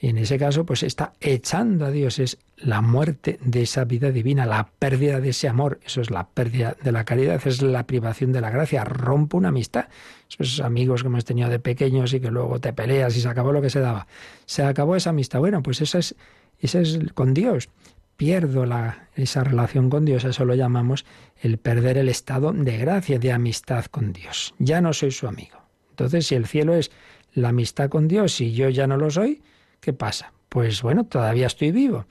Y 0.00 0.08
en 0.08 0.18
ese 0.18 0.38
caso, 0.38 0.64
pues 0.64 0.84
está 0.84 1.12
echando 1.20 1.84
a 1.84 1.90
Dios, 1.90 2.20
es 2.20 2.38
la 2.56 2.80
muerte 2.80 3.38
de 3.42 3.62
esa 3.62 3.84
vida 3.84 4.12
divina, 4.12 4.46
la 4.46 4.68
pérdida 4.78 5.20
de 5.20 5.30
ese 5.30 5.48
amor, 5.48 5.80
eso 5.84 6.00
es 6.00 6.10
la 6.10 6.28
pérdida 6.28 6.76
de 6.80 6.92
la 6.92 7.04
caridad, 7.04 7.40
es 7.44 7.62
la 7.62 7.84
privación 7.84 8.30
de 8.32 8.40
la 8.40 8.50
gracia, 8.50 8.84
rompe 8.84 9.36
una 9.36 9.48
amistad. 9.48 9.86
Esos 10.30 10.60
amigos 10.60 11.02
que 11.02 11.08
hemos 11.08 11.24
tenido 11.24 11.48
de 11.48 11.58
pequeños 11.58 12.14
y 12.14 12.20
que 12.20 12.30
luego 12.30 12.60
te 12.60 12.72
peleas 12.72 13.16
y 13.16 13.20
se 13.20 13.28
acabó 13.28 13.52
lo 13.52 13.60
que 13.60 13.70
se 13.70 13.80
daba. 13.80 14.06
Se 14.46 14.62
acabó 14.62 14.94
esa 14.94 15.10
amistad. 15.10 15.40
Bueno, 15.40 15.62
pues 15.64 15.80
eso 15.80 15.98
es, 15.98 16.14
es 16.60 16.98
con 17.14 17.34
Dios. 17.34 17.68
Pierdo 18.16 18.66
la, 18.66 19.08
esa 19.16 19.42
relación 19.42 19.90
con 19.90 20.04
Dios, 20.04 20.24
eso 20.24 20.44
lo 20.44 20.54
llamamos 20.54 21.06
el 21.40 21.58
perder 21.58 21.98
el 21.98 22.08
estado 22.08 22.52
de 22.52 22.76
gracia, 22.76 23.18
de 23.18 23.32
amistad 23.32 23.86
con 23.86 24.12
Dios. 24.12 24.54
Ya 24.58 24.80
no 24.80 24.92
soy 24.92 25.10
su 25.10 25.26
amigo. 25.26 25.58
Entonces, 25.90 26.26
si 26.26 26.36
el 26.36 26.46
cielo 26.46 26.74
es 26.74 26.92
la 27.32 27.48
amistad 27.48 27.88
con 27.88 28.06
Dios 28.06 28.40
y 28.40 28.52
yo 28.52 28.68
ya 28.68 28.86
no 28.86 28.96
lo 28.96 29.10
soy, 29.10 29.42
¿Qué 29.80 29.92
pasa? 29.92 30.32
Pues 30.48 30.82
bueno, 30.82 31.04
todavía 31.04 31.46
estoy 31.46 31.72
vivo. 31.72 32.06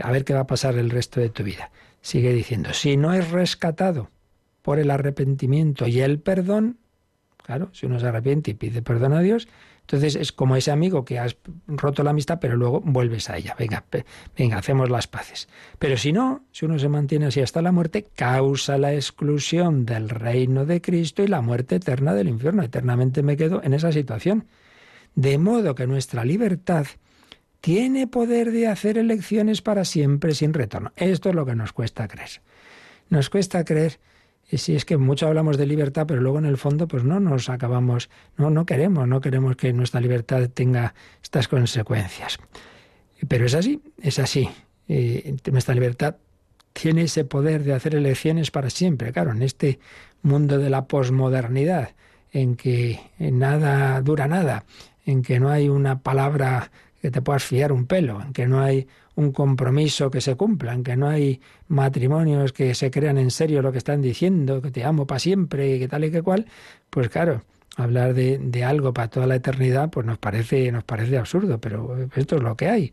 A 0.00 0.10
ver 0.10 0.24
qué 0.24 0.34
va 0.34 0.40
a 0.40 0.46
pasar 0.46 0.76
el 0.76 0.90
resto 0.90 1.20
de 1.20 1.30
tu 1.30 1.42
vida. 1.42 1.70
Sigue 2.00 2.32
diciendo, 2.32 2.72
si 2.72 2.96
no 2.96 3.12
es 3.12 3.30
rescatado 3.30 4.10
por 4.62 4.78
el 4.78 4.90
arrepentimiento 4.90 5.86
y 5.86 6.00
el 6.00 6.20
perdón, 6.20 6.78
claro, 7.42 7.70
si 7.72 7.86
uno 7.86 7.98
se 7.98 8.06
arrepiente 8.06 8.52
y 8.52 8.54
pide 8.54 8.82
perdón 8.82 9.12
a 9.14 9.20
Dios, 9.20 9.48
entonces 9.88 10.16
es 10.16 10.32
como 10.32 10.54
ese 10.54 10.70
amigo 10.70 11.06
que 11.06 11.18
has 11.18 11.38
roto 11.66 12.02
la 12.02 12.10
amistad, 12.10 12.38
pero 12.40 12.56
luego 12.56 12.82
vuelves 12.82 13.30
a 13.30 13.38
ella. 13.38 13.56
Venga, 13.58 13.82
venga, 14.36 14.58
hacemos 14.58 14.90
las 14.90 15.06
paces. 15.06 15.48
Pero 15.78 15.96
si 15.96 16.12
no, 16.12 16.44
si 16.52 16.66
uno 16.66 16.78
se 16.78 16.90
mantiene 16.90 17.24
así 17.24 17.40
hasta 17.40 17.62
la 17.62 17.72
muerte, 17.72 18.04
causa 18.14 18.76
la 18.76 18.92
exclusión 18.92 19.86
del 19.86 20.10
reino 20.10 20.66
de 20.66 20.82
Cristo 20.82 21.22
y 21.22 21.26
la 21.26 21.40
muerte 21.40 21.76
eterna 21.76 22.12
del 22.12 22.28
infierno. 22.28 22.62
Eternamente 22.62 23.22
me 23.22 23.38
quedo 23.38 23.62
en 23.64 23.72
esa 23.72 23.90
situación. 23.90 24.44
De 25.18 25.36
modo 25.36 25.74
que 25.74 25.88
nuestra 25.88 26.24
libertad 26.24 26.86
tiene 27.60 28.06
poder 28.06 28.52
de 28.52 28.68
hacer 28.68 28.98
elecciones 28.98 29.62
para 29.62 29.84
siempre 29.84 30.32
sin 30.32 30.54
retorno. 30.54 30.92
Esto 30.94 31.30
es 31.30 31.34
lo 31.34 31.44
que 31.44 31.56
nos 31.56 31.72
cuesta 31.72 32.06
creer. 32.06 32.40
Nos 33.10 33.28
cuesta 33.28 33.64
creer 33.64 33.98
si 34.52 34.76
es 34.76 34.84
que 34.84 34.96
mucho 34.96 35.26
hablamos 35.26 35.58
de 35.58 35.66
libertad, 35.66 36.06
pero 36.06 36.20
luego 36.20 36.38
en 36.38 36.44
el 36.44 36.56
fondo 36.56 36.86
pues 36.86 37.02
no 37.02 37.18
nos 37.18 37.48
acabamos, 37.48 38.10
no, 38.36 38.50
no 38.50 38.64
queremos, 38.64 39.08
no 39.08 39.20
queremos 39.20 39.56
que 39.56 39.72
nuestra 39.72 40.00
libertad 40.00 40.48
tenga 40.54 40.94
estas 41.20 41.48
consecuencias. 41.48 42.38
Pero 43.26 43.46
es 43.46 43.54
así, 43.54 43.82
es 44.00 44.20
así. 44.20 44.48
Eh, 44.86 45.34
nuestra 45.50 45.74
libertad 45.74 46.14
tiene 46.72 47.02
ese 47.02 47.24
poder 47.24 47.64
de 47.64 47.72
hacer 47.72 47.96
elecciones 47.96 48.52
para 48.52 48.70
siempre. 48.70 49.12
Claro, 49.12 49.32
en 49.32 49.42
este 49.42 49.80
mundo 50.22 50.58
de 50.58 50.70
la 50.70 50.86
posmodernidad, 50.86 51.96
en 52.30 52.54
que 52.54 53.00
nada 53.18 54.00
dura 54.00 54.28
nada, 54.28 54.64
en 55.08 55.22
que 55.22 55.40
no 55.40 55.48
hay 55.48 55.70
una 55.70 56.02
palabra 56.02 56.70
que 57.00 57.10
te 57.10 57.22
puedas 57.22 57.42
fiar 57.42 57.72
un 57.72 57.86
pelo, 57.86 58.20
en 58.20 58.34
que 58.34 58.46
no 58.46 58.60
hay 58.60 58.86
un 59.14 59.32
compromiso 59.32 60.10
que 60.10 60.20
se 60.20 60.36
cumpla, 60.36 60.74
en 60.74 60.84
que 60.84 60.96
no 60.96 61.08
hay 61.08 61.40
matrimonios 61.68 62.52
que 62.52 62.74
se 62.74 62.90
crean 62.90 63.16
en 63.16 63.30
serio 63.30 63.62
lo 63.62 63.72
que 63.72 63.78
están 63.78 64.02
diciendo, 64.02 64.60
que 64.60 64.70
te 64.70 64.84
amo 64.84 65.06
para 65.06 65.18
siempre, 65.18 65.76
y 65.76 65.78
que 65.78 65.88
tal 65.88 66.04
y 66.04 66.10
que 66.10 66.20
cual, 66.20 66.44
pues 66.90 67.08
claro, 67.08 67.42
hablar 67.76 68.12
de, 68.12 68.36
de, 68.38 68.64
algo 68.64 68.92
para 68.92 69.08
toda 69.08 69.26
la 69.26 69.36
eternidad, 69.36 69.88
pues 69.88 70.04
nos 70.04 70.18
parece, 70.18 70.70
nos 70.72 70.84
parece 70.84 71.16
absurdo, 71.16 71.58
pero 71.58 71.96
esto 72.14 72.36
es 72.36 72.42
lo 72.42 72.54
que 72.54 72.68
hay. 72.68 72.92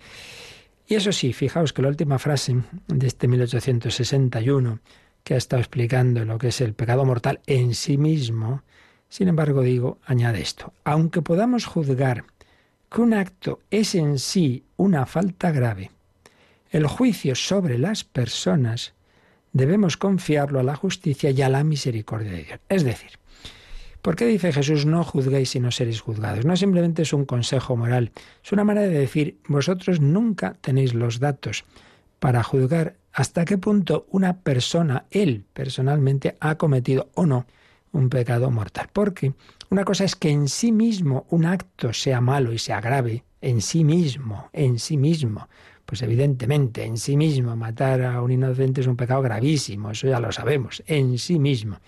Y 0.88 0.95
eso 0.95 1.11
sí, 1.11 1.34
fijaos 1.34 1.74
que 1.74 1.82
la 1.82 1.89
última 1.89 2.18
frase 2.18 2.55
de 2.88 3.07
este 3.07 3.28
1861, 3.28 4.80
que 5.24 5.34
ha 5.34 5.38
estado 5.38 5.59
explicando 5.59 6.24
lo 6.24 6.38
que 6.38 6.47
es 6.47 6.61
el 6.61 6.74
pecado 6.76 7.03
mortal 7.03 7.41
en 7.45 7.74
sí 7.74 7.97
mismo, 7.97 8.61
sin 9.10 9.28
embargo, 9.28 9.62
digo, 9.62 9.99
añade 10.06 10.41
esto, 10.41 10.74
aunque 10.84 11.22
podamos 11.22 11.66
juzgar 11.66 12.26
que 12.91 13.01
un 13.01 13.14
acto 13.14 13.60
es 13.72 13.95
en 13.95 14.20
sí 14.20 14.64
una 14.78 15.06
falta 15.06 15.51
grave, 15.51 15.91
el 16.72 16.88
juicio 16.88 17.36
sobre 17.36 17.78
las 17.78 18.03
personas 18.03 18.93
debemos 19.53 19.95
confiarlo 19.95 20.60
a 20.60 20.64
la 20.64 20.76
justicia 20.76 21.30
y 21.30 21.41
a 21.41 21.47
la 21.47 21.64
misericordia 21.64 22.32
de 22.32 22.43
Dios. 22.43 22.60
Es 22.68 22.84
decir, 22.84 23.12
¿por 24.01 24.18
qué 24.18 24.26
dice 24.26 24.51
Jesús 24.51 24.86
no 24.86 25.03
juzguéis 25.06 25.51
si 25.51 25.62
no 25.62 25.72
seréis 25.72 26.01
juzgados? 26.01 26.43
No 26.43 26.58
simplemente 26.58 27.03
es 27.03 27.14
un 27.14 27.24
consejo 27.24 27.78
moral, 27.78 28.12
es 28.43 28.51
una 28.51 28.66
manera 28.66 28.88
de 28.88 28.99
decir, 28.99 29.38
vosotros 29.47 30.01
nunca 30.01 30.58
tenéis 30.60 30.93
los 30.93 31.20
datos 31.20 31.64
para 32.20 32.43
juzgar 32.43 32.97
hasta 33.14 33.45
qué 33.45 33.58
punto 33.58 34.06
una 34.10 34.41
persona, 34.41 35.06
él 35.10 35.45
personalmente, 35.53 36.36
ha 36.41 36.56
cometido 36.56 37.10
o 37.14 37.26
no 37.26 37.45
un 37.95 38.09
pecado 38.09 38.51
mortal. 38.51 38.89
Porque 38.91 39.33
una 39.69 39.85
cosa 39.85 40.03
es 40.03 40.15
que 40.15 40.29
en 40.29 40.47
sí 40.47 40.71
mismo 40.71 41.25
un 41.29 41.45
acto 41.45 41.93
sea 41.93 42.21
malo 42.21 42.51
y 42.51 42.59
sea 42.59 42.81
grave, 42.81 43.23
en 43.41 43.61
sí 43.61 43.83
mismo, 43.83 44.49
en 44.53 44.79
sí 44.79 44.97
mismo. 44.97 45.47
Pues 45.85 46.01
evidentemente, 46.01 46.83
en 46.83 46.97
sí 46.97 47.15
mismo 47.15 47.55
matar 47.55 48.01
a 48.03 48.21
un 48.21 48.31
inocente 48.31 48.81
es 48.81 48.87
un 48.87 48.97
pecado 48.97 49.21
gravísimo, 49.21 49.91
eso 49.91 50.07
ya 50.07 50.19
lo 50.19 50.31
sabemos, 50.31 50.83
en 50.87 51.17
sí 51.17 51.39
mismo. 51.39 51.79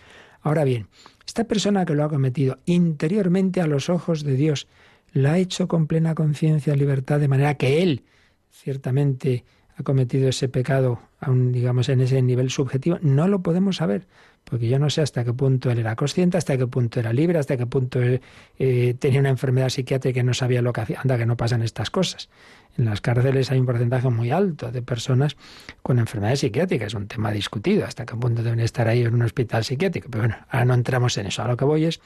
Ahora 0.41 0.63
bien, 0.63 0.87
esta 1.25 1.45
persona 1.45 1.83
que 1.83 1.95
lo 1.95 2.03
ha 2.03 2.09
cometido 2.09 2.59
interiormente 2.65 3.59
a 3.59 3.67
los 3.67 3.89
ojos 3.89 4.23
de 4.23 4.35
Dios, 4.35 4.67
lo 5.13 5.29
ha 5.29 5.37
hecho 5.39 5.67
con 5.67 5.87
plena 5.87 6.15
conciencia 6.15 6.73
y 6.73 6.77
libertad, 6.77 7.19
de 7.19 7.27
manera 7.27 7.55
que 7.55 7.81
él 7.81 8.03
ciertamente 8.51 9.45
ha 9.75 9.83
cometido 9.83 10.29
ese 10.29 10.47
pecado, 10.47 10.99
aún 11.19 11.51
digamos 11.51 11.89
en 11.89 12.01
ese 12.01 12.21
nivel 12.21 12.49
subjetivo, 12.49 12.97
no 13.01 13.27
lo 13.27 13.41
podemos 13.41 13.77
saber, 13.77 14.07
porque 14.49 14.67
yo 14.69 14.79
no 14.79 14.89
sé 14.89 15.01
hasta 15.01 15.25
qué 15.25 15.33
punto 15.33 15.69
él 15.69 15.79
era 15.79 15.95
consciente, 15.95 16.37
hasta 16.37 16.57
qué 16.57 16.67
punto 16.67 16.99
era 16.99 17.11
libre, 17.11 17.37
hasta 17.37 17.57
qué 17.57 17.65
punto 17.65 17.99
eh, 18.01 18.95
tenía 18.97 19.19
una 19.19 19.29
enfermedad 19.29 19.69
psiquiátrica 19.69 20.21
y 20.21 20.23
no 20.23 20.33
sabía 20.33 20.61
lo 20.61 20.71
que 20.71 20.81
hacía. 20.81 21.01
Anda, 21.01 21.17
que 21.17 21.25
no 21.25 21.35
pasan 21.35 21.61
estas 21.63 21.89
cosas. 21.89 22.29
En 22.77 22.85
las 22.85 23.01
cárceles 23.01 23.51
hay 23.51 23.59
un 23.59 23.65
porcentaje 23.65 24.09
muy 24.09 24.31
alto 24.31 24.71
de 24.71 24.81
personas 24.81 25.35
con 25.81 25.99
enfermedades 25.99 26.39
psiquiátricas, 26.41 26.87
es 26.87 26.93
un 26.93 27.07
tema 27.07 27.31
discutido, 27.31 27.85
hasta 27.85 28.05
qué 28.05 28.15
punto 28.15 28.41
deben 28.41 28.59
estar 28.61 28.87
ahí 28.87 29.01
en 29.01 29.15
un 29.15 29.23
hospital 29.23 29.65
psiquiátrico. 29.65 30.09
Pero 30.09 30.23
bueno, 30.23 30.37
ahora 30.49 30.65
no 30.65 30.73
entramos 30.75 31.17
en 31.17 31.27
eso. 31.27 31.43
A 31.43 31.47
lo 31.47 31.57
que 31.57 31.65
voy 31.65 31.85
es 31.85 31.99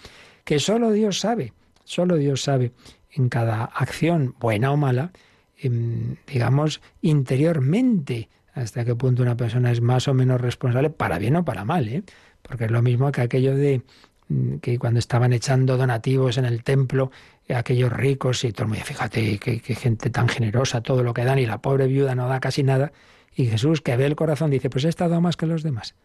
que 0.44 0.60
solo 0.60 0.92
Dios 0.92 1.20
sabe, 1.20 1.54
solo 1.84 2.16
Dios 2.16 2.42
sabe 2.42 2.72
en 3.12 3.30
cada 3.30 3.66
acción, 3.66 4.36
buena 4.40 4.72
o 4.72 4.78
mala, 4.78 5.12
em, 5.60 6.16
digamos, 6.26 6.82
interiormente, 7.02 8.30
hasta 8.54 8.84
qué 8.84 8.96
punto 8.96 9.22
una 9.22 9.38
persona 9.38 9.72
es 9.72 9.82
más 9.82 10.08
o 10.08 10.14
menos 10.14 10.42
responsable, 10.42 10.90
para 10.90 11.20
bien 11.20 11.36
o 11.36 11.46
para 11.46 11.66
mal, 11.66 11.88
¿eh? 11.88 12.04
Porque 12.42 12.66
es 12.66 12.72
lo 12.72 12.82
mismo 12.82 13.12
que 13.12 13.22
aquello 13.22 13.56
de 13.56 13.82
mm, 14.28 14.56
que 14.58 14.78
cuando 14.80 15.00
estaban 15.00 15.34
echando 15.34 15.78
donativos 15.78 16.38
en 16.38 16.46
el 16.46 16.64
templo, 16.64 17.12
aquellos 17.56 17.92
ricos 17.92 18.44
y 18.44 18.52
todo 18.52 18.64
el 18.64 18.70
mundo, 18.70 18.86
fíjate 18.86 19.38
qué, 19.38 19.60
gente 19.76 20.10
tan 20.10 20.28
generosa, 20.28 20.82
todo 20.82 21.04
lo 21.04 21.14
que 21.14 21.24
dan 21.24 21.40
y 21.40 21.46
la 21.46 21.62
pobre 21.62 21.88
viuda 21.88 22.16
no 22.16 22.28
da 22.28 22.40
casi 22.40 22.64
nada. 22.64 22.92
Y 23.36 23.46
Jesús, 23.46 23.82
que 23.82 23.96
ve 23.96 24.06
el 24.06 24.16
corazón, 24.16 24.52
dice, 24.52 24.70
pues 24.70 24.84
esta 24.86 25.08
dado 25.08 25.22
más 25.22 25.38
que 25.38 25.46
los 25.46 25.64
demás. 25.64 25.96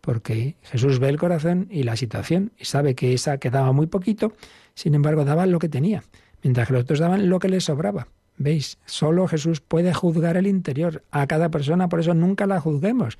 Porque 0.00 0.56
Jesús 0.62 0.98
ve 0.98 1.08
el 1.08 1.18
corazón 1.18 1.68
y 1.70 1.84
la 1.84 1.96
situación 1.96 2.52
y 2.58 2.64
sabe 2.64 2.94
que 2.94 3.14
esa 3.14 3.38
quedaba 3.38 3.72
muy 3.72 3.86
poquito, 3.86 4.32
sin 4.74 4.94
embargo 4.94 5.24
daba 5.24 5.46
lo 5.46 5.60
que 5.60 5.68
tenía, 5.68 6.02
mientras 6.42 6.66
que 6.66 6.74
los 6.74 6.82
otros 6.82 6.98
daban 6.98 7.28
lo 7.28 7.38
que 7.38 7.48
les 7.48 7.64
sobraba. 7.64 8.08
¿Veis? 8.36 8.78
Solo 8.86 9.28
Jesús 9.28 9.60
puede 9.60 9.94
juzgar 9.94 10.36
el 10.36 10.46
interior. 10.46 11.04
A 11.10 11.26
cada 11.26 11.50
persona, 11.50 11.88
por 11.88 12.00
eso 12.00 12.14
nunca 12.14 12.46
la 12.46 12.60
juzguemos. 12.60 13.18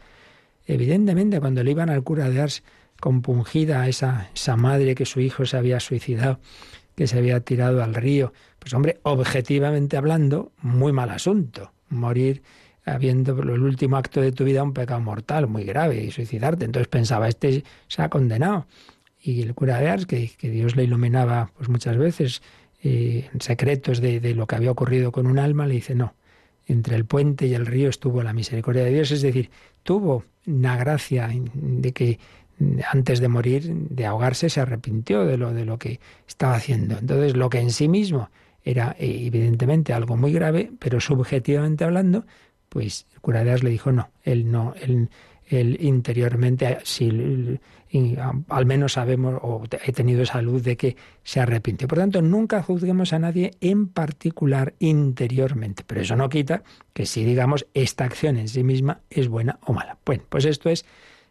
Evidentemente, 0.73 1.39
cuando 1.39 1.63
le 1.63 1.71
iban 1.71 1.91
al 1.91 2.03
cura 2.03 2.31
de 2.31 2.41
Ars 2.41 2.63
compungida 2.99 3.83
a 3.83 3.89
esa, 3.89 4.31
esa 4.35 4.57
madre 4.57 4.95
que 4.95 5.05
su 5.05 5.21
hijo 5.21 5.45
se 5.45 5.57
había 5.57 5.81
suicidado, 5.81 6.41
que 6.95 7.07
se 7.07 7.19
había 7.19 7.41
tirado 7.41 7.83
al 7.83 7.95
río, 7.95 8.33
pues 8.59 8.73
hombre, 8.73 8.99
objetivamente 9.03 9.97
hablando, 9.97 10.53
muy 10.63 10.93
mal 10.93 11.11
asunto. 11.11 11.73
Morir 11.91 12.43
habiendo 12.85 13.39
el 13.43 13.63
último 13.63 13.97
acto 13.97 14.21
de 14.23 14.33
tu 14.33 14.45
vida 14.45 14.63
un 14.63 14.73
pecado 14.73 15.01
mortal 15.01 15.47
muy 15.47 15.65
grave 15.65 16.03
y 16.03 16.11
suicidarte. 16.11 16.65
Entonces 16.65 16.89
pensaba, 16.89 17.29
este 17.29 17.65
se 17.89 18.03
ha 18.03 18.09
condenado. 18.09 18.67
Y 19.21 19.43
el 19.43 19.55
cura 19.55 19.79
de 19.79 19.91
Ars, 19.91 20.07
que, 20.07 20.31
que 20.39 20.49
Dios 20.49 20.75
le 20.75 20.85
iluminaba 20.85 21.51
pues 21.55 21.69
muchas 21.69 21.99
veces 21.99 22.43
eh, 22.83 23.29
secretos 23.41 24.01
de, 24.01 24.21
de, 24.21 24.35
lo 24.35 24.47
que 24.47 24.57
había 24.57 24.71
ocurrido 24.71 25.13
con 25.13 25.27
un 25.27 25.39
alma, 25.39 25.67
le 25.67 25.75
dice, 25.75 25.95
no, 25.95 26.15
entre 26.67 26.97
el 26.97 27.05
puente 27.05 27.47
y 27.47 27.55
el 27.55 27.67
río 27.67 27.89
estuvo 27.89 28.23
la 28.23 28.33
misericordia 28.33 28.85
de 28.85 28.93
Dios, 28.93 29.11
es 29.11 29.23
decir, 29.23 29.51
tuvo 29.83 30.25
una 30.47 30.77
gracia 30.77 31.31
de 31.55 31.93
que 31.93 32.19
antes 32.91 33.21
de 33.21 33.29
morir, 33.29 33.65
de 33.73 34.07
ahogarse, 34.07 34.49
se 34.49 34.61
arrepintió 34.61 35.25
de 35.25 35.37
lo, 35.37 35.53
de 35.53 35.65
lo 35.65 35.79
que 35.79 36.01
estaba 36.29 36.55
haciendo. 36.55 36.99
Entonces, 36.99 37.37
lo 37.37 37.51
que 37.51 37.61
en 37.61 37.71
sí 37.71 37.89
mismo 37.89 38.31
era 38.65 38.95
eh, 38.99 39.25
evidentemente 39.27 39.93
algo 39.93 40.17
muy 40.17 40.33
grave, 40.33 40.71
pero 40.79 41.01
subjetivamente 41.01 41.85
hablando, 41.85 42.25
pues 42.69 43.07
el 43.13 43.21
cura 43.21 43.45
de 43.45 43.59
le 43.59 43.71
dijo, 43.71 43.93
no, 43.93 44.11
él 44.23 44.51
no, 44.51 44.75
él, 44.81 45.11
él 45.49 45.77
interiormente, 45.81 46.79
si 46.85 47.59
al 48.49 48.67
menos 48.67 48.95
sabemos 48.95 49.39
o 49.43 49.65
he 49.85 49.93
tenido 49.93 50.23
esa 50.23 50.41
luz 50.41 50.63
de 50.63 50.77
que 50.77 50.97
se 51.25 51.41
arrepintió. 51.41 51.89
Por 51.89 51.99
tanto, 51.99 52.23
nunca 52.23 52.63
juzguemos 52.63 53.13
a 53.13 53.19
nadie 53.19 53.53
en 53.61 53.89
particular 53.89 54.75
interiormente, 54.79 55.85
pero 55.87 56.01
eso 56.01 56.17
no 56.17 56.29
quita 56.29 56.63
que 56.93 57.07
si 57.07 57.25
digamos 57.25 57.67
esta 57.75 58.05
acción 58.05 58.39
en 58.39 58.49
sí 58.49 58.65
misma 58.65 59.01
es 59.11 59.29
buena 59.29 59.59
o 59.65 59.73
mala. 59.73 59.99
Bueno, 60.05 60.25
pues 60.29 60.45
esto 60.45 60.71
es 60.71 60.87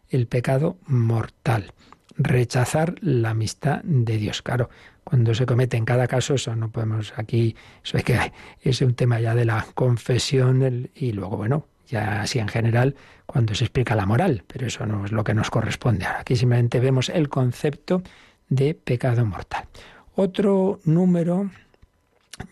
el 0.08 0.26
pecado 0.26 0.76
mortal, 0.86 1.72
rechazar 2.16 2.94
la 3.00 3.30
amistad 3.30 3.82
de 3.82 4.18
Dios. 4.18 4.42
Claro, 4.42 4.70
cuando 5.04 5.34
se 5.34 5.46
comete 5.46 5.76
en 5.76 5.84
cada 5.84 6.06
caso, 6.06 6.34
eso 6.34 6.54
no 6.54 6.70
podemos 6.70 7.12
aquí, 7.16 7.56
eso 7.82 7.98
es 7.98 8.04
que 8.04 8.32
es 8.60 8.80
un 8.82 8.94
tema 8.94 9.20
ya 9.20 9.34
de 9.34 9.44
la 9.44 9.66
confesión 9.74 10.90
y 10.94 11.12
luego, 11.12 11.38
bueno, 11.38 11.66
ya 11.92 12.22
así 12.22 12.38
en 12.38 12.48
general, 12.48 12.96
cuando 13.26 13.54
se 13.54 13.64
explica 13.64 13.94
la 13.94 14.06
moral, 14.06 14.44
pero 14.46 14.66
eso 14.66 14.86
no 14.86 15.04
es 15.04 15.12
lo 15.12 15.22
que 15.22 15.34
nos 15.34 15.50
corresponde 15.50 16.06
ahora. 16.06 16.20
Aquí 16.20 16.36
simplemente 16.36 16.80
vemos 16.80 17.10
el 17.10 17.28
concepto 17.28 18.02
de 18.48 18.72
pecado 18.74 19.26
mortal. 19.26 19.66
Otro 20.14 20.80
número, 20.84 21.50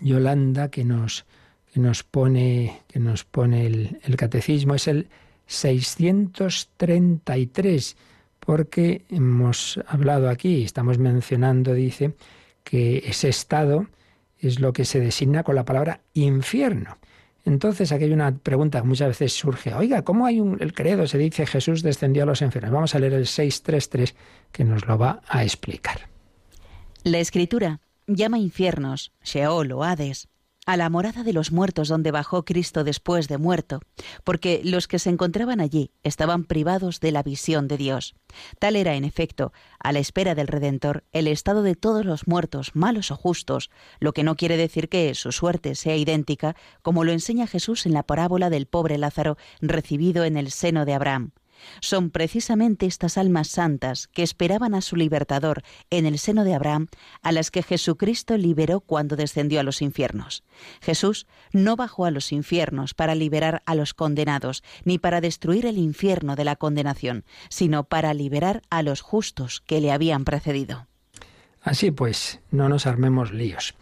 Yolanda, 0.00 0.70
que 0.70 0.84
nos, 0.84 1.24
que 1.72 1.80
nos 1.80 2.02
pone, 2.02 2.82
que 2.86 2.98
nos 3.00 3.24
pone 3.24 3.64
el, 3.66 3.98
el 4.04 4.16
catecismo 4.16 4.74
es 4.74 4.88
el 4.88 5.08
633, 5.46 7.96
porque 8.38 9.06
hemos 9.08 9.80
hablado 9.86 10.28
aquí, 10.28 10.64
estamos 10.64 10.98
mencionando, 10.98 11.72
dice, 11.72 12.14
que 12.62 13.04
ese 13.06 13.30
estado 13.30 13.86
es 14.38 14.60
lo 14.60 14.74
que 14.74 14.84
se 14.84 15.00
designa 15.00 15.42
con 15.42 15.54
la 15.54 15.64
palabra 15.64 16.02
infierno. 16.12 16.98
Entonces 17.44 17.90
aquí 17.92 18.04
hay 18.04 18.12
una 18.12 18.36
pregunta 18.36 18.80
que 18.80 18.86
muchas 18.86 19.08
veces 19.08 19.32
surge, 19.32 19.74
oiga, 19.74 20.02
¿cómo 20.02 20.26
hay 20.26 20.40
un, 20.40 20.58
el 20.60 20.74
credo? 20.74 21.06
Se 21.06 21.18
dice 21.18 21.46
Jesús 21.46 21.82
descendió 21.82 22.24
a 22.24 22.26
los 22.26 22.42
enfermos. 22.42 22.72
Vamos 22.72 22.94
a 22.94 22.98
leer 22.98 23.14
el 23.14 23.26
633 23.26 24.14
que 24.52 24.64
nos 24.64 24.86
lo 24.86 24.98
va 24.98 25.22
a 25.28 25.42
explicar. 25.42 26.08
La 27.02 27.18
escritura 27.18 27.80
llama 28.06 28.38
infiernos, 28.38 29.12
Sheol 29.24 29.72
o 29.72 29.84
Hades, 29.84 30.28
a 30.66 30.76
la 30.76 30.90
morada 30.90 31.22
de 31.22 31.32
los 31.32 31.52
muertos 31.52 31.88
donde 31.88 32.10
bajó 32.10 32.44
Cristo 32.44 32.84
después 32.84 33.28
de 33.28 33.38
muerto, 33.38 33.80
porque 34.24 34.60
los 34.64 34.86
que 34.86 34.98
se 34.98 35.10
encontraban 35.10 35.60
allí 35.60 35.90
estaban 36.02 36.44
privados 36.44 37.00
de 37.00 37.12
la 37.12 37.22
visión 37.22 37.66
de 37.68 37.76
Dios. 37.76 38.14
Tal 38.58 38.76
era, 38.76 38.94
en 38.94 39.04
efecto, 39.04 39.52
a 39.78 39.92
la 39.92 39.98
espera 39.98 40.34
del 40.34 40.48
Redentor, 40.48 41.04
el 41.12 41.26
estado 41.26 41.62
de 41.62 41.74
todos 41.74 42.04
los 42.04 42.28
muertos, 42.28 42.72
malos 42.74 43.10
o 43.10 43.16
justos, 43.16 43.70
lo 43.98 44.12
que 44.12 44.22
no 44.22 44.36
quiere 44.36 44.56
decir 44.56 44.88
que 44.88 45.14
su 45.14 45.32
suerte 45.32 45.74
sea 45.74 45.96
idéntica, 45.96 46.54
como 46.82 47.04
lo 47.04 47.12
enseña 47.12 47.46
Jesús 47.46 47.86
en 47.86 47.92
la 47.92 48.02
parábola 48.02 48.50
del 48.50 48.66
pobre 48.66 48.98
Lázaro 48.98 49.36
recibido 49.60 50.24
en 50.24 50.36
el 50.36 50.50
seno 50.50 50.84
de 50.84 50.94
Abraham. 50.94 51.32
Son 51.80 52.10
precisamente 52.10 52.86
estas 52.86 53.18
almas 53.18 53.48
santas 53.48 54.06
que 54.08 54.22
esperaban 54.22 54.74
a 54.74 54.80
su 54.80 54.96
libertador 54.96 55.62
en 55.90 56.06
el 56.06 56.18
seno 56.18 56.44
de 56.44 56.54
Abraham, 56.54 56.88
a 57.22 57.32
las 57.32 57.50
que 57.50 57.62
Jesucristo 57.62 58.36
liberó 58.36 58.80
cuando 58.80 59.16
descendió 59.16 59.60
a 59.60 59.62
los 59.62 59.82
infiernos. 59.82 60.44
Jesús 60.80 61.26
no 61.52 61.76
bajó 61.76 62.04
a 62.04 62.10
los 62.10 62.32
infiernos 62.32 62.94
para 62.94 63.14
liberar 63.14 63.62
a 63.66 63.74
los 63.74 63.94
condenados, 63.94 64.62
ni 64.84 64.98
para 64.98 65.20
destruir 65.20 65.66
el 65.66 65.78
infierno 65.78 66.36
de 66.36 66.44
la 66.44 66.56
condenación, 66.56 67.24
sino 67.48 67.84
para 67.84 68.14
liberar 68.14 68.62
a 68.70 68.82
los 68.82 69.00
justos 69.00 69.62
que 69.66 69.80
le 69.80 69.92
habían 69.92 70.24
precedido. 70.24 70.86
Así 71.62 71.90
pues, 71.90 72.40
no 72.50 72.68
nos 72.68 72.86
armemos 72.86 73.32
líos. 73.32 73.74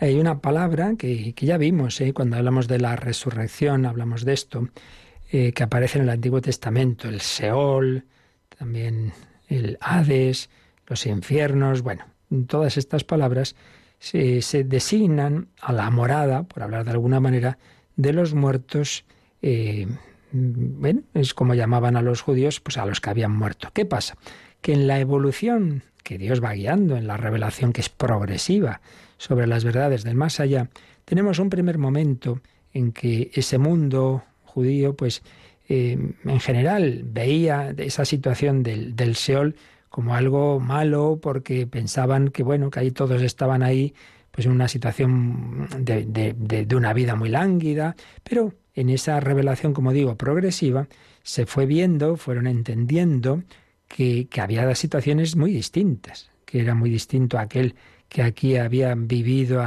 Hay 0.00 0.18
una 0.20 0.40
palabra 0.40 0.94
que, 0.96 1.34
ya 1.36 1.56
vimos 1.58 2.00
¿eh? 2.00 2.12
cuando 2.12 2.36
hablamos 2.36 2.68
de 2.68 2.78
la 2.78 2.94
resurrección, 2.94 3.84
hablamos 3.84 4.24
de 4.24 4.32
esto, 4.32 4.68
eh, 5.30 5.52
que 5.52 5.62
aparece 5.62 5.98
en 5.98 6.04
el 6.04 6.10
Antiguo 6.10 6.40
Testamento, 6.40 7.08
el 7.08 7.20
Seol, 7.20 8.04
también 8.56 9.12
el 9.48 9.78
Hades, 9.80 10.50
los 10.86 11.06
infiernos, 11.06 11.82
bueno, 11.82 12.06
todas 12.46 12.76
estas 12.76 13.04
palabras 13.04 13.54
se, 13.98 14.64
designan 14.64 15.48
a 15.60 15.72
la 15.72 15.90
morada, 15.90 16.44
por 16.44 16.62
hablar 16.62 16.84
de 16.84 16.92
alguna 16.92 17.20
manera, 17.20 17.58
de 17.96 18.12
los 18.12 18.34
muertos, 18.34 19.04
eh, 19.42 19.86
bueno, 20.32 21.02
es 21.14 21.34
como 21.34 21.54
llamaban 21.54 21.96
a 21.96 22.02
los 22.02 22.22
judíos, 22.22 22.60
pues 22.60 22.78
a 22.78 22.86
los 22.86 23.00
que 23.00 23.10
habían 23.10 23.36
muerto. 23.36 23.70
¿Qué 23.72 23.84
pasa? 23.84 24.16
Que 24.60 24.72
en 24.72 24.86
la 24.86 25.00
evolución 25.00 25.82
que 26.04 26.18
Dios 26.18 26.42
va 26.42 26.52
guiando, 26.52 26.96
en 26.96 27.06
la 27.06 27.16
revelación 27.16 27.72
que 27.72 27.80
es 27.80 27.88
progresiva 27.88 28.80
sobre 29.18 29.46
las 29.46 29.64
verdades 29.64 30.04
del 30.04 30.14
más 30.14 30.40
allá, 30.40 30.70
tenemos 31.04 31.38
un 31.38 31.50
primer 31.50 31.78
momento 31.78 32.40
en 32.72 32.92
que 32.92 33.30
ese 33.34 33.58
mundo 33.58 34.22
judío, 34.48 34.96
pues 34.96 35.22
eh, 35.68 35.98
en 36.24 36.40
general 36.40 37.02
veía 37.04 37.74
esa 37.76 38.04
situación 38.04 38.62
del, 38.62 38.96
del 38.96 39.14
Seol 39.14 39.54
como 39.88 40.14
algo 40.14 40.60
malo 40.60 41.18
porque 41.20 41.66
pensaban 41.66 42.28
que 42.28 42.42
bueno, 42.42 42.70
que 42.70 42.80
ahí 42.80 42.90
todos 42.90 43.22
estaban 43.22 43.62
ahí 43.62 43.94
pues 44.30 44.46
en 44.46 44.52
una 44.52 44.68
situación 44.68 45.68
de, 45.80 46.04
de, 46.06 46.76
una 46.76 46.92
vida 46.92 47.16
muy 47.16 47.28
lánguida, 47.28 47.96
pero 48.22 48.54
en 48.74 48.88
esa 48.88 49.18
revelación, 49.18 49.74
como 49.74 49.92
digo, 49.92 50.14
progresiva, 50.14 50.86
se 51.24 51.44
fue 51.44 51.66
viendo, 51.66 52.16
fueron 52.16 52.46
entendiendo 52.46 53.42
que, 53.88 54.28
que 54.28 54.40
había 54.40 54.72
situaciones 54.76 55.34
muy 55.34 55.52
distintas, 55.52 56.30
que 56.44 56.60
era 56.60 56.76
muy 56.76 56.88
distinto 56.88 57.36
a 57.36 57.42
aquel 57.42 57.74
que 58.08 58.22
aquí 58.22 58.56
habían 58.56 59.06
vivido 59.06 59.62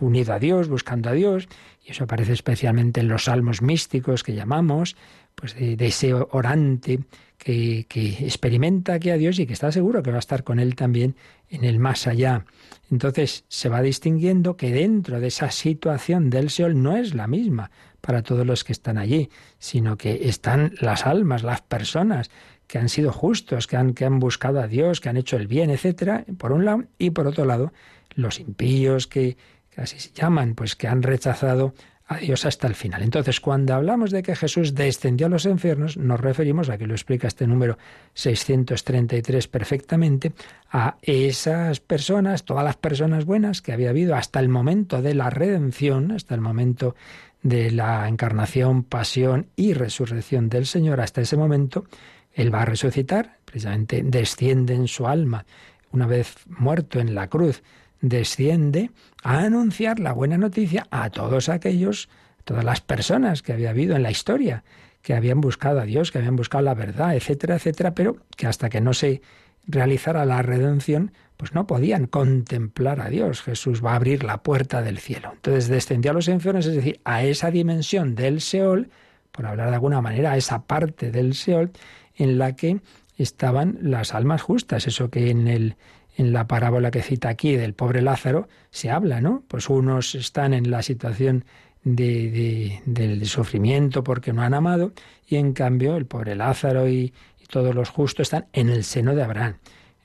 unido 0.00 0.32
a 0.32 0.38
Dios, 0.38 0.68
buscando 0.68 1.10
a 1.10 1.12
Dios, 1.12 1.48
y 1.88 1.92
eso 1.92 2.04
aparece 2.04 2.34
especialmente 2.34 3.00
en 3.00 3.08
los 3.08 3.24
salmos 3.24 3.62
místicos 3.62 4.22
que 4.22 4.34
llamamos, 4.34 4.94
pues 5.34 5.54
de, 5.54 5.74
ese 5.86 6.12
orante 6.12 7.00
que, 7.38 7.86
que, 7.88 8.10
experimenta 8.26 8.98
que 8.98 9.10
a 9.10 9.16
Dios 9.16 9.38
y 9.38 9.46
que 9.46 9.54
está 9.54 9.72
seguro 9.72 10.02
que 10.02 10.10
va 10.10 10.16
a 10.16 10.20
estar 10.20 10.44
con 10.44 10.58
Él 10.58 10.74
también 10.74 11.16
en 11.48 11.64
el 11.64 11.78
más 11.78 12.06
allá. 12.06 12.44
Entonces 12.90 13.46
se 13.48 13.70
va 13.70 13.80
distinguiendo 13.80 14.58
que 14.58 14.70
dentro 14.70 15.18
de 15.18 15.28
esa 15.28 15.50
situación 15.50 16.28
del 16.28 16.50
Seol 16.50 16.82
no 16.82 16.94
es 16.94 17.14
la 17.14 17.26
misma 17.26 17.70
para 18.02 18.22
todos 18.22 18.46
los 18.46 18.64
que 18.64 18.72
están 18.72 18.98
allí, 18.98 19.30
sino 19.58 19.96
que 19.96 20.28
están 20.28 20.74
las 20.80 21.06
almas, 21.06 21.42
las 21.42 21.62
personas 21.62 22.30
que 22.66 22.78
han 22.78 22.90
sido 22.90 23.12
justos, 23.12 23.66
que 23.66 23.78
han, 23.78 23.94
que 23.94 24.04
han 24.04 24.18
buscado 24.18 24.60
a 24.60 24.66
Dios, 24.66 25.00
que 25.00 25.08
han 25.08 25.16
hecho 25.16 25.38
el 25.38 25.46
bien, 25.46 25.70
etcétera, 25.70 26.26
por 26.36 26.52
un 26.52 26.66
lado, 26.66 26.84
y 26.98 27.10
por 27.10 27.26
otro 27.26 27.46
lado, 27.46 27.72
los 28.14 28.40
impíos 28.40 29.06
que 29.06 29.38
así 29.78 29.98
se 29.98 30.10
llaman, 30.12 30.54
pues 30.54 30.76
que 30.76 30.88
han 30.88 31.02
rechazado 31.02 31.74
a 32.08 32.16
Dios 32.16 32.46
hasta 32.46 32.66
el 32.66 32.74
final. 32.74 33.02
Entonces, 33.02 33.38
cuando 33.38 33.74
hablamos 33.74 34.10
de 34.10 34.22
que 34.22 34.34
Jesús 34.34 34.74
descendió 34.74 35.26
a 35.26 35.30
los 35.30 35.44
infiernos, 35.44 35.98
nos 35.98 36.18
referimos, 36.18 36.70
a 36.70 36.78
que 36.78 36.86
lo 36.86 36.94
explica 36.94 37.28
este 37.28 37.46
número 37.46 37.76
633 38.14 39.46
perfectamente, 39.46 40.32
a 40.72 40.96
esas 41.02 41.80
personas, 41.80 42.44
todas 42.44 42.64
las 42.64 42.76
personas 42.76 43.26
buenas 43.26 43.60
que 43.60 43.72
había 43.72 43.90
habido 43.90 44.16
hasta 44.16 44.40
el 44.40 44.48
momento 44.48 45.02
de 45.02 45.14
la 45.14 45.28
redención, 45.28 46.12
hasta 46.12 46.34
el 46.34 46.40
momento 46.40 46.96
de 47.42 47.70
la 47.70 48.08
encarnación, 48.08 48.84
pasión 48.84 49.48
y 49.54 49.74
resurrección 49.74 50.48
del 50.48 50.64
Señor, 50.64 51.02
hasta 51.02 51.20
ese 51.20 51.36
momento, 51.36 51.84
él 52.32 52.52
va 52.52 52.62
a 52.62 52.66
resucitar, 52.66 53.36
precisamente 53.44 54.02
desciende 54.02 54.74
en 54.74 54.88
su 54.88 55.06
alma, 55.06 55.44
una 55.92 56.06
vez 56.06 56.36
muerto 56.46 57.00
en 57.00 57.14
la 57.14 57.28
cruz, 57.28 57.62
desciende 58.00 58.90
a 59.28 59.40
anunciar 59.40 60.00
la 60.00 60.14
buena 60.14 60.38
noticia 60.38 60.86
a 60.90 61.10
todos 61.10 61.50
aquellos, 61.50 62.08
todas 62.44 62.64
las 62.64 62.80
personas 62.80 63.42
que 63.42 63.52
había 63.52 63.68
habido 63.68 63.94
en 63.94 64.02
la 64.02 64.10
historia, 64.10 64.64
que 65.02 65.12
habían 65.12 65.42
buscado 65.42 65.80
a 65.80 65.84
Dios, 65.84 66.10
que 66.10 66.16
habían 66.16 66.34
buscado 66.34 66.64
la 66.64 66.72
verdad, 66.72 67.14
etcétera, 67.14 67.56
etcétera, 67.56 67.94
pero 67.94 68.16
que 68.38 68.46
hasta 68.46 68.70
que 68.70 68.80
no 68.80 68.94
se 68.94 69.20
realizara 69.66 70.24
la 70.24 70.40
redención, 70.40 71.12
pues 71.36 71.52
no 71.52 71.66
podían 71.66 72.06
contemplar 72.06 73.02
a 73.02 73.10
Dios. 73.10 73.42
Jesús 73.42 73.84
va 73.84 73.92
a 73.92 73.96
abrir 73.96 74.24
la 74.24 74.42
puerta 74.42 74.80
del 74.80 74.98
cielo. 74.98 75.32
Entonces 75.34 75.68
descendió 75.68 76.12
a 76.12 76.14
los 76.14 76.26
infiernos, 76.28 76.64
es 76.64 76.76
decir, 76.76 76.98
a 77.04 77.22
esa 77.22 77.50
dimensión 77.50 78.14
del 78.14 78.40
Seol, 78.40 78.88
por 79.30 79.44
hablar 79.44 79.68
de 79.68 79.74
alguna 79.74 80.00
manera, 80.00 80.32
a 80.32 80.36
esa 80.38 80.62
parte 80.62 81.10
del 81.10 81.34
Seol, 81.34 81.70
en 82.16 82.38
la 82.38 82.56
que 82.56 82.80
estaban 83.18 83.76
las 83.82 84.14
almas 84.14 84.40
justas, 84.40 84.86
eso 84.86 85.10
que 85.10 85.28
en 85.28 85.48
el 85.48 85.76
en 86.18 86.32
la 86.32 86.48
parábola 86.48 86.90
que 86.90 87.00
cita 87.00 87.28
aquí 87.28 87.54
del 87.56 87.74
pobre 87.74 88.02
Lázaro 88.02 88.48
se 88.70 88.90
habla, 88.90 89.20
¿no? 89.20 89.44
Pues 89.46 89.70
unos 89.70 90.16
están 90.16 90.52
en 90.52 90.68
la 90.70 90.82
situación 90.82 91.44
de, 91.84 92.82
del 92.84 93.24
sufrimiento 93.26 94.02
porque 94.02 94.32
no 94.32 94.42
han 94.42 94.52
amado 94.52 94.92
y 95.28 95.36
en 95.36 95.52
cambio 95.52 95.96
el 95.96 96.06
pobre 96.06 96.34
Lázaro 96.34 96.86
y, 96.88 97.14
todos 97.48 97.74
los 97.74 97.88
justos 97.88 98.26
están 98.26 98.44
en 98.52 98.68
el 98.68 98.84
seno 98.84 99.14
de 99.14 99.22
Abraham. 99.22 99.54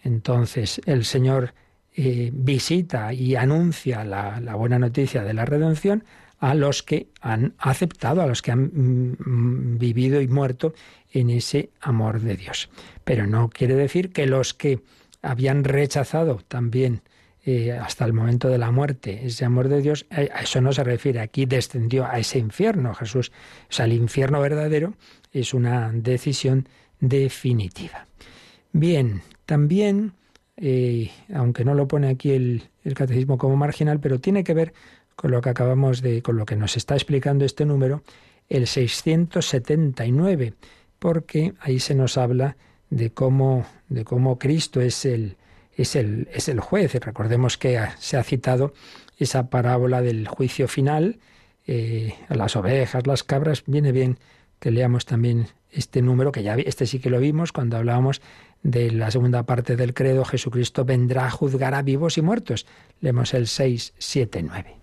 Entonces 0.01 0.80
el 0.86 1.03
Señor 1.03 1.53
eh, 1.93 2.32
visita 2.34 3.11
y 3.11 3.36
anuncia 3.36 4.05
la, 4.05 4.39
buena 4.55 4.80
noticia 4.80 5.26
de 5.26 5.34
la 5.34 5.43
redención 5.43 6.05
a 6.39 6.53
los 6.53 6.84
que 6.84 7.09
han 7.20 7.53
aceptado, 7.57 8.22
a 8.22 8.28
los 8.28 8.41
que 8.41 8.53
han 8.53 8.72
mm, 8.74 9.78
vivido 9.78 10.22
y 10.22 10.30
muerto 10.30 10.74
en 11.11 11.32
ese 11.32 11.72
amor 11.82 12.22
de 12.22 12.38
Dios. 12.38 12.70
Pero 13.03 13.28
no 13.28 13.49
quiere 13.49 13.76
decir 13.76 14.14
que 14.14 14.26
los 14.26 14.53
que 14.53 14.80
habían 15.24 15.63
rechazado 15.63 16.41
también 16.47 17.01
eh, 17.45 17.71
hasta 17.71 18.05
el 18.05 18.13
momento 18.13 18.47
de 18.47 18.57
la 18.57 18.71
muerte, 18.71 19.26
ese 19.26 19.43
amor 19.43 19.67
de 19.67 19.82
Dios, 19.82 20.05
a 20.11 20.21
eso 20.21 20.61
no 20.61 20.71
se 20.71 20.84
refiere. 20.84 21.19
Aquí 21.19 21.45
descendió 21.45 22.05
a 22.05 22.19
ese 22.19 22.39
infierno 22.39 22.93
Jesús. 22.93 23.32
O 23.69 23.74
sea, 23.74 23.86
el 23.86 23.93
infierno 23.93 24.39
verdadero 24.39 24.93
es 25.32 25.53
una 25.53 25.91
decisión 25.91 26.69
definitiva. 26.99 28.07
Bien, 28.71 29.24
también, 29.45 30.13
eh, 30.55 31.11
aunque 31.34 31.65
no 31.65 31.74
lo 31.74 31.88
pone 31.88 32.07
aquí 32.07 32.32
el, 32.32 32.63
el 32.84 32.93
catecismo 32.93 33.38
como 33.38 33.57
marginal, 33.57 33.99
pero 33.99 34.19
tiene 34.19 34.43
que 34.43 34.53
ver 34.53 34.74
con 35.15 35.32
lo 35.32 35.41
que 35.41 35.49
acabamos 35.49 36.01
de, 36.01 36.21
con 36.21 36.38
lo 36.38 36.45
que 36.45 36.55
nos 36.55 36.78
está 36.78 36.95
explicando 36.95 37.45
este 37.45 37.65
número, 37.65 38.03
el 38.49 38.67
679, 38.67 40.53
porque 40.99 41.53
ahí 41.59 41.80
se 41.80 41.95
nos 41.95 42.17
habla 42.17 42.55
de 42.94 43.12
cómo, 43.12 43.66
de 43.89 44.06
cómo 44.06 44.38
Cristo 44.38 44.80
es 44.80 45.06
el, 45.06 45.38
es 45.76 45.96
el, 45.96 46.30
es 46.32 46.48
el 46.48 46.60
juez. 46.60 46.94
Recordemos 46.96 47.58
que 47.58 47.80
se 48.00 48.18
ha 48.18 48.24
citado 48.24 48.74
esa 49.18 49.50
parábola 49.50 50.02
del 50.02 50.28
juicio 50.28 50.68
final, 50.68 51.20
eh, 51.66 52.14
las 52.30 52.56
ovejas, 52.56 53.08
las 53.08 53.24
cabras. 53.24 53.64
Viene 53.66 53.91
bien 53.91 54.20
que 54.60 54.70
leamos 54.70 55.06
también 55.06 55.48
este 55.72 56.04
número, 56.04 56.32
que 56.32 56.44
ya 56.44 56.56
este 56.56 56.86
sí 56.86 57.00
que 57.00 57.10
lo 57.10 57.20
vimos 57.20 57.52
cuando 57.52 57.78
hablábamos 57.78 58.22
de 58.62 58.91
la 58.91 59.10
segunda 59.10 59.44
parte 59.44 59.76
del 59.76 59.94
credo, 59.94 60.24
Jesucristo 60.24 60.86
vendrá 60.86 61.26
a 61.26 61.32
juzgar 61.32 61.74
a 61.74 61.82
vivos 61.82 62.18
y 62.18 62.22
muertos. 62.22 62.66
Leemos 63.02 63.34
el 63.34 63.48
6, 63.48 63.94
7, 63.98 64.44
9. 64.44 64.76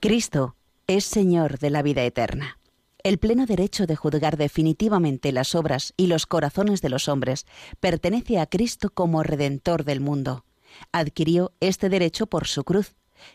Cristo 0.00 0.56
es 0.86 1.04
Señor 1.04 1.58
de 1.58 1.70
la 1.70 1.82
vida 1.82 2.02
eterna. 2.02 2.58
El 3.04 3.18
pleno 3.18 3.46
derecho 3.46 3.86
de 3.86 3.96
juzgar 3.96 4.36
definitivamente 4.36 5.32
las 5.32 5.56
obras 5.56 5.92
y 5.96 6.06
los 6.06 6.26
corazones 6.26 6.82
de 6.82 6.88
los 6.88 7.08
hombres 7.08 7.46
pertenece 7.80 8.38
a 8.38 8.46
Cristo 8.46 8.90
como 8.90 9.24
Redentor 9.24 9.84
del 9.84 10.00
mundo. 10.00 10.44
Adquirió 10.92 11.52
este 11.58 11.88
derecho 11.88 12.28
por 12.28 12.46
su 12.46 12.62
cruz. 12.62 12.94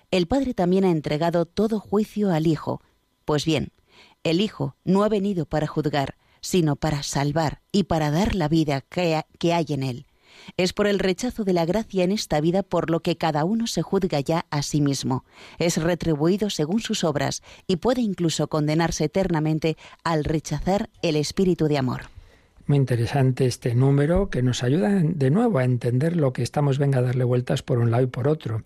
El 0.10 0.28
Padre 0.28 0.54
también 0.54 0.86
ha 0.86 0.92
entregado 0.92 1.46
todo 1.46 1.82
juicio 1.82 2.32
al 2.32 2.48
Hijo. 2.48 2.82
Pues 3.26 3.44
bien, 3.44 3.74
el 4.24 4.40
Hijo 4.40 4.78
no 4.86 5.04
ha 5.04 5.10
venido 5.10 5.46
para 5.46 5.68
juzgar, 5.68 6.16
sino 6.40 6.78
para 6.78 7.04
salvar 7.04 7.62
y 7.74 7.84
para 7.84 8.10
dar 8.10 8.36
la 8.36 8.48
vida 8.48 8.82
que, 8.82 9.22
hay 9.54 9.66
en 9.70 9.84
él. 9.84 10.08
Es 10.58 10.74
por 10.74 10.88
el 10.88 11.00
rechazo 11.00 11.44
de 11.44 11.54
la 11.54 11.66
gracia 11.66 12.04
en 12.04 12.12
esta 12.12 12.42
vida 12.42 12.64
por 12.64 12.90
lo 12.90 13.02
que 13.02 13.18
cada 13.18 13.46
uno 13.46 13.68
se 13.68 13.82
juzga 13.82 14.20
ya 14.20 14.46
a 14.50 14.62
sí 14.62 14.82
mismo. 14.82 15.26
Es 15.60 15.82
retribuido 15.82 16.50
según 16.50 16.80
sus 16.80 17.04
obras 17.04 17.44
y 17.68 17.78
puede 17.78 18.02
incluso 18.02 18.48
condenarse 18.48 19.06
eternamente 19.06 19.78
al 20.04 20.24
rechazar 20.24 20.90
el 21.02 21.16
espíritu 21.16 21.68
de 21.68 21.78
amor. 21.78 22.04
Muy 22.68 22.78
interesante 22.78 23.46
este 23.46 23.76
número 23.76 24.30
que 24.30 24.44
nos 24.44 24.62
ayuda 24.62 24.90
de 24.90 25.30
nuevo 25.30 25.60
a 25.60 25.64
entender 25.64 26.18
lo 26.18 26.34
que 26.34 26.44
estamos 26.44 26.80
venga 26.80 27.00
a 27.00 27.02
darle 27.02 27.24
vueltas 27.24 27.64
por 27.64 27.80
un 27.80 27.92
lado 27.92 28.04
y 28.04 28.08
por 28.08 28.28
otro. 28.28 28.64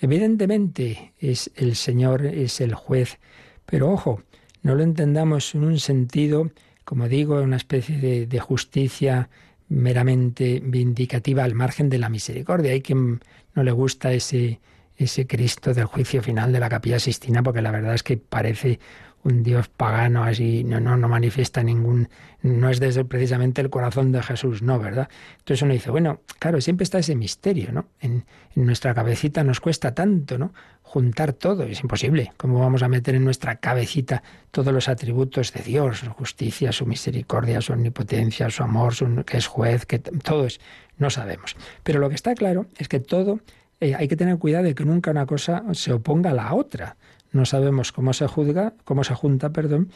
Evidentemente 0.00 1.12
es 1.18 1.50
el 1.54 1.76
Señor, 1.76 2.24
es 2.24 2.62
el 2.62 2.74
juez, 2.74 3.18
pero 3.66 3.90
ojo, 3.90 4.22
no 4.62 4.74
lo 4.74 4.82
entendamos 4.82 5.54
en 5.54 5.64
un 5.64 5.78
sentido, 5.78 6.50
como 6.84 7.08
digo, 7.08 7.42
una 7.42 7.56
especie 7.56 7.98
de, 7.98 8.26
de 8.26 8.40
justicia 8.40 9.28
meramente 9.72 10.60
vindicativa 10.64 11.44
al 11.44 11.54
margen 11.54 11.88
de 11.88 11.98
la 11.98 12.08
misericordia. 12.08 12.72
Hay 12.72 12.82
quien 12.82 13.20
no 13.54 13.62
le 13.62 13.72
gusta 13.72 14.12
ese, 14.12 14.60
ese 14.96 15.26
Cristo 15.26 15.74
del 15.74 15.86
juicio 15.86 16.22
final 16.22 16.52
de 16.52 16.60
la 16.60 16.68
capilla 16.68 16.98
Sistina, 16.98 17.42
porque 17.42 17.62
la 17.62 17.70
verdad 17.70 17.94
es 17.94 18.02
que 18.02 18.16
parece 18.16 18.78
un 19.24 19.42
Dios 19.42 19.68
pagano 19.68 20.24
así, 20.24 20.64
no, 20.64 20.80
no, 20.80 20.96
no 20.96 21.08
manifiesta 21.08 21.62
ningún, 21.62 22.08
no 22.42 22.68
es 22.70 22.80
desde 22.80 23.04
precisamente 23.04 23.60
el 23.60 23.70
corazón 23.70 24.10
de 24.12 24.22
Jesús, 24.22 24.62
no, 24.62 24.78
¿verdad? 24.78 25.08
Entonces 25.38 25.62
uno 25.62 25.72
dice, 25.72 25.90
bueno, 25.90 26.20
claro, 26.38 26.60
siempre 26.60 26.84
está 26.84 26.98
ese 26.98 27.14
misterio, 27.14 27.72
¿no? 27.72 27.86
En, 28.00 28.24
nuestra 28.54 28.92
cabecita 28.94 29.42
nos 29.44 29.60
cuesta 29.60 29.94
tanto, 29.94 30.36
¿no? 30.36 30.52
Juntar 30.82 31.32
todo, 31.32 31.62
es 31.62 31.80
imposible. 31.80 32.32
¿Cómo 32.36 32.60
vamos 32.60 32.82
a 32.82 32.88
meter 32.88 33.14
en 33.14 33.24
nuestra 33.24 33.56
cabecita 33.56 34.22
todos 34.50 34.74
los 34.74 34.90
atributos 34.90 35.54
de 35.54 35.62
Dios, 35.62 36.00
su 36.00 36.10
justicia, 36.10 36.70
su 36.70 36.84
misericordia, 36.84 37.62
su 37.62 37.72
omnipotencia, 37.72 38.50
su 38.50 38.62
amor, 38.62 38.94
su, 38.94 39.24
que 39.24 39.38
es 39.38 39.46
juez, 39.46 39.86
que 39.86 40.00
todo 40.00 40.44
es, 40.44 40.60
no 40.98 41.08
sabemos. 41.08 41.56
Pero 41.82 41.98
lo 41.98 42.10
que 42.10 42.14
está 42.14 42.34
claro 42.34 42.66
es 42.76 42.88
que 42.88 43.00
todo 43.00 43.40
eh, 43.82 43.96
hay 43.96 44.06
que 44.06 44.16
tener 44.16 44.38
cuidado 44.38 44.64
de 44.64 44.76
que 44.76 44.84
nunca 44.84 45.10
una 45.10 45.26
cosa 45.26 45.64
se 45.72 45.92
oponga 45.92 46.30
a 46.30 46.34
la 46.34 46.54
otra. 46.54 46.96
No 47.32 47.46
sabemos 47.46 47.92
cómo 47.92 48.12
se 48.12 48.26
juzga, 48.26 48.74
cómo 48.84 49.04
se 49.04 49.14
junta, 49.14 49.50
perdón, 49.50 49.90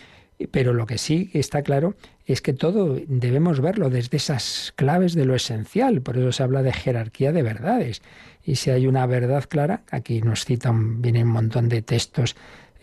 pero 0.50 0.74
lo 0.74 0.86
que 0.86 0.98
sí 0.98 1.30
está 1.32 1.62
claro 1.62 1.94
es 2.26 2.42
que 2.42 2.52
todo 2.52 2.98
debemos 3.06 3.60
verlo 3.60 3.88
desde 3.88 4.18
esas 4.18 4.72
claves 4.76 5.14
de 5.14 5.24
lo 5.24 5.34
esencial. 5.34 6.02
Por 6.02 6.18
eso 6.18 6.32
se 6.32 6.42
habla 6.42 6.62
de 6.62 6.72
jerarquía 6.72 7.32
de 7.32 7.42
verdades. 7.42 8.02
Y 8.44 8.56
si 8.56 8.70
hay 8.70 8.86
una 8.86 9.06
verdad 9.06 9.44
clara, 9.48 9.82
aquí 9.90 10.20
nos 10.20 10.44
citan, 10.44 11.00
vienen 11.00 11.28
un 11.28 11.32
montón 11.32 11.68
de 11.68 11.82
textos 11.82 12.36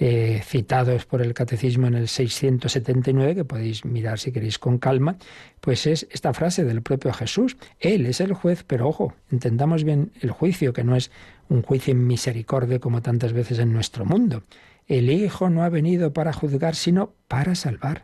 eh, 0.05 0.41
citados 0.43 1.05
por 1.05 1.21
el 1.21 1.33
Catecismo 1.33 1.87
en 1.87 1.93
el 1.93 2.09
679, 2.09 3.35
que 3.35 3.45
podéis 3.45 3.85
mirar 3.85 4.19
si 4.19 4.33
queréis 4.33 4.59
con 4.59 4.77
calma, 4.77 5.15
pues 5.61 5.87
es 5.87 6.09
esta 6.11 6.33
frase 6.33 6.65
del 6.65 6.81
propio 6.81 7.13
Jesús. 7.13 7.55
Él 7.79 8.05
es 8.05 8.19
el 8.19 8.33
juez, 8.33 8.65
pero 8.67 8.89
ojo, 8.89 9.13
entendamos 9.31 9.85
bien 9.85 10.11
el 10.19 10.31
juicio, 10.31 10.73
que 10.73 10.83
no 10.83 10.97
es 10.97 11.09
un 11.47 11.61
juicio 11.61 11.93
en 11.93 12.05
misericordia 12.05 12.79
como 12.79 13.01
tantas 13.01 13.31
veces 13.31 13.59
en 13.59 13.71
nuestro 13.71 14.03
mundo. 14.03 14.43
El 14.87 15.09
Hijo 15.09 15.49
no 15.49 15.63
ha 15.63 15.69
venido 15.69 16.11
para 16.11 16.33
juzgar, 16.33 16.75
sino 16.75 17.13
para 17.29 17.55
salvar 17.55 18.03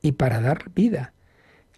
y 0.00 0.12
para 0.12 0.40
dar 0.40 0.70
vida. 0.76 1.12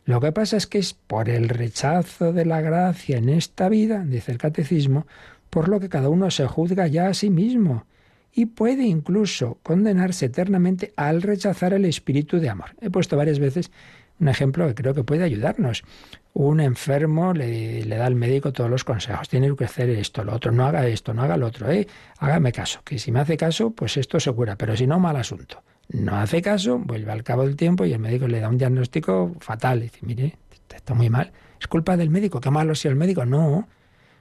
Lo 0.05 0.21
que 0.21 0.31
pasa 0.31 0.59
es 0.59 0.67
que 0.67 0.77
es 0.77 0.93
por 0.93 1.31
el 1.31 1.49
rechazo 1.49 2.35
de 2.35 2.45
la 2.45 2.61
gracia 2.61 3.17
en 3.17 3.31
esta 3.31 3.71
vida, 3.71 4.05
dice 4.05 4.31
el 4.31 4.37
catecismo, 4.37 5.07
por 5.49 5.71
lo 5.71 5.81
que 5.81 5.89
cada 5.89 6.11
uno 6.11 6.31
se 6.31 6.47
juzga 6.47 6.87
ya 6.87 7.07
a 7.09 7.15
sí 7.15 7.31
mismo 7.31 7.87
y 8.35 8.47
puede 8.47 8.83
incluso 8.83 9.59
condenarse 9.63 10.27
eternamente 10.27 10.93
al 10.97 11.23
rechazar 11.23 11.73
el 11.73 11.85
espíritu 11.85 12.39
de 12.41 12.51
amor. 12.51 12.71
He 12.81 12.91
puesto 12.91 13.17
varias 13.17 13.39
veces 13.39 13.71
un 14.19 14.29
ejemplo 14.29 14.67
que 14.67 14.75
creo 14.75 14.95
que 14.95 15.05
puede 15.05 15.25
ayudarnos. 15.25 15.85
Un 16.33 16.61
enfermo 16.61 17.33
le, 17.33 17.85
da 17.85 18.07
al 18.07 18.17
médico 18.17 18.53
todos 18.53 18.69
los 18.69 18.85
consejos. 18.85 19.29
Tiene 19.29 19.55
que 19.55 19.65
hacer 19.65 19.91
esto, 19.91 20.25
lo 20.25 20.35
otro. 20.35 20.51
No 20.51 20.67
haga 20.67 20.87
esto, 20.87 21.15
no 21.15 21.23
haga 21.23 21.37
lo 21.37 21.47
otro. 21.47 21.71
¿eh? 21.71 21.87
Hágame 22.19 22.53
caso. 22.53 22.81
Que 22.85 22.99
si 22.99 23.13
me 23.13 23.21
hace 23.21 23.37
caso, 23.37 23.71
pues 23.71 23.97
esto 23.97 24.19
se 24.19 24.33
cura. 24.33 24.57
Pero 24.57 24.77
si 24.77 24.87
no, 24.87 24.99
mal 24.99 25.17
asunto. 25.17 25.63
No 25.89 26.17
hace 26.17 26.43
caso, 26.43 26.79
vuelve 26.79 27.13
al 27.13 27.23
cabo 27.23 27.43
del 27.45 27.57
tiempo 27.57 27.85
y 27.85 27.93
el 27.93 27.99
médico 27.99 28.27
le 28.27 28.41
da 28.41 28.49
un 28.49 28.59
diagnóstico 28.59 29.37
fatal. 29.41 29.81
dice, 29.81 29.99
mire, 30.03 30.37
está 30.75 30.95
muy 30.95 31.11
mal. 31.11 31.33
Es 31.61 31.69
culpa 31.69 31.97
del 31.97 32.11
médico. 32.11 32.41
Qué 32.41 32.51
malo 32.51 32.75
si 32.75 32.89
el 32.89 32.97
médico. 32.97 33.25
No. 33.25 33.69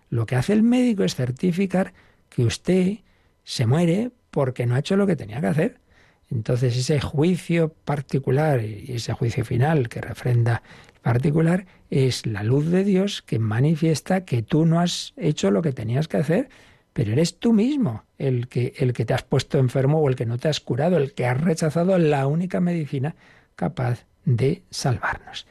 Lo 0.10 0.26
que 0.26 0.36
hace 0.36 0.54
el 0.54 0.62
médico 0.62 1.04
es 1.04 1.16
certificar 1.16 1.94
que 2.30 2.44
usted 2.44 2.98
se 3.44 3.66
muere 3.66 4.12
porque 4.32 4.66
no 4.66 4.76
ha 4.76 4.80
hecho 4.80 4.98
lo 4.98 5.08
que 5.08 5.16
tenía 5.16 5.42
que 5.42 5.48
hacer. 5.48 5.80
Entonces 6.32 6.76
ese 6.76 7.00
juicio 7.00 7.70
particular 7.86 8.64
y 8.64 8.94
ese 8.94 9.14
juicio 9.14 9.46
final 9.46 9.90
que 9.90 10.02
refrenda 10.02 10.64
el 10.94 11.00
particular 11.02 11.66
es 11.90 12.26
la 12.26 12.44
luz 12.44 12.72
de 12.72 12.84
Dios 12.84 13.22
que 13.22 13.38
manifiesta 13.38 14.26
que 14.26 14.42
tú 14.42 14.66
no 14.66 14.80
has 14.80 15.14
hecho 15.16 15.52
lo 15.52 15.62
que 15.62 15.74
tenías 15.74 16.08
que 16.08 16.18
hacer, 16.18 16.50
pero 16.94 17.12
eres 17.12 17.38
tú 17.38 17.54
mismo 17.54 18.04
el 18.18 18.48
que, 18.48 18.74
el 18.78 18.94
que 18.94 19.06
te 19.06 19.14
has 19.14 19.24
puesto 19.24 19.60
enfermo 19.60 20.00
o 20.00 20.10
el 20.10 20.16
que 20.16 20.26
no 20.26 20.40
te 20.40 20.48
has 20.48 20.60
curado, 20.60 20.98
el 20.98 21.14
que 21.14 21.28
has 21.28 21.40
rechazado 21.40 21.98
la 22.00 22.26
única 22.26 22.60
medicina 22.62 23.16
capaz 23.56 24.06
de 24.26 24.64
salvarnos. 24.72 25.46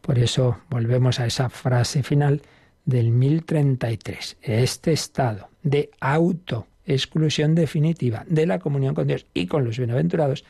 Por 0.00 0.18
eso 0.18 0.58
volvemos 0.70 1.18
a 1.18 1.26
esa 1.26 1.48
frase 1.48 2.02
final 2.02 2.42
del 2.84 3.10
1033. 3.10 4.36
Este 4.40 4.92
estado 4.92 5.48
de 5.62 5.90
auto 6.00 6.67
exclusión 6.88 7.54
definitiva 7.54 8.24
de 8.26 8.46
la 8.46 8.58
comunión 8.58 8.94
con 8.94 9.06
Dios 9.06 9.26
y 9.34 9.46
con 9.46 9.64
los 9.64 9.78
bienaventurados, 9.78 10.44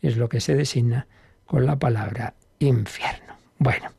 es 0.00 0.16
lo 0.16 0.28
que 0.28 0.40
se 0.40 0.56
designa 0.56 1.06
con 1.46 1.66
la 1.66 1.78
palabra 1.78 2.34
infierno. 2.58 3.36
Bueno, 3.58 3.90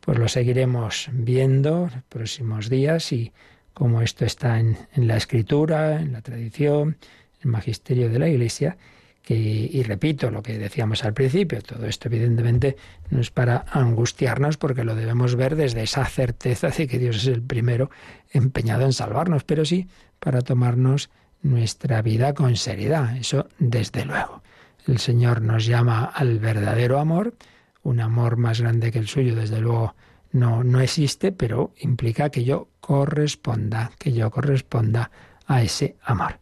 pues 0.00 0.18
lo 0.18 0.28
seguiremos 0.28 1.08
viendo 1.12 1.84
en 1.86 1.94
los 1.94 2.04
próximos 2.08 2.68
días 2.68 3.12
y 3.12 3.32
como 3.72 4.02
esto 4.02 4.24
está 4.24 4.58
en, 4.58 4.76
la 4.96 5.16
escritura, 5.16 6.00
en 6.00 6.12
la 6.12 6.20
tradición, 6.20 6.98
en 6.98 7.40
el 7.44 7.50
magisterio 7.50 8.10
de 8.10 8.18
la 8.18 8.28
Iglesia, 8.28 8.76
y 9.30 9.82
repito 9.82 10.30
lo 10.30 10.42
que 10.42 10.56
decíamos 10.56 11.04
al 11.04 11.12
principio, 11.12 11.60
todo 11.60 11.84
esto 11.84 12.08
evidentemente 12.08 12.76
no 13.10 13.20
es 13.20 13.30
para 13.30 13.66
angustiarnos 13.70 14.56
porque 14.56 14.84
lo 14.84 14.94
debemos 14.94 15.36
ver 15.36 15.54
desde 15.54 15.82
esa 15.82 16.06
certeza 16.06 16.70
de 16.70 16.86
que 16.86 16.98
Dios 16.98 17.16
es 17.16 17.26
el 17.26 17.42
primero 17.42 17.90
empeñado 18.32 18.86
en 18.86 18.94
salvarnos, 18.94 19.44
pero 19.44 19.66
sí 19.66 19.86
para 20.18 20.40
tomarnos 20.40 21.10
nuestra 21.42 22.02
vida 22.02 22.34
con 22.34 22.56
seriedad, 22.56 23.16
eso 23.16 23.48
desde 23.58 24.04
luego. 24.04 24.42
El 24.86 24.98
Señor 24.98 25.42
nos 25.42 25.66
llama 25.66 26.04
al 26.04 26.38
verdadero 26.38 26.98
amor, 26.98 27.34
un 27.82 28.00
amor 28.00 28.36
más 28.36 28.60
grande 28.60 28.90
que 28.90 28.98
el 28.98 29.08
suyo, 29.08 29.34
desde 29.34 29.60
luego 29.60 29.94
no, 30.32 30.64
no 30.64 30.80
existe, 30.80 31.32
pero 31.32 31.72
implica 31.78 32.30
que 32.30 32.44
yo 32.44 32.68
corresponda, 32.80 33.92
que 33.98 34.12
yo 34.12 34.30
corresponda 34.30 35.10
a 35.46 35.62
ese 35.62 35.96
amor. 36.02 36.38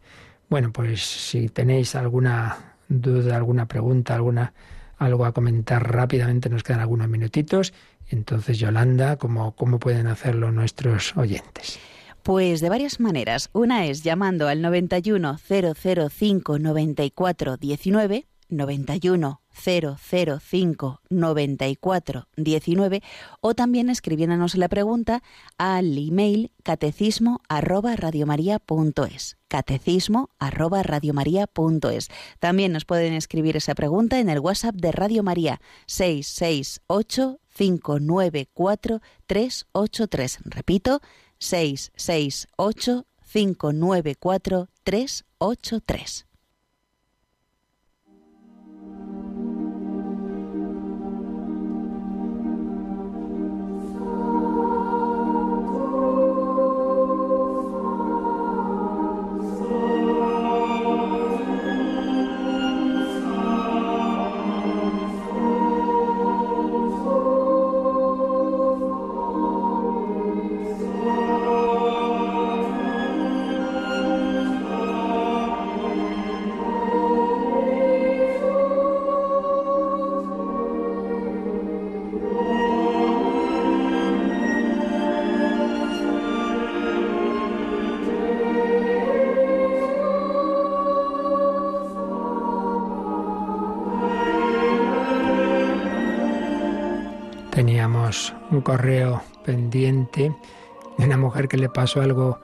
Bueno, 0.49 0.71
pues 0.71 1.01
si 1.03 1.49
tenéis 1.49 1.95
alguna 1.95 2.75
duda, 2.87 3.35
alguna 3.35 3.67
pregunta, 3.67 4.15
alguna 4.15 4.53
algo 4.97 5.25
a 5.25 5.31
comentar 5.31 5.91
rápidamente, 5.91 6.49
nos 6.49 6.63
quedan 6.63 6.81
algunos 6.81 7.07
minutitos. 7.07 7.73
Entonces, 8.09 8.57
Yolanda, 8.57 9.17
¿cómo, 9.17 9.55
cómo 9.55 9.79
pueden 9.79 10.07
hacerlo 10.07 10.51
nuestros 10.51 11.15
oyentes? 11.17 11.79
Pues 12.27 12.59
de 12.59 12.67
varias 12.67 12.99
maneras. 12.99 13.49
Una 13.53 13.85
es 13.85 14.03
llamando 14.03 14.49
al 14.49 14.61
91 14.61 15.37
005 15.37 16.59
94 16.59 17.55
19 17.55 18.27
91 18.49 19.41
005 19.53 21.01
94 21.09 22.27
19 22.35 23.03
o 23.39 23.53
también 23.53 23.89
escribiéndonos 23.89 24.55
la 24.55 24.67
pregunta 24.67 25.23
al 25.57 25.97
email 25.97 26.51
catecismo 26.63 27.39
arroba 27.47 27.95
radiomaria.es 27.95 29.37
catecismo 29.47 30.29
arroba 30.37 30.83
radiomaria.es 30.83 32.09
también 32.39 32.73
nos 32.73 32.83
pueden 32.83 33.13
escribir 33.13 33.55
esa 33.55 33.73
pregunta 33.73 34.19
en 34.19 34.27
el 34.27 34.39
WhatsApp 34.39 34.75
de 34.75 34.91
Radio 34.91 35.23
María 35.23 35.61
668 35.85 37.39
594 37.53 39.01
383 39.27 40.39
repito 40.43 41.01
668 41.39 43.05
594 43.21 44.67
383 44.83 46.26
correo 98.67 99.23
pendiente 99.45 100.33
de 100.97 101.05
una 101.05 101.15
mujer 101.15 101.47
que 101.47 101.55
le 101.55 101.69
pasó 101.69 102.01
algo 102.01 102.41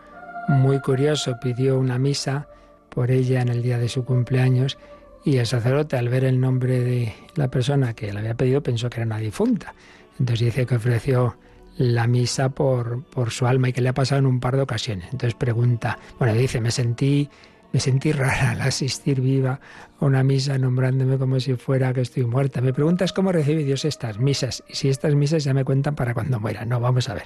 muy 0.48 0.80
curioso. 0.80 1.38
Pidió 1.42 1.78
una 1.78 2.00
misa 2.00 2.48
por 2.88 3.12
ella 3.12 3.42
en 3.42 3.50
el 3.50 3.62
día 3.62 3.78
de 3.78 3.90
su 3.90 4.06
cumpleaños 4.06 4.78
y 5.26 5.36
el 5.36 5.46
sacerdote 5.46 5.98
al 5.98 6.08
ver 6.08 6.24
el 6.24 6.40
nombre 6.40 6.80
de 6.80 7.14
la 7.36 7.50
persona 7.50 7.94
que 7.94 8.14
le 8.14 8.20
había 8.20 8.36
pedido 8.36 8.64
pensó 8.64 8.90
que 8.90 9.02
era 9.02 9.06
una 9.06 9.18
difunta. 9.18 9.76
Entonces 10.18 10.46
dice 10.46 10.66
que 10.66 10.76
ofreció 10.76 11.36
la 11.76 12.08
misa 12.08 12.48
por, 12.48 13.04
por 13.04 13.32
su 13.32 13.46
alma 13.46 13.68
y 13.68 13.74
que 13.74 13.82
le 13.82 13.90
ha 13.90 13.94
pasado 13.94 14.20
en 14.20 14.26
un 14.26 14.40
par 14.40 14.56
de 14.56 14.62
ocasiones. 14.62 15.10
Entonces 15.12 15.36
pregunta, 15.36 16.00
bueno, 16.20 16.34
dice, 16.36 16.62
me 16.62 16.72
sentí 16.72 17.30
me 17.74 17.80
sentí 17.80 18.12
rara 18.12 18.52
al 18.52 18.62
asistir 18.62 19.20
viva 19.20 19.60
a 20.00 20.06
una 20.06 20.24
misa 20.24 20.58
nombrándome 20.60 21.18
como 21.18 21.40
si 21.40 21.56
fuera 21.56 21.92
que 21.92 22.02
estoy 22.02 22.24
muerta. 22.24 22.62
Me 22.62 22.72
preguntas 22.72 23.12
cómo 23.14 23.32
recibe 23.32 23.64
Dios 23.64 23.84
estas 23.84 24.20
misas 24.20 24.64
y 24.70 24.76
si 24.76 24.90
estas 24.90 25.16
misas 25.16 25.44
ya 25.44 25.56
me 25.56 25.66
cuentan 25.66 25.96
para 25.96 26.14
cuando 26.14 26.40
muera. 26.40 26.66
No, 26.66 26.80
vamos 26.80 27.10
a 27.10 27.16
ver. 27.16 27.24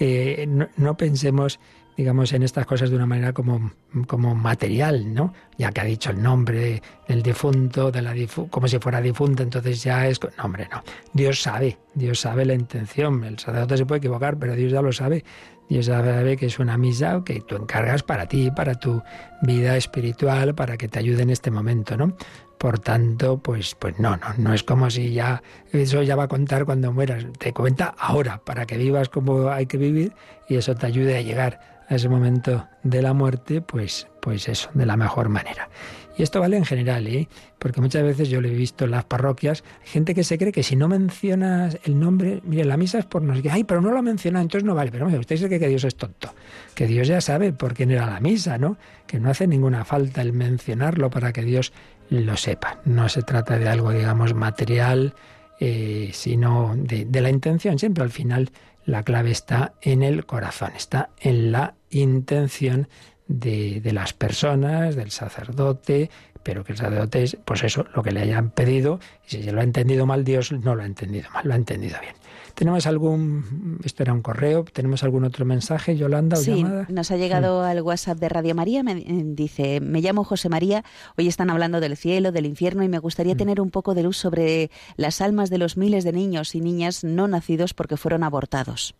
Eh, 0.00 0.46
no, 0.76 0.96
pensemos 0.96 1.60
digamos, 1.96 2.32
en 2.32 2.44
estas 2.44 2.64
cosas 2.64 2.90
de 2.90 2.96
una 2.96 3.06
manera 3.06 3.32
como, 3.32 3.72
como 4.06 4.32
material, 4.36 5.12
¿no? 5.12 5.34
Ya 5.58 5.72
que 5.72 5.80
ha 5.80 5.84
dicho 5.84 6.12
el 6.12 6.22
nombre 6.22 6.80
del 7.08 7.24
difunto, 7.24 7.90
de 7.90 8.02
la 8.02 8.14
como 8.50 8.68
si 8.68 8.78
fuera 8.78 9.00
difunto, 9.00 9.42
entonces 9.42 9.82
ya 9.82 10.06
es... 10.06 10.20
No, 10.22 10.44
hombre, 10.44 10.68
no. 10.70 10.84
Dios 11.12 11.42
sabe, 11.42 11.76
Dios 11.94 12.20
sabe 12.20 12.44
la 12.44 12.54
intención. 12.54 13.24
El 13.24 13.40
sacerdote 13.40 13.78
se 13.78 13.84
puede 13.84 13.98
equivocar, 13.98 14.38
pero 14.38 14.54
Dios 14.54 14.70
ya 14.70 14.80
lo 14.80 14.92
sabe. 14.92 15.24
Dios 15.68 15.86
sabe 15.86 16.36
que 16.36 16.46
es 16.46 16.58
una 16.58 16.78
misa 16.78 17.22
que 17.24 17.40
tú 17.40 17.56
encargas 17.56 18.02
para 18.02 18.26
ti, 18.26 18.50
para 18.50 18.74
tu 18.74 19.02
vida 19.42 19.76
espiritual, 19.76 20.54
para 20.54 20.76
que 20.76 20.88
te 20.88 20.98
ayude 20.98 21.22
en 21.22 21.30
este 21.30 21.50
momento, 21.50 21.96
¿no? 21.96 22.16
Por 22.56 22.78
tanto, 22.78 23.38
pues, 23.38 23.76
pues 23.78 23.98
no, 24.00 24.16
no, 24.16 24.26
no 24.36 24.54
es 24.54 24.64
como 24.64 24.90
si 24.90 25.12
ya 25.12 25.42
eso 25.72 26.02
ya 26.02 26.16
va 26.16 26.24
a 26.24 26.28
contar 26.28 26.64
cuando 26.64 26.92
mueras. 26.92 27.26
Te 27.38 27.52
cuenta 27.52 27.94
ahora, 27.98 28.40
para 28.44 28.66
que 28.66 28.76
vivas 28.76 29.08
como 29.08 29.50
hay 29.50 29.66
que 29.66 29.76
vivir 29.76 30.12
y 30.48 30.56
eso 30.56 30.74
te 30.74 30.86
ayude 30.86 31.16
a 31.16 31.20
llegar 31.20 31.77
a 31.88 31.94
ese 31.94 32.08
momento 32.08 32.68
de 32.82 33.02
la 33.02 33.12
muerte, 33.14 33.60
pues, 33.60 34.06
pues 34.20 34.48
eso, 34.48 34.70
de 34.74 34.86
la 34.86 34.96
mejor 34.96 35.28
manera. 35.28 35.68
Y 36.18 36.24
esto 36.24 36.40
vale 36.40 36.56
en 36.56 36.64
general, 36.64 37.06
¿eh? 37.06 37.28
porque 37.60 37.80
muchas 37.80 38.02
veces 38.02 38.28
yo 38.28 38.40
lo 38.40 38.48
he 38.48 38.54
visto 38.54 38.84
en 38.84 38.90
las 38.90 39.04
parroquias, 39.04 39.62
gente 39.84 40.16
que 40.16 40.24
se 40.24 40.36
cree 40.36 40.50
que 40.50 40.64
si 40.64 40.74
no 40.74 40.88
mencionas 40.88 41.78
el 41.84 41.98
nombre, 41.98 42.42
mire, 42.44 42.64
la 42.64 42.76
misa 42.76 42.98
es 42.98 43.04
por 43.04 43.22
no 43.22 43.36
sé 43.36 43.48
ay, 43.50 43.62
pero 43.62 43.80
no 43.80 43.92
lo 43.92 43.98
ha 43.98 44.02
mencionado, 44.02 44.42
entonces 44.42 44.64
no 44.64 44.74
vale. 44.74 44.90
Pero 44.90 45.06
usted 45.06 45.36
dice 45.36 45.48
que 45.48 45.68
Dios 45.68 45.84
es 45.84 45.94
tonto, 45.94 46.34
que 46.74 46.88
Dios 46.88 47.06
ya 47.06 47.20
sabe 47.20 47.52
por 47.52 47.72
quién 47.72 47.92
era 47.92 48.04
la 48.04 48.18
misa, 48.18 48.58
¿no? 48.58 48.78
Que 49.06 49.20
no 49.20 49.30
hace 49.30 49.46
ninguna 49.46 49.84
falta 49.84 50.20
el 50.20 50.32
mencionarlo 50.32 51.08
para 51.08 51.32
que 51.32 51.42
Dios 51.42 51.72
lo 52.10 52.36
sepa. 52.36 52.80
No 52.84 53.08
se 53.08 53.22
trata 53.22 53.56
de 53.56 53.68
algo, 53.68 53.92
digamos, 53.92 54.34
material, 54.34 55.14
eh, 55.60 56.10
sino 56.12 56.74
de 56.76 57.20
la 57.20 57.30
intención. 57.30 57.78
Siempre 57.78 58.02
al 58.02 58.10
final 58.10 58.50
la 58.88 59.02
clave 59.02 59.30
está 59.30 59.74
en 59.82 60.02
el 60.02 60.24
corazón, 60.24 60.72
está 60.74 61.10
en 61.20 61.52
la 61.52 61.74
intención 61.90 62.88
de, 63.26 63.82
las 63.92 64.14
personas, 64.14 64.96
del 64.96 65.10
sacerdote, 65.10 66.08
pero 66.48 66.64
que 66.64 66.72
el 66.72 66.78
sacerdote 66.78 67.24
es, 67.24 67.36
pues 67.44 67.62
eso, 67.62 67.84
lo 67.94 68.02
que 68.02 68.10
le 68.10 68.20
hayan 68.20 68.48
pedido, 68.48 69.00
y 69.26 69.32
si 69.32 69.42
se 69.42 69.52
lo 69.52 69.60
ha 69.60 69.64
entendido 69.64 70.06
mal, 70.06 70.24
Dios 70.24 70.50
no 70.50 70.74
lo 70.74 70.82
ha 70.82 70.86
entendido 70.86 71.28
mal, 71.28 71.46
lo 71.46 71.52
ha 71.52 71.56
entendido 71.58 71.98
bien. 72.00 72.14
¿Tenemos 72.54 72.86
algún, 72.86 73.78
esto 73.84 74.02
era 74.02 74.14
un 74.14 74.22
correo, 74.22 74.64
tenemos 74.64 75.04
algún 75.04 75.24
otro 75.24 75.44
mensaje, 75.44 75.94
Yolanda 75.94 76.38
o 76.38 76.40
sí, 76.40 76.64
nos 76.88 77.10
ha 77.10 77.18
llegado 77.18 77.64
al 77.64 77.82
WhatsApp 77.82 78.18
de 78.18 78.30
Radio 78.30 78.54
María, 78.54 78.82
me 78.82 78.92
eh, 78.92 79.04
dice, 79.26 79.80
me 79.82 80.00
llamo 80.00 80.24
José 80.24 80.48
María, 80.48 80.84
hoy 81.18 81.28
están 81.28 81.50
hablando 81.50 81.80
del 81.80 81.98
cielo, 81.98 82.32
del 82.32 82.46
infierno 82.46 82.82
y 82.82 82.88
me 82.88 82.98
gustaría 82.98 83.34
mm. 83.34 83.36
tener 83.36 83.60
un 83.60 83.70
poco 83.70 83.94
de 83.94 84.04
luz 84.04 84.16
sobre 84.16 84.70
las 84.96 85.20
almas 85.20 85.50
de 85.50 85.58
los 85.58 85.76
miles 85.76 86.02
de 86.02 86.12
niños 86.12 86.54
y 86.54 86.62
niñas 86.62 87.04
no 87.04 87.28
nacidos 87.28 87.74
porque 87.74 87.98
fueron 87.98 88.22
abortados. 88.22 88.94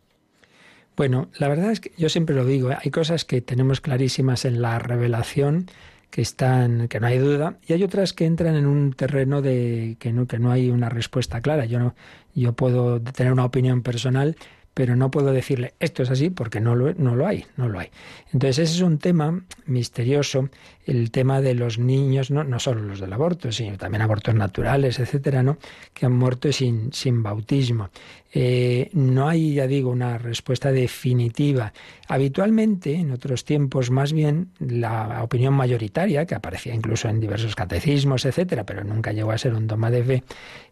Bueno, 0.98 1.28
la 1.38 1.48
verdad 1.48 1.70
es 1.70 1.80
que 1.80 1.92
yo 1.96 2.10
siempre 2.10 2.36
lo 2.36 2.44
digo, 2.44 2.72
¿eh? 2.72 2.76
hay 2.78 2.90
cosas 2.90 3.24
que 3.24 3.40
tenemos 3.40 3.80
clarísimas 3.80 4.44
en 4.44 4.60
la 4.60 4.78
revelación 4.78 5.70
que 6.10 6.22
están, 6.22 6.88
que 6.88 7.00
no 7.00 7.06
hay 7.06 7.18
duda, 7.18 7.58
y 7.66 7.72
hay 7.74 7.82
otras 7.82 8.12
que 8.12 8.24
entran 8.24 8.56
en 8.56 8.66
un 8.66 8.92
terreno 8.92 9.42
de 9.42 9.96
que 9.98 10.12
no, 10.12 10.26
que 10.26 10.38
no 10.38 10.50
hay 10.50 10.70
una 10.70 10.88
respuesta 10.88 11.40
clara. 11.40 11.64
Yo 11.66 11.78
no, 11.78 11.94
yo 12.34 12.52
puedo 12.54 13.00
tener 13.00 13.32
una 13.32 13.44
opinión 13.44 13.82
personal, 13.82 14.36
pero 14.78 14.94
no 14.94 15.10
puedo 15.10 15.32
decirle 15.32 15.74
esto 15.80 16.04
es 16.04 16.10
así 16.10 16.30
porque 16.30 16.60
no 16.60 16.76
lo, 16.76 16.94
no 16.94 17.16
lo 17.16 17.26
hay, 17.26 17.44
no 17.56 17.68
lo 17.68 17.80
hay. 17.80 17.90
Entonces 18.32 18.60
ese 18.60 18.76
es 18.76 18.80
un 18.82 18.98
tema 18.98 19.42
misterioso, 19.66 20.50
el 20.86 21.10
tema 21.10 21.40
de 21.40 21.54
los 21.54 21.80
niños, 21.80 22.30
no, 22.30 22.44
no 22.44 22.60
solo 22.60 22.82
los 22.82 23.00
del 23.00 23.12
aborto, 23.12 23.50
sino 23.50 23.76
también 23.76 24.02
abortos 24.02 24.36
naturales, 24.36 25.00
etcétera, 25.00 25.42
¿no? 25.42 25.58
que 25.92 26.06
han 26.06 26.12
muerto 26.12 26.52
sin, 26.52 26.92
sin 26.92 27.24
bautismo. 27.24 27.90
Eh, 28.32 28.90
no 28.92 29.28
hay, 29.28 29.54
ya 29.54 29.66
digo, 29.66 29.90
una 29.90 30.18
respuesta 30.18 30.70
definitiva. 30.70 31.72
Habitualmente, 32.08 32.94
en 32.94 33.10
otros 33.10 33.44
tiempos, 33.44 33.90
más 33.90 34.12
bien 34.12 34.50
la 34.58 35.22
opinión 35.22 35.54
mayoritaria, 35.54 36.26
que 36.26 36.34
aparecía 36.34 36.74
incluso 36.74 37.08
en 37.08 37.20
diversos 37.20 37.54
catecismos, 37.54 38.24
etcétera, 38.24 38.64
pero 38.64 38.84
nunca 38.84 39.12
llegó 39.12 39.30
a 39.30 39.38
ser 39.38 39.54
un 39.54 39.66
dogma 39.66 39.90
de 39.90 40.04
fe, 40.04 40.24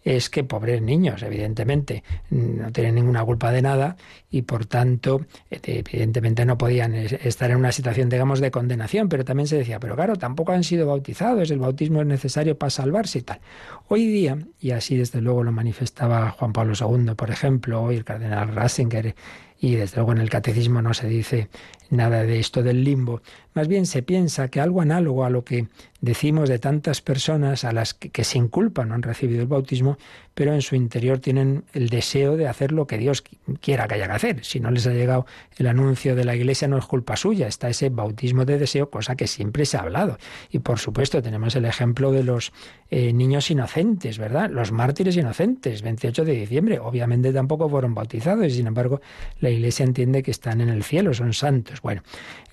es 0.04 0.30
que 0.30 0.44
pobres 0.44 0.82
niños, 0.82 1.22
evidentemente, 1.22 2.04
no 2.30 2.70
tienen 2.72 2.94
ninguna 2.94 3.24
culpa 3.24 3.50
de 3.50 3.62
nada 3.62 3.96
y 4.30 4.42
por 4.42 4.66
tanto, 4.66 5.22
evidentemente 5.50 6.44
no 6.44 6.59
podían 6.59 6.94
estar 6.94 7.50
en 7.50 7.57
una 7.57 7.72
situación, 7.72 8.09
digamos, 8.09 8.40
de 8.40 8.50
condenación, 8.50 9.09
pero 9.09 9.24
también 9.24 9.46
se 9.46 9.57
decía, 9.57 9.80
pero 9.80 9.96
claro, 9.96 10.16
tampoco 10.16 10.52
han 10.52 10.62
sido 10.62 10.86
bautizados, 10.86 11.50
el 11.50 11.59
bautismo 11.59 12.02
es 12.02 12.07
necesario 12.07 12.57
para 12.57 12.70
salvarse 12.70 13.20
y 13.20 13.22
tal. 13.22 13.40
Hoy 13.88 14.07
día, 14.07 14.38
y 14.61 14.72
así 14.72 14.96
desde 14.96 15.20
luego 15.20 15.42
lo 15.42 15.52
manifestaba 15.52 16.30
Juan 16.30 16.52
Pablo 16.52 16.74
II, 16.78 17.14
por 17.14 17.30
ejemplo, 17.30 17.45
hoy 17.82 17.97
el 17.97 18.05
cardenal 18.05 18.55
Ratzinger, 18.55 19.14
y 19.61 19.76
desde 19.76 19.96
luego 19.96 20.12
en 20.12 20.18
el 20.18 20.30
catecismo 20.30 20.82
no 20.82 20.94
se 20.94 21.09
dice 21.09 21.48
nada 21.90 22.24
de 22.24 22.38
esto 22.38 22.62
del 22.62 22.84
limbo. 22.84 23.22
Más 23.54 23.68
bien 23.68 23.86
se 23.86 24.02
piensa 24.02 24.48
que 24.48 24.61
algo 24.61 24.80
análogo 24.82 25.24
a 25.24 25.30
lo 25.30 25.44
que 25.44 25.68
decimos 26.00 26.48
de 26.48 26.59
tantas 26.59 27.00
personas 27.00 27.64
a 27.64 27.72
las 27.72 27.94
que, 27.94 28.22
se 28.22 28.38
inculpan, 28.38 28.88
no 28.88 28.94
han 28.94 29.02
recibido 29.02 29.40
el 29.40 29.48
bautismo, 29.48 29.96
pero 30.34 30.52
en 30.52 30.61
su 30.61 30.76
interior 30.76 31.20
tienen 31.20 31.64
el 31.72 31.88
deseo 31.88 32.36
de 32.36 32.48
hacer 32.48 32.70
lo 32.70 32.86
que 32.86 32.98
Dios 32.98 33.24
quiera 33.61 33.88
que 33.88 33.94
haya 33.94 34.07
que 34.07 34.12
hacer. 34.12 34.44
Si 34.44 34.61
no 34.61 34.70
les 34.70 34.86
ha 34.86 34.92
llegado 34.92 35.26
el 35.57 35.66
anuncio 35.66 36.14
de 36.14 36.24
la 36.24 36.36
Iglesia 36.36 36.68
no 36.68 36.76
es 36.76 36.84
culpa 36.84 37.16
suya, 37.16 37.48
está 37.48 37.70
ese 37.70 37.88
bautismo 37.88 38.44
de 38.44 38.59
deseo, 38.59 38.90
cosa 38.90 39.16
que 39.16 39.26
siempre 39.26 39.64
se 39.64 39.78
ha 39.78 39.80
hablado. 39.80 40.18
Y 40.50 40.59
por 40.59 40.78
supuesto 40.78 41.22
tenemos 41.22 41.57
el 41.57 41.64
ejemplo 41.64 42.12
de 42.12 42.24
los 42.24 42.52
eh, 42.90 43.14
niños 43.14 43.50
inocentes, 43.50 44.18
¿verdad? 44.18 44.50
Los 44.50 44.72
mártires 44.72 45.16
inocentes, 45.16 45.80
28 45.80 46.24
de 46.26 46.32
diciembre, 46.32 46.78
obviamente 46.78 47.32
tampoco 47.32 47.70
fueron 47.70 47.94
bautizados 47.94 48.46
y 48.46 48.50
sin 48.50 48.66
embargo 48.66 49.00
la 49.47 49.51
Iglesia 49.51 49.84
entiende 49.84 50.22
que 50.22 50.30
están 50.30 50.61
en 50.61 50.68
el 50.68 50.82
cielo, 50.82 51.14
son 51.14 51.32
santos. 51.32 51.80
Bueno, 51.80 52.03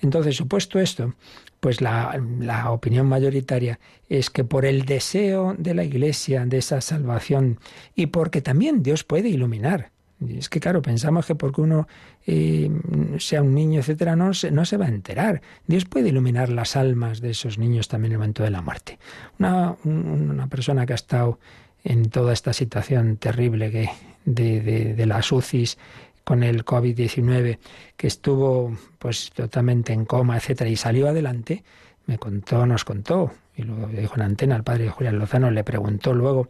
entonces, 0.00 0.36
supuesto 0.36 0.78
esto, 0.78 1.14
pues 1.60 1.80
la, 1.80 2.20
la, 2.40 2.70
opinión 2.70 3.06
mayoritaria 3.06 3.78
es 4.08 4.30
que 4.30 4.44
por 4.44 4.64
el 4.64 4.84
deseo 4.84 5.54
de 5.58 5.74
la 5.74 5.84
Iglesia 5.84 6.44
de 6.46 6.58
esa 6.58 6.80
salvación 6.80 7.58
y 7.94 8.06
porque 8.06 8.42
también 8.42 8.82
Dios 8.82 9.04
puede 9.04 9.28
iluminar 9.28 9.90
es 10.28 10.48
que 10.48 10.60
claro, 10.60 10.82
pensamos 10.82 11.26
que 11.26 11.34
porque 11.34 11.60
uno 11.60 11.86
eh, 12.26 12.70
sea 13.18 13.42
un 13.42 13.54
niño, 13.54 13.80
etcétera, 13.80 14.16
no 14.16 14.32
se, 14.34 14.50
no 14.50 14.64
se 14.64 14.76
va 14.76 14.86
a 14.86 14.88
enterar. 14.88 15.42
Dios 15.66 15.84
puede 15.84 16.08
iluminar 16.08 16.48
las 16.50 16.76
almas 16.76 17.20
de 17.20 17.30
esos 17.30 17.58
niños 17.58 17.88
también 17.88 18.12
en 18.12 18.14
el 18.14 18.18
momento 18.20 18.42
de 18.42 18.50
la 18.50 18.62
muerte. 18.62 18.98
Una, 19.38 19.76
una 19.84 20.46
persona 20.48 20.86
que 20.86 20.92
ha 20.92 20.96
estado 20.96 21.38
en 21.82 22.08
toda 22.08 22.32
esta 22.32 22.52
situación 22.52 23.16
terrible 23.16 23.70
que, 23.70 23.90
de, 24.24 24.60
de, 24.60 24.94
de 24.94 25.06
las 25.06 25.30
UCIs 25.30 25.78
con 26.24 26.42
el 26.42 26.64
COVID-19, 26.64 27.58
que 27.96 28.06
estuvo 28.06 28.76
pues 28.98 29.30
totalmente 29.32 29.92
en 29.92 30.04
coma, 30.04 30.36
etcétera, 30.36 30.70
y 30.70 30.76
salió 30.76 31.08
adelante, 31.08 31.64
me 32.06 32.18
contó, 32.18 32.66
nos 32.66 32.84
contó, 32.84 33.32
y 33.56 33.62
lo 33.62 33.86
dijo 33.88 34.16
en 34.16 34.22
antena 34.22 34.56
el 34.56 34.64
padre 34.64 34.88
Julián 34.88 35.18
Lozano, 35.18 35.50
le 35.50 35.64
preguntó 35.64 36.12
luego 36.12 36.48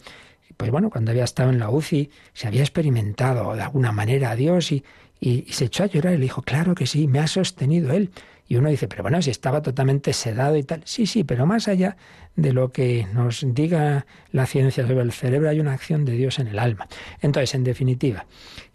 pues 0.56 0.70
bueno, 0.70 0.90
cuando 0.90 1.10
había 1.10 1.24
estado 1.24 1.50
en 1.50 1.58
la 1.58 1.70
UCI, 1.70 2.10
se 2.32 2.46
había 2.46 2.62
experimentado 2.62 3.54
de 3.54 3.62
alguna 3.62 3.92
manera 3.92 4.30
a 4.30 4.36
Dios 4.36 4.72
y, 4.72 4.84
y, 5.20 5.44
se 5.52 5.66
echó 5.66 5.84
a 5.84 5.86
llorar 5.86 6.14
y 6.14 6.18
le 6.18 6.22
dijo, 6.22 6.42
claro 6.42 6.74
que 6.74 6.86
sí, 6.86 7.08
me 7.08 7.18
ha 7.18 7.26
sostenido 7.26 7.92
Él. 7.92 8.10
Y 8.46 8.56
uno 8.56 8.68
dice, 8.68 8.88
pero 8.88 9.02
bueno, 9.02 9.20
si 9.22 9.30
estaba 9.30 9.62
totalmente 9.62 10.12
sedado 10.12 10.56
y 10.56 10.62
tal. 10.62 10.82
Sí, 10.84 11.06
sí, 11.06 11.24
pero 11.24 11.46
más 11.46 11.66
allá 11.66 11.96
de 12.36 12.52
lo 12.52 12.72
que 12.72 13.06
nos 13.14 13.44
diga 13.46 14.06
la 14.32 14.46
ciencia 14.46 14.86
sobre 14.86 15.00
el 15.00 15.12
cerebro, 15.12 15.48
hay 15.48 15.60
una 15.60 15.72
acción 15.72 16.04
de 16.04 16.12
Dios 16.12 16.38
en 16.38 16.48
el 16.48 16.58
alma. 16.58 16.86
Entonces, 17.20 17.54
en 17.54 17.64
definitiva, 17.64 18.26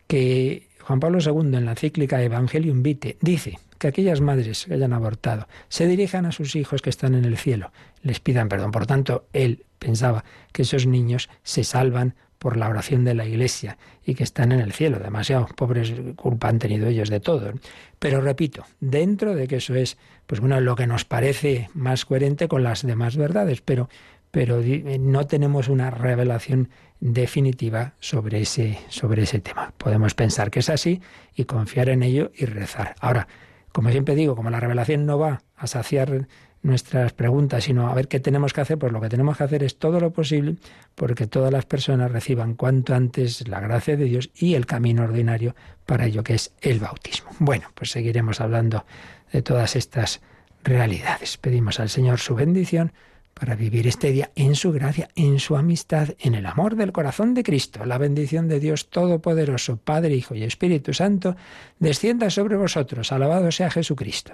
que 0.07 0.68
Juan 0.89 0.99
Pablo 0.99 1.19
II 1.23 1.55
en 1.55 1.65
la 1.65 1.75
cíclica 1.75 2.19
Evangelium 2.23 2.81
Vitae 2.81 3.15
dice 3.21 3.59
que 3.77 3.87
aquellas 3.87 4.21
madres 4.21 4.65
que 4.65 4.73
hayan 4.73 4.91
abortado 4.91 5.47
se 5.67 5.85
dirijan 5.85 6.25
a 6.25 6.31
sus 6.31 6.55
hijos 6.55 6.81
que 6.81 6.89
están 6.89 7.13
en 7.13 7.25
el 7.25 7.37
cielo, 7.37 7.71
les 8.01 8.19
pidan 8.19 8.49
perdón. 8.49 8.71
Por 8.71 8.87
tanto, 8.87 9.27
él 9.31 9.65
pensaba 9.77 10.25
que 10.51 10.63
esos 10.63 10.87
niños 10.87 11.29
se 11.43 11.63
salvan 11.63 12.15
por 12.39 12.57
la 12.57 12.69
oración 12.69 13.03
de 13.03 13.13
la 13.13 13.27
Iglesia 13.27 13.77
y 14.03 14.15
que 14.15 14.23
están 14.23 14.51
en 14.51 14.61
el 14.61 14.73
cielo. 14.73 14.97
Demasiado 14.97 15.45
pobres 15.55 15.93
culpa 16.15 16.47
han 16.47 16.57
tenido 16.57 16.87
ellos 16.87 17.11
de 17.11 17.19
todo. 17.19 17.53
Pero 17.99 18.19
repito, 18.19 18.65
dentro 18.79 19.35
de 19.35 19.47
que 19.47 19.57
eso 19.57 19.75
es, 19.75 19.95
pues 20.25 20.41
bueno, 20.41 20.59
lo 20.59 20.75
que 20.75 20.87
nos 20.87 21.05
parece 21.05 21.69
más 21.75 22.03
coherente 22.05 22.47
con 22.47 22.63
las 22.63 22.81
demás 22.81 23.15
verdades, 23.15 23.61
pero, 23.61 23.89
pero 24.31 24.61
no 24.99 25.27
tenemos 25.27 25.67
una 25.69 25.89
revelación 25.89 26.69
definitiva 26.99 27.93
sobre 27.99 28.41
ese, 28.41 28.79
sobre 28.89 29.23
ese 29.23 29.39
tema. 29.39 29.73
Podemos 29.77 30.13
pensar 30.13 30.51
que 30.51 30.59
es 30.59 30.69
así 30.69 31.01
y 31.35 31.45
confiar 31.45 31.89
en 31.89 32.03
ello 32.03 32.31
y 32.35 32.45
rezar. 32.45 32.95
Ahora, 32.99 33.27
como 33.71 33.89
siempre 33.91 34.15
digo, 34.15 34.35
como 34.35 34.49
la 34.49 34.59
revelación 34.59 35.05
no 35.05 35.17
va 35.17 35.41
a 35.55 35.67
saciar 35.67 36.27
nuestras 36.61 37.13
preguntas, 37.13 37.63
sino 37.63 37.87
a 37.87 37.93
ver 37.93 38.07
qué 38.07 38.19
tenemos 38.19 38.53
que 38.53 38.61
hacer, 38.61 38.77
pues 38.77 38.91
lo 38.91 38.99
que 38.99 39.09
tenemos 39.09 39.37
que 39.37 39.43
hacer 39.45 39.63
es 39.63 39.77
todo 39.77 39.99
lo 39.99 40.11
posible 40.11 40.57
porque 40.95 41.25
todas 41.25 41.53
las 41.53 41.65
personas 41.65 42.11
reciban 42.11 42.55
cuanto 42.55 42.93
antes 42.93 43.47
la 43.47 43.61
gracia 43.61 43.95
de 43.95 44.05
Dios 44.05 44.29
y 44.35 44.55
el 44.55 44.65
camino 44.65 45.03
ordinario 45.03 45.55
para 45.85 46.05
ello 46.05 46.23
que 46.23 46.33
es 46.33 46.53
el 46.61 46.79
bautismo. 46.79 47.29
Bueno, 47.39 47.67
pues 47.75 47.91
seguiremos 47.91 48.41
hablando 48.41 48.85
de 49.31 49.41
todas 49.41 49.75
estas 49.75 50.21
realidades. 50.63 51.37
Pedimos 51.37 51.79
al 51.79 51.89
Señor 51.89 52.19
su 52.19 52.35
bendición 52.35 52.91
para 53.33 53.55
vivir 53.55 53.87
este 53.87 54.11
día 54.11 54.31
en 54.35 54.55
su 54.55 54.71
gracia, 54.71 55.09
en 55.15 55.39
su 55.39 55.55
amistad, 55.55 56.09
en 56.19 56.35
el 56.35 56.45
amor 56.45 56.75
del 56.75 56.91
corazón 56.91 57.33
de 57.33 57.43
Cristo. 57.43 57.85
La 57.85 57.97
bendición 57.97 58.47
de 58.47 58.59
Dios 58.59 58.89
Todopoderoso, 58.89 59.77
Padre, 59.77 60.15
Hijo 60.15 60.35
y 60.35 60.43
Espíritu 60.43 60.93
Santo, 60.93 61.35
descienda 61.79 62.29
sobre 62.29 62.57
vosotros. 62.57 63.11
Alabado 63.11 63.51
sea 63.51 63.69
Jesucristo. 63.69 64.33